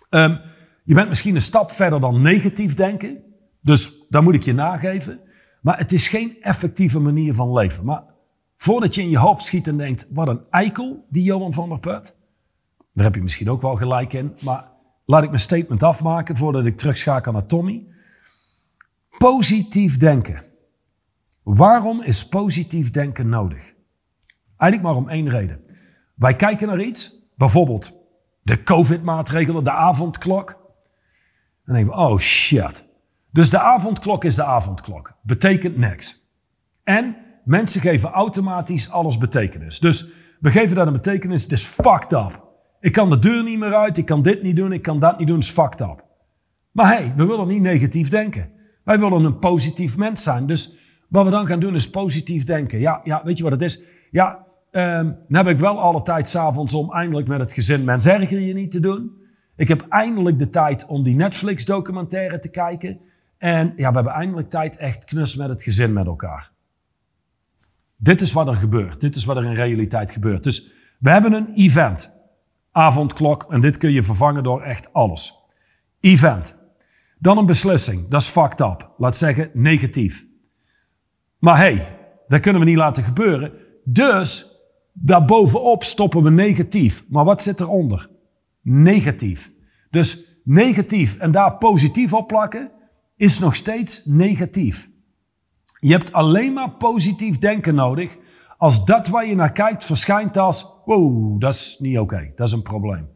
Um, 0.09 0.39
je 0.83 0.93
bent 0.93 1.09
misschien 1.09 1.35
een 1.35 1.41
stap 1.41 1.71
verder 1.71 1.99
dan 1.99 2.21
negatief 2.21 2.75
denken. 2.75 3.23
Dus 3.61 4.05
daar 4.09 4.23
moet 4.23 4.35
ik 4.35 4.43
je 4.43 4.53
nageven. 4.53 5.19
Maar 5.61 5.77
het 5.77 5.91
is 5.91 6.07
geen 6.07 6.37
effectieve 6.41 6.99
manier 6.99 7.33
van 7.33 7.53
leven. 7.53 7.85
Maar 7.85 8.03
voordat 8.55 8.95
je 8.95 9.01
in 9.01 9.09
je 9.09 9.17
hoofd 9.17 9.45
schiet 9.45 9.67
en 9.67 9.77
denkt, 9.77 10.07
wat 10.13 10.27
een 10.27 10.41
eikel, 10.49 11.05
die 11.09 11.23
Johan 11.23 11.53
van 11.53 11.69
der 11.69 11.79
Put. 11.79 12.15
Daar 12.91 13.05
heb 13.05 13.15
je 13.15 13.21
misschien 13.21 13.49
ook 13.49 13.61
wel 13.61 13.75
gelijk 13.75 14.13
in. 14.13 14.35
Maar 14.43 14.71
laat 15.05 15.23
ik 15.23 15.29
mijn 15.29 15.41
statement 15.41 15.83
afmaken 15.83 16.37
voordat 16.37 16.65
ik 16.65 16.77
terugschakel 16.77 17.31
naar 17.31 17.45
Tommy. 17.45 17.85
Positief 19.17 19.97
denken. 19.97 20.49
Waarom 21.43 22.01
is 22.01 22.27
positief 22.27 22.91
denken 22.91 23.29
nodig? 23.29 23.73
Eigenlijk 24.57 24.91
maar 24.91 25.03
om 25.03 25.09
één 25.09 25.29
reden. 25.29 25.59
Wij 26.15 26.35
kijken 26.35 26.67
naar 26.67 26.81
iets, 26.81 27.19
bijvoorbeeld 27.35 27.99
de 28.41 28.63
COVID-maatregelen, 28.63 29.63
de 29.63 29.71
avondklok. 29.71 30.49
En 31.65 31.73
denken 31.73 31.93
we, 31.93 31.99
oh 31.99 32.17
shit. 32.17 32.85
Dus 33.31 33.49
de 33.49 33.59
avondklok 33.59 34.23
is 34.23 34.35
de 34.35 34.43
avondklok. 34.43 35.13
Betekent 35.23 35.77
niks. 35.77 36.29
En 36.83 37.15
mensen 37.45 37.81
geven 37.81 38.09
automatisch 38.09 38.91
alles 38.91 39.17
betekenis. 39.17 39.79
Dus 39.79 40.11
we 40.39 40.51
geven 40.51 40.75
dat 40.75 40.87
een 40.87 40.93
betekenis, 40.93 41.43
het 41.43 41.51
is 41.51 41.63
fucked 41.63 42.11
up. 42.11 42.43
Ik 42.79 42.91
kan 42.91 43.09
de 43.09 43.19
deur 43.19 43.43
niet 43.43 43.59
meer 43.59 43.75
uit, 43.75 43.97
ik 43.97 44.05
kan 44.05 44.21
dit 44.21 44.43
niet 44.43 44.55
doen, 44.55 44.71
ik 44.71 44.81
kan 44.81 44.99
dat 44.99 45.19
niet 45.19 45.27
doen, 45.27 45.37
is 45.37 45.49
fucked 45.49 45.81
up. 45.81 46.05
Maar 46.71 46.87
hey, 46.87 47.13
we 47.15 47.25
willen 47.25 47.47
niet 47.47 47.61
negatief 47.61 48.09
denken. 48.09 48.51
Wij 48.83 48.99
willen 48.99 49.23
een 49.23 49.39
positief 49.39 49.97
mens 49.97 50.23
zijn. 50.23 50.47
Dus 50.47 50.75
wat 51.11 51.25
we 51.25 51.31
dan 51.31 51.47
gaan 51.47 51.59
doen 51.59 51.75
is 51.75 51.89
positief 51.89 52.43
denken. 52.43 52.79
Ja, 52.79 53.01
ja 53.03 53.21
weet 53.23 53.37
je 53.37 53.43
wat 53.43 53.51
het 53.51 53.61
is? 53.61 53.81
Ja, 54.11 54.45
um, 54.71 55.17
dan 55.27 55.45
heb 55.45 55.47
ik 55.47 55.59
wel 55.59 55.79
alle 55.79 56.01
tijd 56.01 56.29
s'avonds 56.29 56.73
om 56.73 56.93
eindelijk 56.93 57.27
met 57.27 57.39
het 57.39 57.53
gezin 57.53 57.83
Mens 57.83 58.05
erger 58.05 58.39
je 58.39 58.53
niet 58.53 58.71
te 58.71 58.79
doen. 58.79 59.11
Ik 59.55 59.67
heb 59.67 59.85
eindelijk 59.89 60.39
de 60.39 60.49
tijd 60.49 60.85
om 60.85 61.03
die 61.03 61.15
Netflix 61.15 61.65
documentaire 61.65 62.39
te 62.39 62.49
kijken. 62.49 62.99
En 63.37 63.73
ja, 63.75 63.89
we 63.89 63.95
hebben 63.95 64.13
eindelijk 64.13 64.49
tijd 64.49 64.77
echt 64.77 65.05
knus 65.05 65.35
met 65.35 65.49
het 65.49 65.63
gezin 65.63 65.93
met 65.93 66.05
elkaar. 66.05 66.51
Dit 67.95 68.21
is 68.21 68.31
wat 68.31 68.47
er 68.47 68.55
gebeurt. 68.55 69.01
Dit 69.01 69.15
is 69.15 69.25
wat 69.25 69.37
er 69.37 69.45
in 69.45 69.53
realiteit 69.53 70.11
gebeurt. 70.11 70.43
Dus 70.43 70.71
we 70.99 71.09
hebben 71.09 71.33
een 71.33 71.49
event. 71.53 72.19
Avondklok. 72.71 73.45
En 73.49 73.59
dit 73.59 73.77
kun 73.77 73.91
je 73.91 74.03
vervangen 74.03 74.43
door 74.43 74.61
echt 74.61 74.93
alles. 74.93 75.39
Event. 75.99 76.55
Dan 77.19 77.37
een 77.37 77.45
beslissing. 77.45 78.07
Dat 78.07 78.21
is 78.21 78.27
fucked 78.27 78.59
up. 78.59 78.91
Laat 78.97 79.17
zeggen 79.17 79.49
negatief. 79.53 80.29
Maar 81.41 81.57
hey, 81.57 81.97
dat 82.27 82.39
kunnen 82.39 82.61
we 82.61 82.67
niet 82.67 82.77
laten 82.77 83.03
gebeuren. 83.03 83.53
Dus 83.83 84.59
daarbovenop 84.93 85.83
stoppen 85.83 86.23
we 86.23 86.29
negatief. 86.29 87.05
Maar 87.09 87.25
wat 87.25 87.41
zit 87.41 87.59
eronder? 87.59 88.09
Negatief. 88.61 89.51
Dus 89.89 90.39
negatief 90.43 91.17
en 91.17 91.31
daar 91.31 91.57
positief 91.57 92.13
op 92.13 92.27
plakken 92.27 92.71
is 93.15 93.39
nog 93.39 93.55
steeds 93.55 94.05
negatief. 94.05 94.89
Je 95.79 95.91
hebt 95.91 96.13
alleen 96.13 96.53
maar 96.53 96.71
positief 96.71 97.37
denken 97.37 97.75
nodig 97.75 98.17
als 98.57 98.85
dat 98.85 99.07
waar 99.07 99.25
je 99.25 99.35
naar 99.35 99.51
kijkt 99.51 99.85
verschijnt 99.85 100.37
als, 100.37 100.75
wow, 100.85 101.41
dat 101.41 101.53
is 101.53 101.75
niet 101.79 101.99
oké, 101.99 102.31
dat 102.35 102.47
is 102.47 102.53
een 102.53 102.61
probleem. 102.61 103.09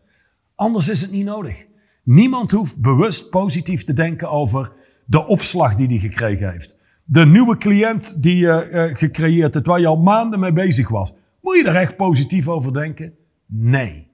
Anders 0.56 0.90
is 0.90 1.02
het 1.02 1.12
niet 1.12 1.26
nodig. 1.26 1.66
Niemand 2.04 2.52
hoeft 2.52 2.82
bewust 2.82 3.30
positief 3.30 3.84
te 3.84 3.94
denken 3.94 4.30
over 4.30 4.74
de 5.06 5.28
opslag 5.28 5.76
die 5.76 5.88
hij 5.88 5.98
gekregen 5.98 6.52
heeft. 6.52 6.84
De 7.08 7.26
nieuwe 7.26 7.58
cliënt 7.58 8.24
die 8.24 8.38
je 8.38 8.70
uh, 8.72 8.98
gecreëerd 8.98 9.54
hebt, 9.54 9.68
waar 9.68 9.80
je 9.80 9.88
al 9.88 10.02
maanden 10.02 10.40
mee 10.40 10.54
bezig 10.54 10.90
was. 10.90 11.14
Moet 11.42 11.56
je 11.56 11.64
daar 11.64 11.76
echt 11.76 11.96
positief 11.96 12.48
over 12.48 12.74
denken? 12.74 13.14
Nee. 13.46 14.12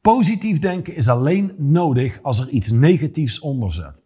Positief 0.00 0.58
denken 0.58 0.94
is 0.94 1.08
alleen 1.08 1.54
nodig 1.58 2.18
als 2.22 2.40
er 2.40 2.48
iets 2.48 2.70
negatiefs 2.70 3.40
onder 3.40 3.72
zit. 3.72 4.02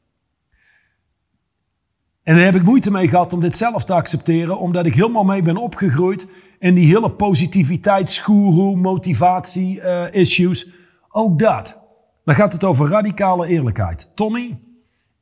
En 2.23 2.35
daar 2.35 2.45
heb 2.45 2.55
ik 2.55 2.63
moeite 2.63 2.91
mee 2.91 3.09
gehad 3.09 3.33
om 3.33 3.41
dit 3.41 3.57
zelf 3.57 3.85
te 3.85 3.93
accepteren, 3.93 4.59
omdat 4.59 4.87
ik 4.87 4.95
helemaal 4.95 5.25
mee 5.25 5.43
ben 5.43 5.57
opgegroeid 5.57 6.29
in 6.59 6.75
die 6.75 6.87
hele 6.87 7.11
positiviteitsgoeroe, 7.11 8.77
motivatie 8.77 9.81
uh, 9.81 10.05
issues. 10.11 10.71
Ook 11.09 11.39
dat. 11.39 11.83
Dan 12.25 12.35
gaat 12.35 12.53
het 12.53 12.65
over 12.65 12.89
radicale 12.89 13.47
eerlijkheid. 13.47 14.11
Tommy, 14.15 14.59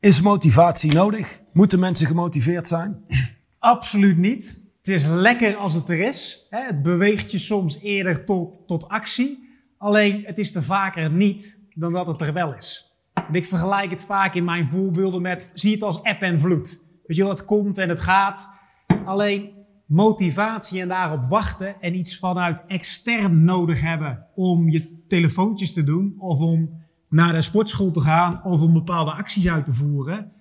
is 0.03 0.21
motivatie 0.21 0.93
nodig? 0.93 1.41
Moeten 1.53 1.79
mensen 1.79 2.07
gemotiveerd 2.07 2.69
zijn? 2.69 3.05
Absoluut 3.59 4.17
niet. 4.17 4.63
Het 4.79 4.89
is 4.89 5.07
lekker 5.07 5.57
als 5.57 5.75
het 5.75 5.89
er 5.89 6.01
is. 6.01 6.47
Het 6.51 6.83
beweegt 6.83 7.31
je 7.33 7.39
soms 7.39 7.79
eerder 7.81 8.25
tot, 8.25 8.63
tot 8.67 8.89
actie. 8.89 9.49
Alleen 9.79 10.23
het 10.25 10.39
is 10.39 10.55
er 10.55 10.63
vaker 10.63 11.11
niet 11.11 11.59
dan 11.75 11.93
dat 11.93 12.07
het 12.07 12.21
er 12.21 12.33
wel 12.33 12.55
is. 12.55 12.93
Ik 13.33 13.45
vergelijk 13.45 13.91
het 13.91 14.05
vaak 14.05 14.35
in 14.35 14.45
mijn 14.45 14.67
voorbeelden 14.67 15.23
met, 15.23 15.51
zie 15.55 15.73
het 15.73 15.83
als 15.83 16.03
app 16.03 16.23
en 16.23 16.41
vloed. 16.41 16.83
Weet 17.07 17.17
je 17.17 17.27
het 17.27 17.45
komt 17.45 17.79
en 17.79 17.89
het 17.89 18.01
gaat. 18.01 18.49
Alleen 19.05 19.51
motivatie 19.87 20.81
en 20.81 20.89
daarop 20.89 21.25
wachten 21.25 21.81
en 21.81 21.95
iets 21.95 22.19
vanuit 22.19 22.65
extern 22.67 23.45
nodig 23.45 23.81
hebben 23.81 24.27
om 24.35 24.71
je 24.71 25.05
telefoontjes 25.09 25.73
te 25.73 25.85
doen 25.85 26.15
of 26.19 26.41
om 26.41 26.81
naar 27.13 27.33
de 27.33 27.43
sportschool 27.43 27.91
te 27.91 28.01
gaan 28.01 28.45
of 28.45 28.63
om 28.63 28.73
bepaalde 28.73 29.13
acties 29.13 29.49
uit 29.49 29.65
te 29.65 29.75
voeren, 29.75 30.33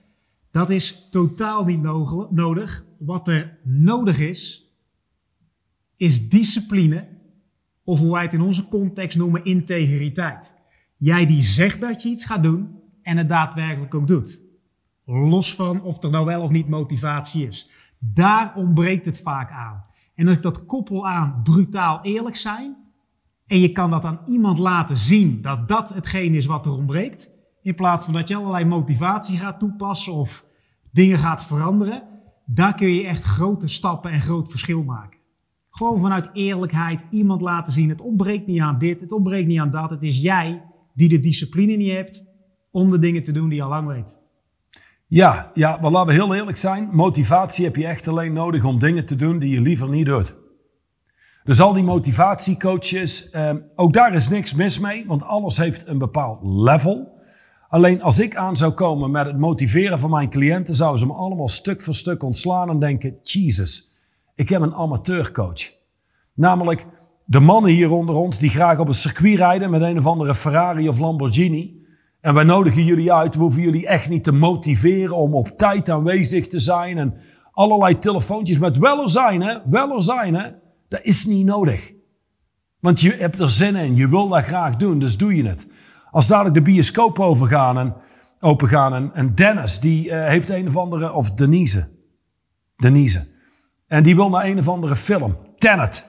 dat 0.51 0.69
is 0.69 1.07
totaal 1.09 1.65
niet 1.65 1.81
nodig. 2.29 2.85
Wat 2.97 3.27
er 3.27 3.57
nodig 3.63 4.19
is, 4.19 4.69
is 5.97 6.29
discipline, 6.29 7.07
of 7.83 7.99
hoe 7.99 8.11
wij 8.11 8.21
het 8.21 8.33
in 8.33 8.41
onze 8.41 8.67
context 8.67 9.17
noemen, 9.17 9.45
integriteit. 9.45 10.53
Jij 10.97 11.25
die 11.25 11.41
zegt 11.41 11.81
dat 11.81 12.03
je 12.03 12.09
iets 12.09 12.25
gaat 12.25 12.43
doen 12.43 12.79
en 13.01 13.17
het 13.17 13.29
daadwerkelijk 13.29 13.95
ook 13.95 14.07
doet. 14.07 14.41
Los 15.05 15.55
van 15.55 15.81
of 15.81 16.03
er 16.03 16.09
nou 16.09 16.25
wel 16.25 16.41
of 16.41 16.49
niet 16.49 16.67
motivatie 16.67 17.47
is. 17.47 17.69
Daar 17.99 18.55
ontbreekt 18.55 19.05
het 19.05 19.21
vaak 19.21 19.51
aan. 19.51 19.83
En 20.15 20.27
als 20.27 20.35
ik 20.35 20.43
dat 20.43 20.65
koppel 20.65 21.07
aan 21.07 21.39
brutaal 21.43 21.99
eerlijk 22.01 22.35
zijn, 22.35 22.75
en 23.51 23.59
je 23.59 23.71
kan 23.71 23.89
dat 23.89 24.05
aan 24.05 24.19
iemand 24.25 24.59
laten 24.59 24.97
zien 24.97 25.41
dat 25.41 25.67
dat 25.67 25.89
hetgeen 25.89 26.35
is 26.35 26.45
wat 26.45 26.65
er 26.65 26.71
ontbreekt. 26.71 27.29
In 27.61 27.75
plaats 27.75 28.05
van 28.05 28.13
dat 28.13 28.27
je 28.27 28.35
allerlei 28.35 28.65
motivatie 28.65 29.37
gaat 29.37 29.59
toepassen 29.59 30.13
of 30.13 30.45
dingen 30.91 31.17
gaat 31.17 31.45
veranderen. 31.45 32.03
Daar 32.45 32.75
kun 32.75 32.87
je 32.87 33.07
echt 33.07 33.23
grote 33.23 33.67
stappen 33.67 34.11
en 34.11 34.21
groot 34.21 34.49
verschil 34.49 34.83
maken. 34.83 35.19
Gewoon 35.69 36.01
vanuit 36.01 36.29
eerlijkheid 36.33 37.05
iemand 37.09 37.41
laten 37.41 37.73
zien. 37.73 37.89
Het 37.89 38.01
ontbreekt 38.01 38.47
niet 38.47 38.61
aan 38.61 38.77
dit, 38.77 39.01
het 39.01 39.11
ontbreekt 39.11 39.47
niet 39.47 39.59
aan 39.59 39.71
dat. 39.71 39.89
Het 39.89 40.03
is 40.03 40.21
jij 40.21 40.63
die 40.93 41.09
de 41.09 41.19
discipline 41.19 41.75
niet 41.75 41.91
hebt 41.91 42.25
om 42.71 42.91
de 42.91 42.99
dingen 42.99 43.23
te 43.23 43.31
doen 43.31 43.49
die 43.49 43.57
je 43.57 43.63
al 43.63 43.69
lang 43.69 43.87
weet. 43.87 44.19
Ja, 45.07 45.51
ja, 45.53 45.77
maar 45.81 45.91
laten 45.91 46.07
we 46.07 46.21
heel 46.21 46.35
eerlijk 46.35 46.57
zijn. 46.57 46.89
Motivatie 46.91 47.65
heb 47.65 47.75
je 47.75 47.85
echt 47.85 48.07
alleen 48.07 48.33
nodig 48.33 48.63
om 48.63 48.79
dingen 48.79 49.05
te 49.05 49.15
doen 49.15 49.39
die 49.39 49.49
je 49.49 49.61
liever 49.61 49.89
niet 49.89 50.05
doet. 50.05 50.40
Dus 51.43 51.61
al 51.61 51.73
die 51.73 51.83
motivatiecoaches, 51.83 53.29
eh, 53.29 53.53
ook 53.75 53.93
daar 53.93 54.13
is 54.13 54.29
niks 54.29 54.53
mis 54.53 54.79
mee, 54.79 55.05
want 55.07 55.23
alles 55.23 55.57
heeft 55.57 55.87
een 55.87 55.97
bepaald 55.97 56.39
level. 56.43 57.19
Alleen 57.69 58.01
als 58.01 58.19
ik 58.19 58.35
aan 58.35 58.57
zou 58.57 58.71
komen 58.71 59.11
met 59.11 59.25
het 59.25 59.37
motiveren 59.37 59.99
van 59.99 60.09
mijn 60.09 60.29
cliënten, 60.29 60.73
zouden 60.75 60.99
ze 60.99 61.05
me 61.05 61.13
allemaal 61.13 61.47
stuk 61.47 61.81
voor 61.81 61.95
stuk 61.95 62.23
ontslaan 62.23 62.69
en 62.69 62.79
denken: 62.79 63.17
Jesus, 63.23 63.97
ik 64.35 64.49
heb 64.49 64.61
een 64.61 64.73
amateurcoach. 64.73 65.79
Namelijk 66.33 66.85
de 67.25 67.39
mannen 67.39 67.71
hier 67.71 67.91
onder 67.91 68.15
ons 68.15 68.39
die 68.39 68.49
graag 68.49 68.79
op 68.79 68.87
een 68.87 68.93
circuit 68.93 69.37
rijden 69.37 69.69
met 69.69 69.81
een 69.81 69.97
of 69.97 70.05
andere 70.05 70.35
Ferrari 70.35 70.89
of 70.89 70.99
Lamborghini. 70.99 71.79
En 72.21 72.33
wij 72.33 72.43
nodigen 72.43 72.83
jullie 72.83 73.13
uit, 73.13 73.35
we 73.35 73.41
hoeven 73.41 73.61
jullie 73.61 73.87
echt 73.87 74.09
niet 74.09 74.23
te 74.23 74.31
motiveren 74.31 75.15
om 75.15 75.35
op 75.35 75.47
tijd 75.47 75.89
aanwezig 75.89 76.47
te 76.47 76.59
zijn 76.59 76.97
en 76.97 77.13
allerlei 77.51 77.99
telefoontjes 77.99 78.57
met 78.57 78.77
wel 78.77 79.01
er 79.01 79.09
zijn, 79.09 79.41
hè? 79.41 79.57
Wel 79.65 79.95
er 79.95 80.03
zijn, 80.03 80.35
hè? 80.35 80.49
Dat 80.91 81.03
is 81.03 81.25
niet 81.25 81.45
nodig. 81.45 81.91
Want 82.79 83.01
je 83.01 83.15
hebt 83.15 83.39
er 83.39 83.49
zin 83.49 83.75
in, 83.75 83.95
je 83.95 84.09
wil 84.09 84.27
dat 84.27 84.43
graag 84.43 84.75
doen, 84.75 84.99
dus 84.99 85.17
doe 85.17 85.35
je 85.35 85.47
het. 85.47 85.67
Als 86.11 86.27
dadelijk 86.27 86.55
de 86.55 86.61
bioscoop 86.61 87.19
overgaan 87.19 87.77
en, 87.77 87.95
opengaan 88.39 88.93
en, 88.93 89.11
en 89.13 89.35
Dennis, 89.35 89.79
die 89.79 90.05
uh, 90.05 90.27
heeft 90.27 90.49
een 90.49 90.67
of 90.67 90.77
andere, 90.77 91.11
of 91.11 91.31
Denise, 91.31 91.89
Denise, 92.75 93.27
en 93.87 94.03
die 94.03 94.15
wil 94.15 94.29
naar 94.29 94.45
een 94.45 94.59
of 94.59 94.67
andere 94.67 94.95
film, 94.95 95.37
Tenet, 95.55 96.05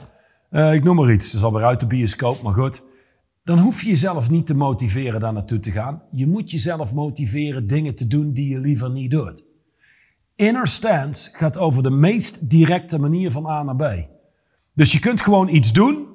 uh, 0.51 0.75
ik 0.75 0.85
noem 0.85 0.97
maar 0.97 1.13
iets, 1.13 1.33
dat 1.33 1.41
is 1.41 1.47
alweer 1.47 1.65
uit 1.65 1.81
de 1.81 1.87
bioscoop, 1.87 2.43
maar 2.43 2.55
goed. 2.55 2.83
Dan 3.45 3.59
hoef 3.59 3.83
je 3.83 3.89
jezelf 3.89 4.31
niet 4.31 4.47
te 4.47 4.55
motiveren 4.55 5.21
daar 5.21 5.33
naartoe 5.33 5.61
te 5.61 5.71
gaan. 5.71 6.03
Je 6.11 6.27
moet 6.27 6.51
jezelf 6.51 6.95
motiveren 6.95 7.67
dingen 7.67 7.95
te 7.95 8.07
doen 8.07 8.33
die 8.33 8.49
je 8.49 8.59
liever 8.59 8.91
niet 8.91 9.11
doet. 9.11 9.47
Inner 10.35 10.67
stance 10.67 11.37
gaat 11.37 11.59
over 11.59 11.83
de 11.83 11.91
meest 11.91 12.51
directe 12.51 12.99
manier 12.99 13.31
van 13.31 13.47
A 13.47 13.63
naar 13.63 13.77
B. 13.77 14.12
Dus 14.75 14.93
je 14.93 14.99
kunt 14.99 15.21
gewoon 15.21 15.49
iets 15.49 15.73
doen. 15.73 16.09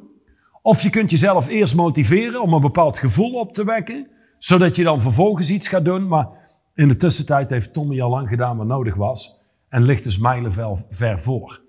Of 0.61 0.81
je 0.81 0.89
kunt 0.89 1.11
jezelf 1.11 1.47
eerst 1.47 1.75
motiveren 1.75 2.41
om 2.41 2.53
een 2.53 2.61
bepaald 2.61 2.97
gevoel 2.97 3.33
op 3.33 3.53
te 3.53 3.65
wekken. 3.65 4.07
Zodat 4.37 4.75
je 4.75 4.83
dan 4.83 5.01
vervolgens 5.01 5.51
iets 5.51 5.67
gaat 5.67 5.85
doen. 5.85 6.07
Maar 6.07 6.27
in 6.73 6.87
de 6.87 6.95
tussentijd 6.95 7.49
heeft 7.49 7.73
Tommy 7.73 8.01
al 8.01 8.09
lang 8.09 8.27
gedaan 8.27 8.57
wat 8.57 8.67
nodig 8.67 8.95
was. 8.95 9.41
En 9.69 9.83
ligt 9.83 10.03
dus 10.03 10.17
mijlenver 10.17 10.85
ver 10.89 11.19
voor. 11.19 11.61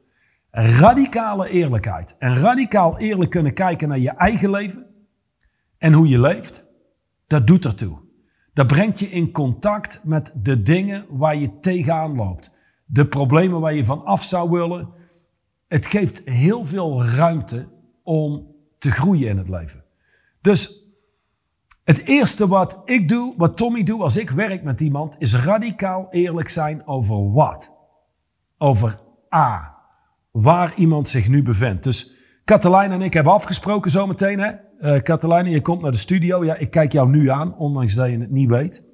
Radicale 0.51 1.49
eerlijkheid. 1.49 2.17
En 2.19 2.37
radicaal 2.37 2.99
eerlijk 2.99 3.31
kunnen 3.31 3.55
kijken 3.55 3.89
naar 3.89 3.99
je 3.99 4.11
eigen 4.11 4.51
leven. 4.51 4.87
En 5.79 5.93
hoe 5.93 6.09
je 6.09 6.21
leeft. 6.21 6.67
Dat 7.27 7.47
doet 7.47 7.65
ertoe. 7.65 7.99
Dat 8.53 8.67
brengt 8.67 8.99
je 8.99 9.07
in 9.07 9.33
contact 9.33 10.01
met 10.05 10.33
de 10.43 10.63
dingen 10.63 11.07
waar 11.09 11.37
je 11.37 11.59
tegenaan 11.59 12.17
loopt. 12.17 12.57
De 12.85 13.07
problemen 13.07 13.61
waar 13.61 13.75
je 13.75 13.85
van 13.85 14.05
af 14.05 14.23
zou 14.23 14.51
willen 14.51 14.89
het 15.69 15.87
geeft 15.87 16.23
heel 16.25 16.65
veel 16.65 17.05
ruimte 17.05 17.69
om 18.03 18.55
te 18.79 18.91
groeien 18.91 19.29
in 19.29 19.39
het 19.39 19.49
leven. 19.49 19.85
Dus 20.41 20.87
het 21.85 21.99
eerste 21.99 22.49
wat 22.49 22.83
ik 22.85 23.09
doe, 23.09 23.35
wat 23.37 23.57
Tommy 23.57 23.83
doet 23.83 24.01
als 24.01 24.17
ik 24.17 24.31
werk 24.31 24.63
met 24.63 24.81
iemand, 24.81 25.17
is 25.19 25.35
radicaal 25.35 26.07
eerlijk 26.11 26.49
zijn 26.49 26.87
over 26.87 27.33
wat? 27.33 27.73
Over 28.59 29.01
A. 29.35 29.77
Waar 30.31 30.75
iemand 30.75 31.09
zich 31.09 31.29
nu 31.29 31.43
bevindt. 31.43 31.83
Dus 31.83 32.17
Katelijn 32.45 32.93
en 32.93 33.01
ik 33.01 33.13
hebben 33.13 33.33
afgesproken 33.33 33.91
zometeen. 33.91 34.39
Hè? 34.39 34.53
Uh, 34.81 35.53
je 35.53 35.61
komt 35.63 35.83
naar 35.83 35.91
de 35.91 35.97
studio. 35.97 36.45
Ja, 36.45 36.55
ik 36.55 36.71
kijk 36.71 36.93
jou 36.93 37.11
nu 37.11 37.31
aan, 37.31 37.57
ondanks 37.57 37.95
dat 37.95 38.11
je 38.11 38.19
het 38.19 38.31
niet 38.31 38.49
weet. 38.49 38.85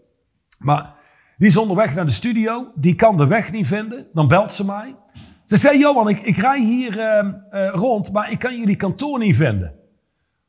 Maar 0.58 0.94
die 1.38 1.48
is 1.48 1.56
onderweg 1.56 1.94
naar 1.94 2.06
de 2.06 2.12
studio. 2.12 2.72
Die 2.74 2.94
kan 2.94 3.16
de 3.16 3.26
weg 3.26 3.52
niet 3.52 3.66
vinden. 3.66 4.06
Dan 4.12 4.28
belt 4.28 4.52
ze 4.52 4.64
mij. 4.64 4.96
Ze 5.44 5.56
zei, 5.56 5.78
Johan, 5.78 6.08
ik, 6.08 6.20
ik 6.20 6.36
rij 6.36 6.60
hier 6.60 6.96
uh, 6.96 7.32
uh, 7.52 7.70
rond, 7.74 8.12
maar 8.12 8.30
ik 8.30 8.38
kan 8.38 8.58
jullie 8.58 8.76
kantoor 8.76 9.18
niet 9.18 9.36
vinden. 9.36 9.74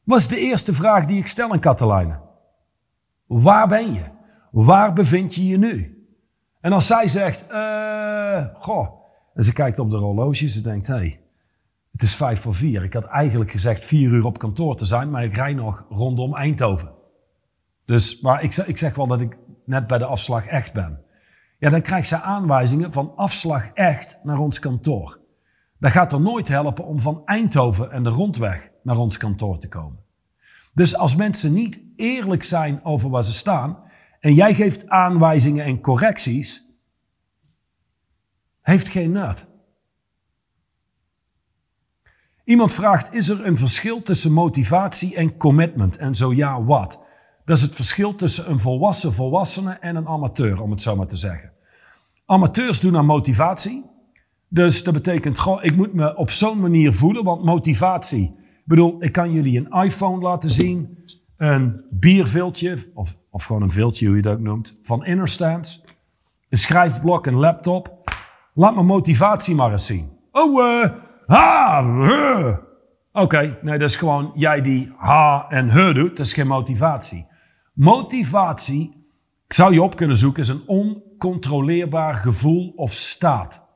Was 0.03 0.27
de 0.27 0.39
eerste 0.39 0.73
vraag 0.73 1.05
die 1.05 1.17
ik 1.17 1.27
stel 1.27 1.51
aan 1.51 1.59
Katelijne. 1.59 2.19
Waar 3.25 3.67
ben 3.67 3.93
je? 3.93 4.03
Waar 4.51 4.93
bevind 4.93 5.35
je 5.35 5.47
je 5.47 5.57
nu? 5.57 6.05
En 6.61 6.73
als 6.73 6.87
zij 6.87 7.07
zegt, 7.07 7.47
eh, 7.47 8.45
goh. 8.53 8.87
En 9.33 9.43
ze 9.43 9.53
kijkt 9.53 9.79
op 9.79 9.91
de 9.91 9.97
horloge, 9.97 10.47
ze 10.47 10.61
denkt, 10.61 10.87
hey, 10.87 11.21
het 11.91 12.01
is 12.01 12.15
vijf 12.15 12.41
voor 12.41 12.55
vier. 12.55 12.83
Ik 12.83 12.93
had 12.93 13.05
eigenlijk 13.05 13.51
gezegd 13.51 13.85
vier 13.85 14.09
uur 14.09 14.25
op 14.25 14.37
kantoor 14.37 14.75
te 14.75 14.85
zijn, 14.85 15.09
maar 15.09 15.23
ik 15.23 15.35
rij 15.35 15.53
nog 15.53 15.85
rondom 15.89 16.35
Eindhoven. 16.35 16.91
Dus, 17.85 18.21
maar 18.21 18.43
ik, 18.43 18.55
ik 18.55 18.77
zeg 18.77 18.95
wel 18.95 19.07
dat 19.07 19.19
ik 19.19 19.37
net 19.65 19.87
bij 19.87 19.97
de 19.97 20.05
afslag 20.05 20.45
echt 20.45 20.73
ben. 20.73 21.04
Ja, 21.65 21.71
dan 21.71 21.81
krijgt 21.81 22.07
ze 22.07 22.21
aanwijzingen 22.21 22.91
van 22.91 23.15
afslag 23.15 23.67
echt 23.73 24.19
naar 24.23 24.37
ons 24.37 24.59
kantoor. 24.59 25.19
Dat 25.79 25.91
gaat 25.91 26.13
er 26.13 26.21
nooit 26.21 26.47
helpen 26.47 26.85
om 26.85 26.99
van 26.99 27.21
Eindhoven 27.25 27.91
en 27.91 28.03
de 28.03 28.09
rondweg 28.09 28.69
naar 28.83 28.97
ons 28.97 29.17
kantoor 29.17 29.57
te 29.57 29.67
komen. 29.67 29.99
Dus 30.73 30.95
als 30.95 31.15
mensen 31.15 31.53
niet 31.53 31.83
eerlijk 31.95 32.43
zijn 32.43 32.83
over 32.83 33.09
waar 33.09 33.23
ze 33.23 33.33
staan 33.33 33.77
en 34.19 34.33
jij 34.33 34.53
geeft 34.53 34.89
aanwijzingen 34.89 35.65
en 35.65 35.81
correcties, 35.81 36.69
heeft 38.61 38.87
geen 38.87 39.11
nut. 39.11 39.47
Iemand 42.43 42.73
vraagt, 42.73 43.13
is 43.13 43.29
er 43.29 43.45
een 43.45 43.57
verschil 43.57 44.01
tussen 44.01 44.31
motivatie 44.31 45.15
en 45.15 45.37
commitment? 45.37 45.97
En 45.97 46.15
zo 46.15 46.33
ja, 46.33 46.63
wat? 46.63 47.03
Dat 47.45 47.57
is 47.57 47.63
het 47.63 47.75
verschil 47.75 48.15
tussen 48.15 48.49
een 48.49 48.59
volwassen 48.59 49.13
volwassene 49.13 49.73
en 49.73 49.95
een 49.95 50.07
amateur, 50.07 50.61
om 50.61 50.71
het 50.71 50.81
zo 50.81 50.95
maar 50.95 51.07
te 51.07 51.17
zeggen. 51.17 51.53
Amateurs 52.25 52.79
doen 52.79 52.97
aan 52.97 53.05
motivatie. 53.05 53.85
Dus 54.47 54.83
dat 54.83 54.93
betekent, 54.93 55.39
goh, 55.39 55.63
ik 55.63 55.75
moet 55.75 55.93
me 55.93 56.15
op 56.15 56.31
zo'n 56.31 56.59
manier 56.59 56.93
voelen, 56.93 57.23
want 57.23 57.43
motivatie. 57.43 58.23
Ik 58.37 58.65
bedoel, 58.65 58.95
ik 58.99 59.11
kan 59.11 59.31
jullie 59.31 59.57
een 59.59 59.83
iPhone 59.83 60.21
laten 60.21 60.49
zien, 60.49 60.97
een 61.37 61.85
bierviltje, 61.89 62.91
of, 62.93 63.17
of 63.29 63.43
gewoon 63.43 63.61
een 63.61 63.71
viltje, 63.71 64.07
hoe 64.07 64.15
je 64.15 64.21
dat 64.21 64.33
ook 64.33 64.39
noemt, 64.39 64.79
van 64.83 65.05
Innerstands, 65.05 65.83
een 66.49 66.57
schrijfblok, 66.57 67.25
een 67.25 67.35
laptop. 67.35 68.03
Laat 68.53 68.73
mijn 68.73 68.85
motivatie 68.85 69.55
maar 69.55 69.71
eens 69.71 69.85
zien. 69.85 70.09
Oh, 70.31 70.81
eh, 70.81 70.91
ha, 71.25 71.83
huh. 71.83 72.57
Oké, 73.11 73.57
nee, 73.61 73.77
dat 73.77 73.89
is 73.89 73.95
gewoon 73.95 74.31
jij 74.35 74.61
die 74.61 74.93
ha 74.97 75.45
en 75.49 75.69
he 75.69 75.93
doet, 75.93 76.17
dat 76.17 76.25
is 76.25 76.33
geen 76.33 76.47
motivatie. 76.47 77.27
Motivatie, 77.73 79.07
ik 79.45 79.53
zou 79.53 79.73
je 79.73 79.81
op 79.81 79.95
kunnen 79.95 80.17
zoeken, 80.17 80.43
is 80.43 80.49
een 80.49 80.67
oncontroleerbaar 81.15 82.15
gevoel 82.15 82.73
of 82.75 82.93
staat. 82.93 83.69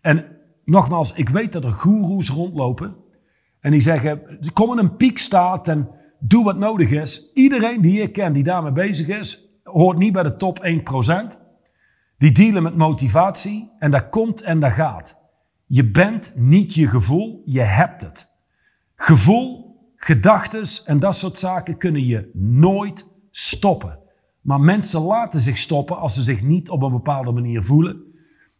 En 0.00 0.36
nogmaals, 0.64 1.12
ik 1.12 1.28
weet 1.28 1.52
dat 1.52 1.64
er 1.64 1.70
goeroes 1.70 2.28
rondlopen 2.28 2.96
en 3.60 3.70
die 3.70 3.80
zeggen, 3.80 4.38
kom 4.52 4.72
in 4.72 4.78
een 4.78 4.96
piekstaat 4.96 5.68
en 5.68 5.88
doe 6.18 6.44
wat 6.44 6.58
nodig 6.58 6.90
is. 6.90 7.32
Iedereen 7.32 7.80
die 7.80 8.02
ik 8.02 8.12
ken 8.12 8.32
die 8.32 8.42
daarmee 8.42 8.72
bezig 8.72 9.08
is, 9.08 9.48
hoort 9.62 9.98
niet 9.98 10.12
bij 10.12 10.22
de 10.22 10.36
top 10.36 10.58
1%. 11.34 11.36
Die 12.18 12.32
dealen 12.32 12.62
met 12.62 12.76
motivatie 12.76 13.70
en 13.78 13.90
dat 13.90 14.08
komt 14.08 14.42
en 14.42 14.60
dat 14.60 14.72
gaat. 14.72 15.20
Je 15.66 15.90
bent 15.90 16.32
niet 16.36 16.74
je 16.74 16.88
gevoel, 16.88 17.42
je 17.44 17.60
hebt 17.60 18.02
het. 18.02 18.36
Gevoel, 18.96 19.76
gedachtes 19.96 20.84
en 20.84 20.98
dat 20.98 21.16
soort 21.16 21.38
zaken 21.38 21.76
kunnen 21.76 22.04
je 22.04 22.30
nooit 22.34 23.14
stoppen. 23.30 23.97
Maar 24.48 24.60
mensen 24.60 25.00
laten 25.00 25.40
zich 25.40 25.58
stoppen 25.58 25.98
als 25.98 26.14
ze 26.14 26.22
zich 26.22 26.42
niet 26.42 26.70
op 26.70 26.82
een 26.82 26.92
bepaalde 26.92 27.32
manier 27.32 27.62
voelen. 27.62 28.02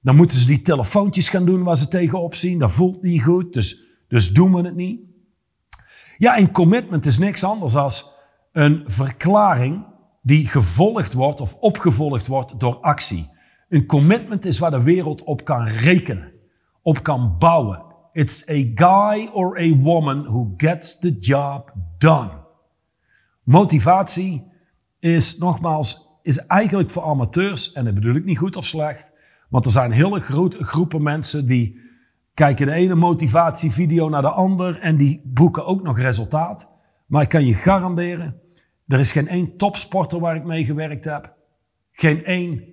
Dan 0.01 0.17
moeten 0.17 0.39
ze 0.39 0.47
die 0.47 0.61
telefoontjes 0.61 1.29
gaan 1.29 1.45
doen 1.45 1.63
waar 1.63 1.77
ze 1.77 1.89
tegenop 1.89 2.35
zien. 2.35 2.59
Dat 2.59 2.73
voelt 2.73 3.03
niet 3.03 3.23
goed, 3.23 3.53
dus, 3.53 3.85
dus 4.09 4.29
doen 4.29 4.55
we 4.55 4.63
het 4.63 4.75
niet. 4.75 5.01
Ja, 6.17 6.37
en 6.37 6.51
commitment 6.51 7.07
is 7.07 7.19
niks 7.19 7.45
anders 7.45 7.73
dan 7.73 7.93
een 8.53 8.83
verklaring 8.87 9.87
die 10.23 10.47
gevolgd 10.47 11.13
wordt 11.13 11.41
of 11.41 11.55
opgevolgd 11.55 12.27
wordt 12.27 12.61
door 12.61 12.77
actie. 12.81 13.29
Een 13.69 13.87
commitment 13.87 14.45
is 14.45 14.59
waar 14.59 14.71
de 14.71 14.83
wereld 14.83 15.25
op 15.25 15.45
kan 15.45 15.67
rekenen, 15.67 16.33
op 16.83 17.03
kan 17.03 17.37
bouwen. 17.39 17.83
It's 18.13 18.49
a 18.49 18.65
guy 18.75 19.29
or 19.33 19.59
a 19.59 19.77
woman 19.77 20.25
who 20.25 20.55
gets 20.57 20.99
the 20.99 21.19
job 21.19 21.73
done. 21.99 22.31
Motivatie 23.43 24.48
is 24.99 25.39
nogmaals, 25.39 26.19
is 26.23 26.47
eigenlijk 26.47 26.91
voor 26.91 27.03
amateurs, 27.03 27.73
en 27.73 27.85
dat 27.85 27.95
bedoel 27.95 28.15
ik 28.15 28.25
niet 28.25 28.39
goed 28.39 28.57
of 28.57 28.65
slecht, 28.65 29.13
want 29.49 29.65
er 29.65 29.71
zijn 29.71 29.91
hele 29.91 30.21
grote 30.21 30.65
groepen 30.65 31.03
mensen 31.03 31.47
die 31.47 31.81
kijken 32.35 32.67
de 32.67 32.73
ene 32.73 32.95
motivatievideo 32.95 34.09
naar 34.09 34.23
de 34.23 34.31
ander 34.31 34.81
en 34.81 34.97
die 34.97 35.23
boeken 35.25 35.67
ook 35.67 35.83
nog 35.83 35.99
resultaat. 35.99 36.71
Maar 37.07 37.23
ik 37.23 37.29
kan 37.29 37.45
je 37.45 37.55
garanderen, 37.55 38.41
er 38.87 39.01
is 39.01 39.13
geen 39.13 39.29
één 39.29 39.57
topsporter 39.57 40.21
waar 40.21 40.37
ik 40.37 40.45
mee 40.45 40.65
gewerkt 40.65 41.05
heb. 41.05 41.35
Geen 41.93 42.25
één 42.25 42.65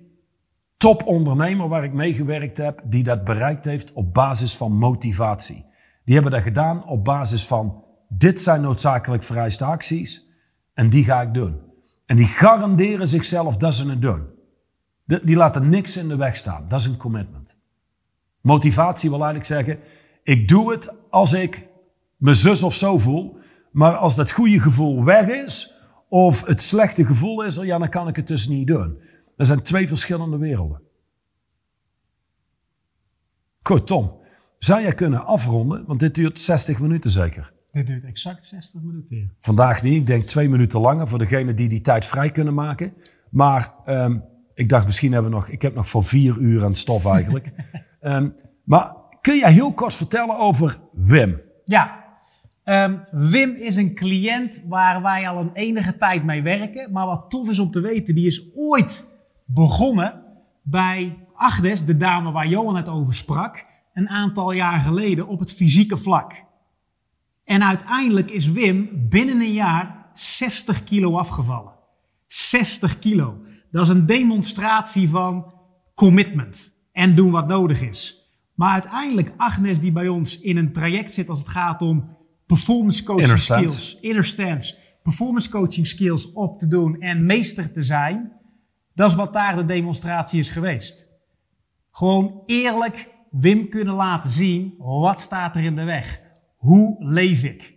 topondernemer 0.76 1.68
waar 1.68 1.84
ik 1.84 1.92
mee 1.92 2.14
gewerkt 2.14 2.56
heb 2.56 2.82
die 2.84 3.02
dat 3.02 3.24
bereikt 3.24 3.64
heeft 3.64 3.92
op 3.92 4.14
basis 4.14 4.56
van 4.56 4.72
motivatie. 4.72 5.66
Die 6.04 6.14
hebben 6.14 6.32
dat 6.32 6.42
gedaan 6.42 6.86
op 6.86 7.04
basis 7.04 7.46
van 7.46 7.84
dit 8.08 8.40
zijn 8.40 8.60
noodzakelijk 8.60 9.24
vereiste 9.24 9.64
acties 9.64 10.30
en 10.74 10.90
die 10.90 11.04
ga 11.04 11.22
ik 11.22 11.34
doen. 11.34 11.65
En 12.06 12.16
die 12.16 12.26
garanderen 12.26 13.08
zichzelf 13.08 13.56
dat 13.56 13.74
ze 13.74 13.90
het 13.90 14.02
doen. 14.02 14.26
Die 15.04 15.36
laten 15.36 15.68
niks 15.68 15.96
in 15.96 16.08
de 16.08 16.16
weg 16.16 16.36
staan. 16.36 16.68
Dat 16.68 16.80
is 16.80 16.86
een 16.86 16.96
commitment. 16.96 17.56
Motivatie 18.40 19.10
wil 19.10 19.24
eigenlijk 19.24 19.46
zeggen, 19.46 19.78
ik 20.22 20.48
doe 20.48 20.72
het 20.72 20.94
als 21.10 21.32
ik 21.32 21.68
me 22.16 22.34
zus 22.34 22.62
of 22.62 22.74
zo 22.74 22.98
voel, 22.98 23.38
maar 23.70 23.96
als 23.96 24.16
dat 24.16 24.30
goede 24.30 24.60
gevoel 24.60 25.04
weg 25.04 25.28
is, 25.28 25.74
of 26.08 26.46
het 26.46 26.62
slechte 26.62 27.06
gevoel 27.06 27.42
is 27.42 27.56
er, 27.56 27.66
ja, 27.66 27.78
dan 27.78 27.88
kan 27.88 28.08
ik 28.08 28.16
het 28.16 28.26
dus 28.26 28.48
niet 28.48 28.66
doen. 28.66 29.00
Dat 29.36 29.46
zijn 29.46 29.62
twee 29.62 29.88
verschillende 29.88 30.38
werelden. 30.38 30.80
Goed, 33.62 33.86
Tom, 33.86 34.18
zou 34.58 34.82
jij 34.82 34.94
kunnen 34.94 35.24
afronden? 35.24 35.84
Want 35.86 36.00
dit 36.00 36.14
duurt 36.14 36.40
60 36.40 36.80
minuten 36.80 37.10
zeker. 37.10 37.52
Dit 37.76 37.86
duurt 37.86 38.04
exact 38.04 38.44
60 38.44 38.82
minuten. 38.82 39.32
Vandaag 39.40 39.82
niet. 39.82 39.94
Ik 39.94 40.06
denk 40.06 40.24
twee 40.24 40.48
minuten 40.48 40.80
langer 40.80 41.08
voor 41.08 41.18
degenen 41.18 41.56
die 41.56 41.68
die 41.68 41.80
tijd 41.80 42.06
vrij 42.06 42.30
kunnen 42.30 42.54
maken. 42.54 42.92
Maar 43.30 43.74
um, 43.86 44.24
ik 44.54 44.68
dacht 44.68 44.86
misschien 44.86 45.12
hebben 45.12 45.30
we 45.30 45.36
nog... 45.36 45.48
Ik 45.48 45.62
heb 45.62 45.74
nog 45.74 45.88
voor 45.88 46.04
vier 46.04 46.38
uur 46.38 46.64
aan 46.64 46.74
stof 46.74 47.06
eigenlijk. 47.06 47.52
um, 48.00 48.34
maar 48.64 48.92
kun 49.20 49.38
jij 49.38 49.52
heel 49.52 49.72
kort 49.72 49.94
vertellen 49.94 50.38
over 50.38 50.80
Wim? 50.92 51.40
Ja, 51.64 52.04
Um, 52.64 53.04
Wim 53.10 53.54
is 53.54 53.76
een 53.76 53.94
cliënt 53.94 54.64
waar 54.68 55.02
wij 55.02 55.28
al 55.28 55.40
een 55.40 55.52
enige 55.52 55.96
tijd 55.96 56.24
mee 56.24 56.42
werken. 56.42 56.92
Maar 56.92 57.06
wat 57.06 57.30
tof 57.30 57.48
is 57.48 57.58
om 57.58 57.70
te 57.70 57.80
weten, 57.80 58.14
die 58.14 58.26
is 58.26 58.54
ooit 58.54 59.06
begonnen 59.44 60.22
bij 60.62 61.16
Agnes, 61.34 61.84
de 61.84 61.96
dame 61.96 62.32
waar 62.32 62.46
Johan 62.46 62.76
het 62.76 62.88
over 62.88 63.14
sprak, 63.14 63.66
een 63.92 64.08
aantal 64.08 64.52
jaar 64.52 64.80
geleden 64.80 65.26
op 65.26 65.38
het 65.38 65.52
fysieke 65.52 65.96
vlak. 65.96 66.45
En 67.46 67.62
uiteindelijk 67.62 68.30
is 68.30 68.50
Wim 68.50 69.08
binnen 69.08 69.40
een 69.40 69.52
jaar 69.52 70.08
60 70.12 70.84
kilo 70.84 71.16
afgevallen. 71.16 71.72
60 72.26 72.98
kilo. 72.98 73.38
Dat 73.70 73.82
is 73.82 73.94
een 73.94 74.06
demonstratie 74.06 75.08
van 75.08 75.52
commitment 75.94 76.72
en 76.92 77.14
doen 77.14 77.30
wat 77.30 77.48
nodig 77.48 77.80
is. 77.80 78.30
Maar 78.54 78.72
uiteindelijk 78.72 79.32
Agnes 79.36 79.80
die 79.80 79.92
bij 79.92 80.08
ons 80.08 80.40
in 80.40 80.56
een 80.56 80.72
traject 80.72 81.12
zit 81.12 81.28
als 81.28 81.38
het 81.38 81.48
gaat 81.48 81.82
om 81.82 82.16
performance 82.46 83.02
coaching 83.02 83.26
inner 83.26 83.38
skills, 83.38 83.98
inner 84.00 84.24
stance, 84.24 84.76
performance 85.02 85.50
coaching 85.50 85.86
skills 85.86 86.32
op 86.32 86.58
te 86.58 86.66
doen 86.66 87.00
en 87.00 87.26
meester 87.26 87.72
te 87.72 87.82
zijn. 87.82 88.32
Dat 88.94 89.10
is 89.10 89.16
wat 89.16 89.32
daar 89.32 89.56
de 89.56 89.64
demonstratie 89.64 90.40
is 90.40 90.48
geweest. 90.48 91.08
Gewoon 91.90 92.42
eerlijk 92.46 93.14
Wim 93.30 93.68
kunnen 93.68 93.94
laten 93.94 94.30
zien, 94.30 94.74
wat 94.78 95.20
staat 95.20 95.56
er 95.56 95.62
in 95.62 95.74
de 95.74 95.84
weg? 95.84 96.20
Hoe 96.66 96.96
leef 96.98 97.42
ik? 97.42 97.74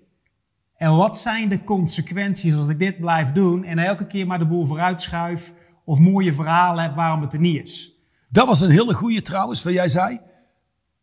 En 0.76 0.96
wat 0.96 1.18
zijn 1.18 1.50
de 1.50 1.64
consequenties 1.64 2.56
als 2.56 2.68
ik 2.68 2.80
dit 2.80 3.00
blijf 3.00 3.32
doen 3.32 3.64
en 3.64 3.78
elke 3.78 4.08
keer 4.08 4.28
maar 4.28 4.40
de 4.40 4.48
boel 4.48 4.66
vooruit 4.66 5.02
schuif 5.02 5.54
of 5.86 6.00
mooie 6.00 6.34
verhalen 6.34 6.84
heb 6.84 6.96
waarom 6.96 7.22
het 7.22 7.34
er 7.34 7.40
niet 7.40 7.62
is? 7.62 7.94
Dat 8.30 8.48
was 8.48 8.62
een 8.62 8.70
hele 8.70 8.94
goede 8.94 9.22
trouwens, 9.22 9.64
wat 9.64 9.74
jij 9.74 9.90
zei. 9.90 10.20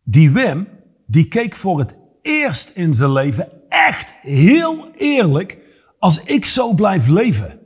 Die 0.04 0.30
Wim, 0.30 0.68
die 1.06 1.28
keek 1.28 1.56
voor 1.56 1.78
het 1.78 1.96
eerst 2.22 2.68
in 2.68 2.94
zijn 2.94 3.12
leven 3.12 3.48
echt 3.68 4.14
heel 4.20 4.90
eerlijk, 4.90 5.58
als 5.98 6.22
ik 6.22 6.46
zo 6.46 6.72
blijf 6.72 7.06
leven, 7.06 7.58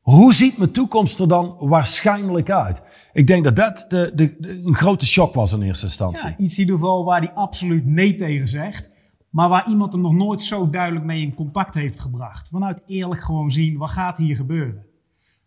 hoe 0.00 0.34
ziet 0.34 0.58
mijn 0.58 0.70
toekomst 0.70 1.18
er 1.18 1.28
dan 1.28 1.56
waarschijnlijk 1.58 2.50
uit? 2.50 2.82
Ik 3.12 3.26
denk 3.26 3.44
dat 3.44 3.56
dat 3.56 3.84
de, 3.88 4.10
de, 4.14 4.36
een 4.64 4.74
grote 4.74 5.06
shock 5.06 5.34
was 5.34 5.52
in 5.52 5.62
eerste 5.62 5.84
instantie. 5.84 6.28
Ja, 6.28 6.36
iets 6.36 6.54
in 6.54 6.60
ieder 6.60 6.74
geval 6.74 7.04
waar 7.04 7.20
hij 7.20 7.32
absoluut 7.32 7.86
nee 7.86 8.14
tegen 8.14 8.48
zegt. 8.48 8.92
Maar 9.34 9.48
waar 9.48 9.68
iemand 9.68 9.92
hem 9.92 10.02
nog 10.02 10.12
nooit 10.12 10.42
zo 10.42 10.70
duidelijk 10.70 11.04
mee 11.04 11.20
in 11.20 11.34
contact 11.34 11.74
heeft 11.74 12.00
gebracht. 12.00 12.48
Vanuit 12.48 12.82
eerlijk 12.86 13.20
gewoon 13.20 13.50
zien, 13.50 13.78
wat 13.78 13.90
gaat 13.90 14.16
hier 14.16 14.36
gebeuren? 14.36 14.86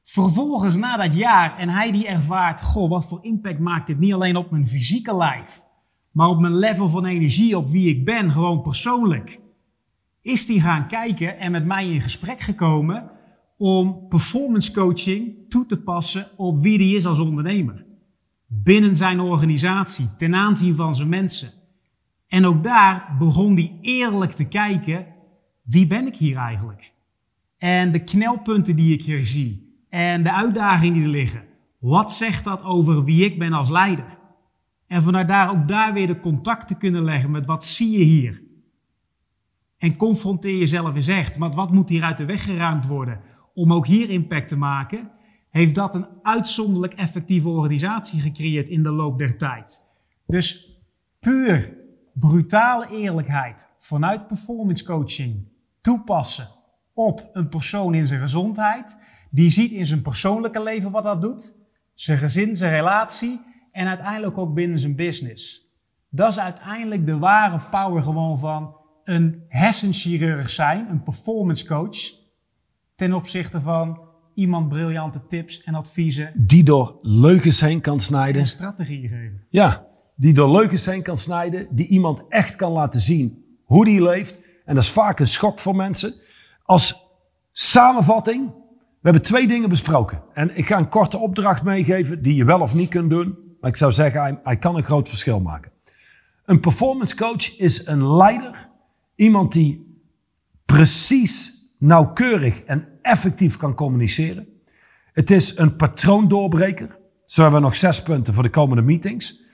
Vervolgens 0.04 0.76
na 0.76 0.98
dat 0.98 1.14
jaar 1.14 1.58
en 1.58 1.70
hij 1.70 1.92
die 1.92 2.08
ervaart, 2.08 2.62
goh, 2.62 2.90
wat 2.90 3.06
voor 3.06 3.20
impact 3.22 3.60
maakt 3.60 3.88
dit 3.88 3.98
niet 4.00 4.14
alleen 4.14 4.36
op 4.36 4.52
mijn 4.52 4.68
fysieke 4.68 5.16
lijf, 5.16 5.66
maar 6.12 6.28
op 6.28 6.40
mijn 6.40 6.56
level 6.56 6.90
van 6.90 7.06
energie, 7.06 7.58
op 7.58 7.70
wie 7.70 7.90
ik 7.90 8.06
ben, 8.06 8.32
gewoon 8.32 8.62
persoonlijk 8.62 9.40
is 10.22 10.46
die 10.46 10.62
gaan 10.62 10.88
kijken 10.88 11.40
en 11.40 11.52
met 11.52 11.66
mij 11.66 11.88
in 11.94 12.02
gesprek 12.02 12.40
gekomen 12.40 13.12
om 13.58 14.08
performance 14.08 14.72
coaching 14.72 15.36
toe 15.48 15.66
te 15.66 15.82
passen 15.82 16.28
op 16.38 16.62
wie 16.62 16.78
die 16.78 16.98
is 16.98 17.06
als 17.06 17.20
ondernemer. 17.20 17.86
Binnen 18.48 18.96
zijn 18.96 19.20
organisatie, 19.20 20.16
ten 20.16 20.36
aanzien 20.36 20.76
van 20.76 20.96
zijn 20.96 21.10
mensen. 21.10 21.57
En 22.28 22.46
ook 22.46 22.64
daar 22.64 23.16
begon 23.20 23.54
hij 23.54 23.78
eerlijk 23.82 24.32
te 24.32 24.48
kijken, 24.48 25.08
wie 25.64 25.88
ben 25.88 26.08
ik 26.08 26.16
hier 26.16 26.38
eigenlijk? 26.38 26.94
En 27.58 27.92
de 27.92 28.04
knelpunten 28.04 28.76
die 28.76 28.94
ik 28.94 29.02
hier 29.02 29.26
zie 29.26 29.84
en 29.90 30.24
de 30.24 30.34
uitdagingen 30.34 30.94
die 30.94 31.04
er 31.04 31.10
liggen. 31.10 31.44
Wat 31.80 32.14
zegt 32.14 32.44
dat 32.44 32.64
over 32.64 33.04
wie 33.04 33.26
ik 33.26 33.40
ben 33.40 33.54
als 33.54 33.70
leider? 33.70 34.18
En 34.88 35.04
vanuit 35.04 35.28
daar 35.28 35.50
ook 35.50 35.68
daar 35.68 35.94
weer 35.94 36.08
de 36.08 36.20
contact 36.20 36.68
te 36.68 36.78
kunnen 36.78 37.04
leggen 37.04 37.32
met 37.32 37.46
wat 37.46 37.66
zie 37.66 37.98
je 37.98 38.04
hier? 38.04 38.42
En 39.78 39.96
confronteer 39.96 40.58
jezelf 40.58 40.96
eens 40.96 41.08
echt. 41.08 41.38
Maar 41.38 41.52
wat 41.52 41.72
moet 41.72 41.90
hier 41.90 42.04
uit 42.04 42.18
de 42.18 42.26
weg 42.26 42.44
geruimd 42.44 42.86
worden 42.86 43.22
om 43.54 43.74
ook 43.74 43.88
hier 43.88 44.10
impact 44.10 44.48
te 44.48 44.58
maken? 44.58 45.12
Heeft 45.50 45.76
dat 45.76 45.96
een 45.96 46.08
uitzonderlijk 46.22 46.94
effectieve 46.94 47.50
organisatie 47.50 48.22
gecreëerd 48.22 48.70
in 48.70 48.84
de 48.84 48.92
loop 48.92 49.18
der 49.18 49.38
tijd? 49.38 49.82
Dus 50.26 50.78
puur 51.20 51.78
brutale 52.20 52.88
eerlijkheid 52.92 53.70
vanuit 53.78 54.28
performance 54.28 54.84
coaching 54.84 55.48
toepassen 55.82 56.48
op 56.94 57.30
een 57.34 57.50
persoon 57.50 57.94
in 57.94 58.06
zijn 58.06 58.20
gezondheid. 58.22 58.98
Die 59.30 59.50
ziet 59.50 59.72
in 59.72 59.86
zijn 59.86 60.02
persoonlijke 60.02 60.64
leven 60.64 60.92
wat 60.92 61.04
dat 61.04 61.22
doet. 61.22 61.56
Zijn 61.94 62.18
gezin, 62.18 62.56
zijn 62.56 62.72
relatie 62.72 63.42
en 63.72 63.88
uiteindelijk 63.88 64.38
ook 64.38 64.54
binnen 64.54 64.80
zijn 64.80 64.96
business. 64.96 65.66
Dat 66.10 66.30
is 66.30 66.40
uiteindelijk 66.40 67.06
de 67.06 67.18
ware 67.18 67.60
power 67.70 68.04
gewoon 68.04 68.40
van 68.40 68.76
een 69.04 69.44
hersenchirurg 69.48 70.50
zijn, 70.50 70.90
een 70.90 71.04
performance 71.04 71.66
coach, 71.66 71.98
ten 72.96 73.14
opzichte 73.14 73.62
van 73.62 74.00
iemand 74.34 74.70
briljante 74.70 75.26
tips 75.26 75.64
en 75.64 75.76
adviezen. 75.76 76.34
Die 76.36 76.64
door 76.64 76.98
leugens 77.02 77.62
heen 77.62 77.82
kan 77.82 78.00
snijden. 78.00 78.42
En 78.42 78.48
strategieën 78.48 79.10
geven. 79.10 79.44
Ja, 79.50 79.88
die 80.18 80.34
door 80.34 80.52
leugens 80.52 80.86
heen 80.86 81.02
kan 81.02 81.18
snijden. 81.18 81.68
Die 81.72 81.88
iemand 81.88 82.26
echt 82.30 82.56
kan 82.56 82.72
laten 82.72 83.00
zien 83.00 83.46
hoe 83.64 83.86
die 83.86 84.02
leeft. 84.02 84.40
En 84.66 84.76
dat 84.76 84.84
is 84.84 84.90
vaak 84.90 85.20
een 85.20 85.28
schok 85.28 85.60
voor 85.60 85.76
mensen. 85.76 86.14
Als 86.64 87.06
samenvatting, 87.52 88.48
we 88.76 89.02
hebben 89.02 89.22
twee 89.22 89.48
dingen 89.48 89.70
besproken. 89.70 90.24
En 90.34 90.58
ik 90.58 90.68
ga 90.68 90.78
een 90.78 90.90
korte 90.90 91.18
opdracht 91.18 91.64
meegeven 91.64 92.22
die 92.22 92.36
je 92.36 92.46
wel 92.46 92.62
of 92.62 92.74
niet 92.74 92.90
kunt 92.90 93.10
doen. 93.10 93.38
Maar 93.62 93.70
ik 93.70 93.76
zou 93.76 93.92
zeggen, 93.92 94.22
hij, 94.22 94.40
hij 94.44 94.58
kan 94.58 94.76
een 94.76 94.84
groot 94.84 95.10
verschil 95.10 95.40
maken. 95.40 95.72
Een 96.46 96.60
performance 96.60 97.16
coach 97.16 97.58
is 97.58 97.88
een 97.88 98.16
leider. 98.16 98.70
Iemand 99.16 99.54
die 99.54 100.02
precies, 100.66 101.52
nauwkeurig 101.80 102.64
en 102.64 102.88
effectief 103.02 103.58
kan 103.58 103.76
communiceren. 103.76 104.48
Het 105.14 105.32
is 105.32 105.58
een 105.58 105.76
patroondoorbreker. 105.76 107.00
Zo 107.26 107.42
hebben 107.42 107.60
we 107.60 107.66
nog 107.66 107.76
zes 107.76 108.04
punten 108.04 108.34
voor 108.34 108.44
de 108.44 108.50
komende 108.50 108.82
meetings. 108.84 109.46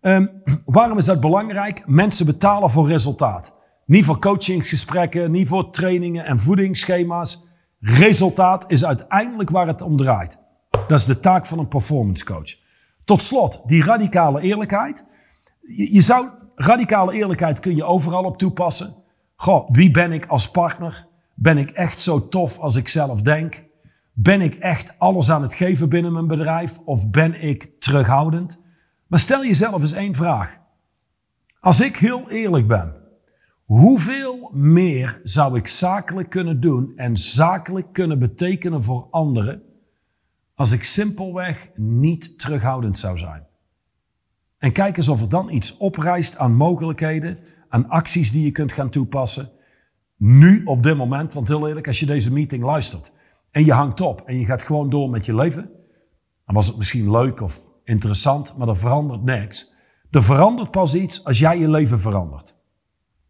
Um, 0.00 0.42
waarom 0.64 0.98
is 0.98 1.04
dat 1.04 1.20
belangrijk? 1.20 1.82
Mensen 1.86 2.26
betalen 2.26 2.70
voor 2.70 2.88
resultaat. 2.88 3.54
Niet 3.86 4.04
voor 4.04 4.18
coachingsgesprekken, 4.18 5.30
niet 5.30 5.48
voor 5.48 5.70
trainingen 5.70 6.24
en 6.24 6.40
voedingsschema's. 6.40 7.46
Resultaat 7.80 8.64
is 8.66 8.84
uiteindelijk 8.84 9.50
waar 9.50 9.66
het 9.66 9.82
om 9.82 9.96
draait. 9.96 10.42
Dat 10.70 10.98
is 10.98 11.04
de 11.04 11.20
taak 11.20 11.46
van 11.46 11.58
een 11.58 11.68
performance 11.68 12.24
coach. 12.24 12.56
Tot 13.04 13.22
slot, 13.22 13.62
die 13.66 13.84
radicale 13.84 14.40
eerlijkheid. 14.40 15.06
Je, 15.60 15.94
je 15.94 16.00
zou, 16.00 16.28
radicale 16.54 17.12
eerlijkheid 17.12 17.58
kun 17.58 17.76
je 17.76 17.84
overal 17.84 18.24
op 18.24 18.38
toepassen. 18.38 18.94
Goh, 19.36 19.70
wie 19.70 19.90
ben 19.90 20.12
ik 20.12 20.26
als 20.26 20.50
partner? 20.50 21.06
Ben 21.34 21.58
ik 21.58 21.70
echt 21.70 22.00
zo 22.00 22.28
tof 22.28 22.58
als 22.58 22.76
ik 22.76 22.88
zelf 22.88 23.22
denk? 23.22 23.64
Ben 24.12 24.40
ik 24.40 24.54
echt 24.54 24.94
alles 24.98 25.30
aan 25.30 25.42
het 25.42 25.54
geven 25.54 25.88
binnen 25.88 26.12
mijn 26.12 26.26
bedrijf? 26.26 26.78
Of 26.84 27.10
ben 27.10 27.42
ik 27.42 27.70
terughoudend? 27.78 28.62
Maar 29.10 29.20
stel 29.20 29.44
jezelf 29.44 29.80
eens 29.80 29.92
één 29.92 30.14
vraag. 30.14 30.58
Als 31.60 31.80
ik 31.80 31.96
heel 31.96 32.30
eerlijk 32.30 32.66
ben, 32.66 32.94
hoeveel 33.64 34.50
meer 34.52 35.20
zou 35.22 35.56
ik 35.56 35.66
zakelijk 35.66 36.30
kunnen 36.30 36.60
doen 36.60 36.92
en 36.96 37.16
zakelijk 37.16 37.92
kunnen 37.92 38.18
betekenen 38.18 38.84
voor 38.84 39.06
anderen 39.10 39.62
als 40.54 40.72
ik 40.72 40.84
simpelweg 40.84 41.70
niet 41.76 42.38
terughoudend 42.38 42.98
zou 42.98 43.18
zijn? 43.18 43.46
En 44.58 44.72
kijk 44.72 44.96
eens 44.96 45.08
of 45.08 45.22
er 45.22 45.28
dan 45.28 45.50
iets 45.50 45.76
oprijst 45.76 46.38
aan 46.38 46.54
mogelijkheden, 46.54 47.38
aan 47.68 47.88
acties 47.88 48.32
die 48.32 48.44
je 48.44 48.52
kunt 48.52 48.72
gaan 48.72 48.90
toepassen. 48.90 49.50
Nu, 50.16 50.64
op 50.64 50.82
dit 50.82 50.96
moment, 50.96 51.34
want 51.34 51.48
heel 51.48 51.68
eerlijk, 51.68 51.86
als 51.86 52.00
je 52.00 52.06
deze 52.06 52.32
meeting 52.32 52.62
luistert 52.62 53.12
en 53.50 53.64
je 53.64 53.72
hangt 53.72 54.00
op 54.00 54.20
en 54.20 54.38
je 54.38 54.44
gaat 54.44 54.62
gewoon 54.62 54.90
door 54.90 55.10
met 55.10 55.26
je 55.26 55.34
leven, 55.34 55.70
dan 56.46 56.54
was 56.54 56.66
het 56.66 56.76
misschien 56.76 57.10
leuk 57.10 57.40
of 57.40 57.68
interessant, 57.90 58.56
maar 58.56 58.68
er 58.68 58.76
verandert 58.76 59.22
niks. 59.22 59.74
Er 60.10 60.22
verandert 60.22 60.70
pas 60.70 60.94
iets 60.94 61.24
als 61.24 61.38
jij 61.38 61.58
je 61.58 61.70
leven 61.70 62.00
verandert. 62.00 62.56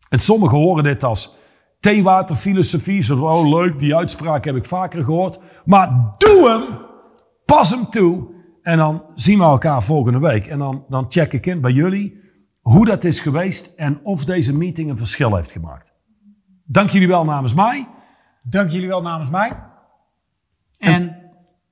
En 0.09 0.19
sommigen 0.19 0.59
horen 0.59 0.85
dit 0.85 1.05
als 1.05 1.39
theewaterfilosofie. 1.81 3.03
Zo, 3.03 3.25
oh 3.25 3.49
leuk, 3.49 3.79
die 3.79 3.97
uitspraak 3.97 4.45
heb 4.45 4.57
ik 4.57 4.65
vaker 4.65 5.05
gehoord. 5.05 5.41
Maar 5.65 6.15
doe 6.19 6.49
hem, 6.49 6.79
pas 7.45 7.71
hem 7.71 7.85
toe. 7.85 8.39
En 8.63 8.77
dan 8.77 9.03
zien 9.15 9.39
we 9.39 9.45
elkaar 9.45 9.83
volgende 9.83 10.19
week. 10.19 10.47
En 10.47 10.59
dan, 10.59 10.85
dan 10.89 11.05
check 11.09 11.33
ik 11.33 11.47
in 11.47 11.61
bij 11.61 11.73
jullie 11.73 12.19
hoe 12.61 12.87
dat 12.87 13.05
is 13.05 13.21
geweest 13.21 13.75
en 13.75 14.01
of 14.03 14.25
deze 14.25 14.57
meeting 14.57 14.91
een 14.91 14.99
verschil 14.99 15.37
heeft 15.37 15.51
gemaakt. 15.51 15.93
Dank 16.65 16.91
jullie 16.91 17.09
wel 17.09 17.25
namens 17.25 17.55
mij. 17.55 17.89
Dank 18.43 18.71
jullie 18.71 18.89
wel 18.89 19.03
namens 19.03 19.31
mij. 19.31 19.51
En, 20.79 21.20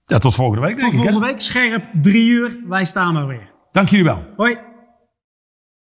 ja, 0.09 0.19
tot 0.19 0.35
volgende 0.35 0.67
week. 0.67 0.79
Tot 0.79 0.95
volgende 0.95 1.21
week, 1.27 1.41
scherp 1.41 1.85
drie 2.03 2.29
uur. 2.31 2.57
Wij 2.69 2.85
staan 2.85 3.17
er 3.17 3.27
weer. 3.27 3.53
Dank 3.73 3.89
jullie 3.89 4.05
wel. 4.05 4.25
Hoi. 4.37 4.68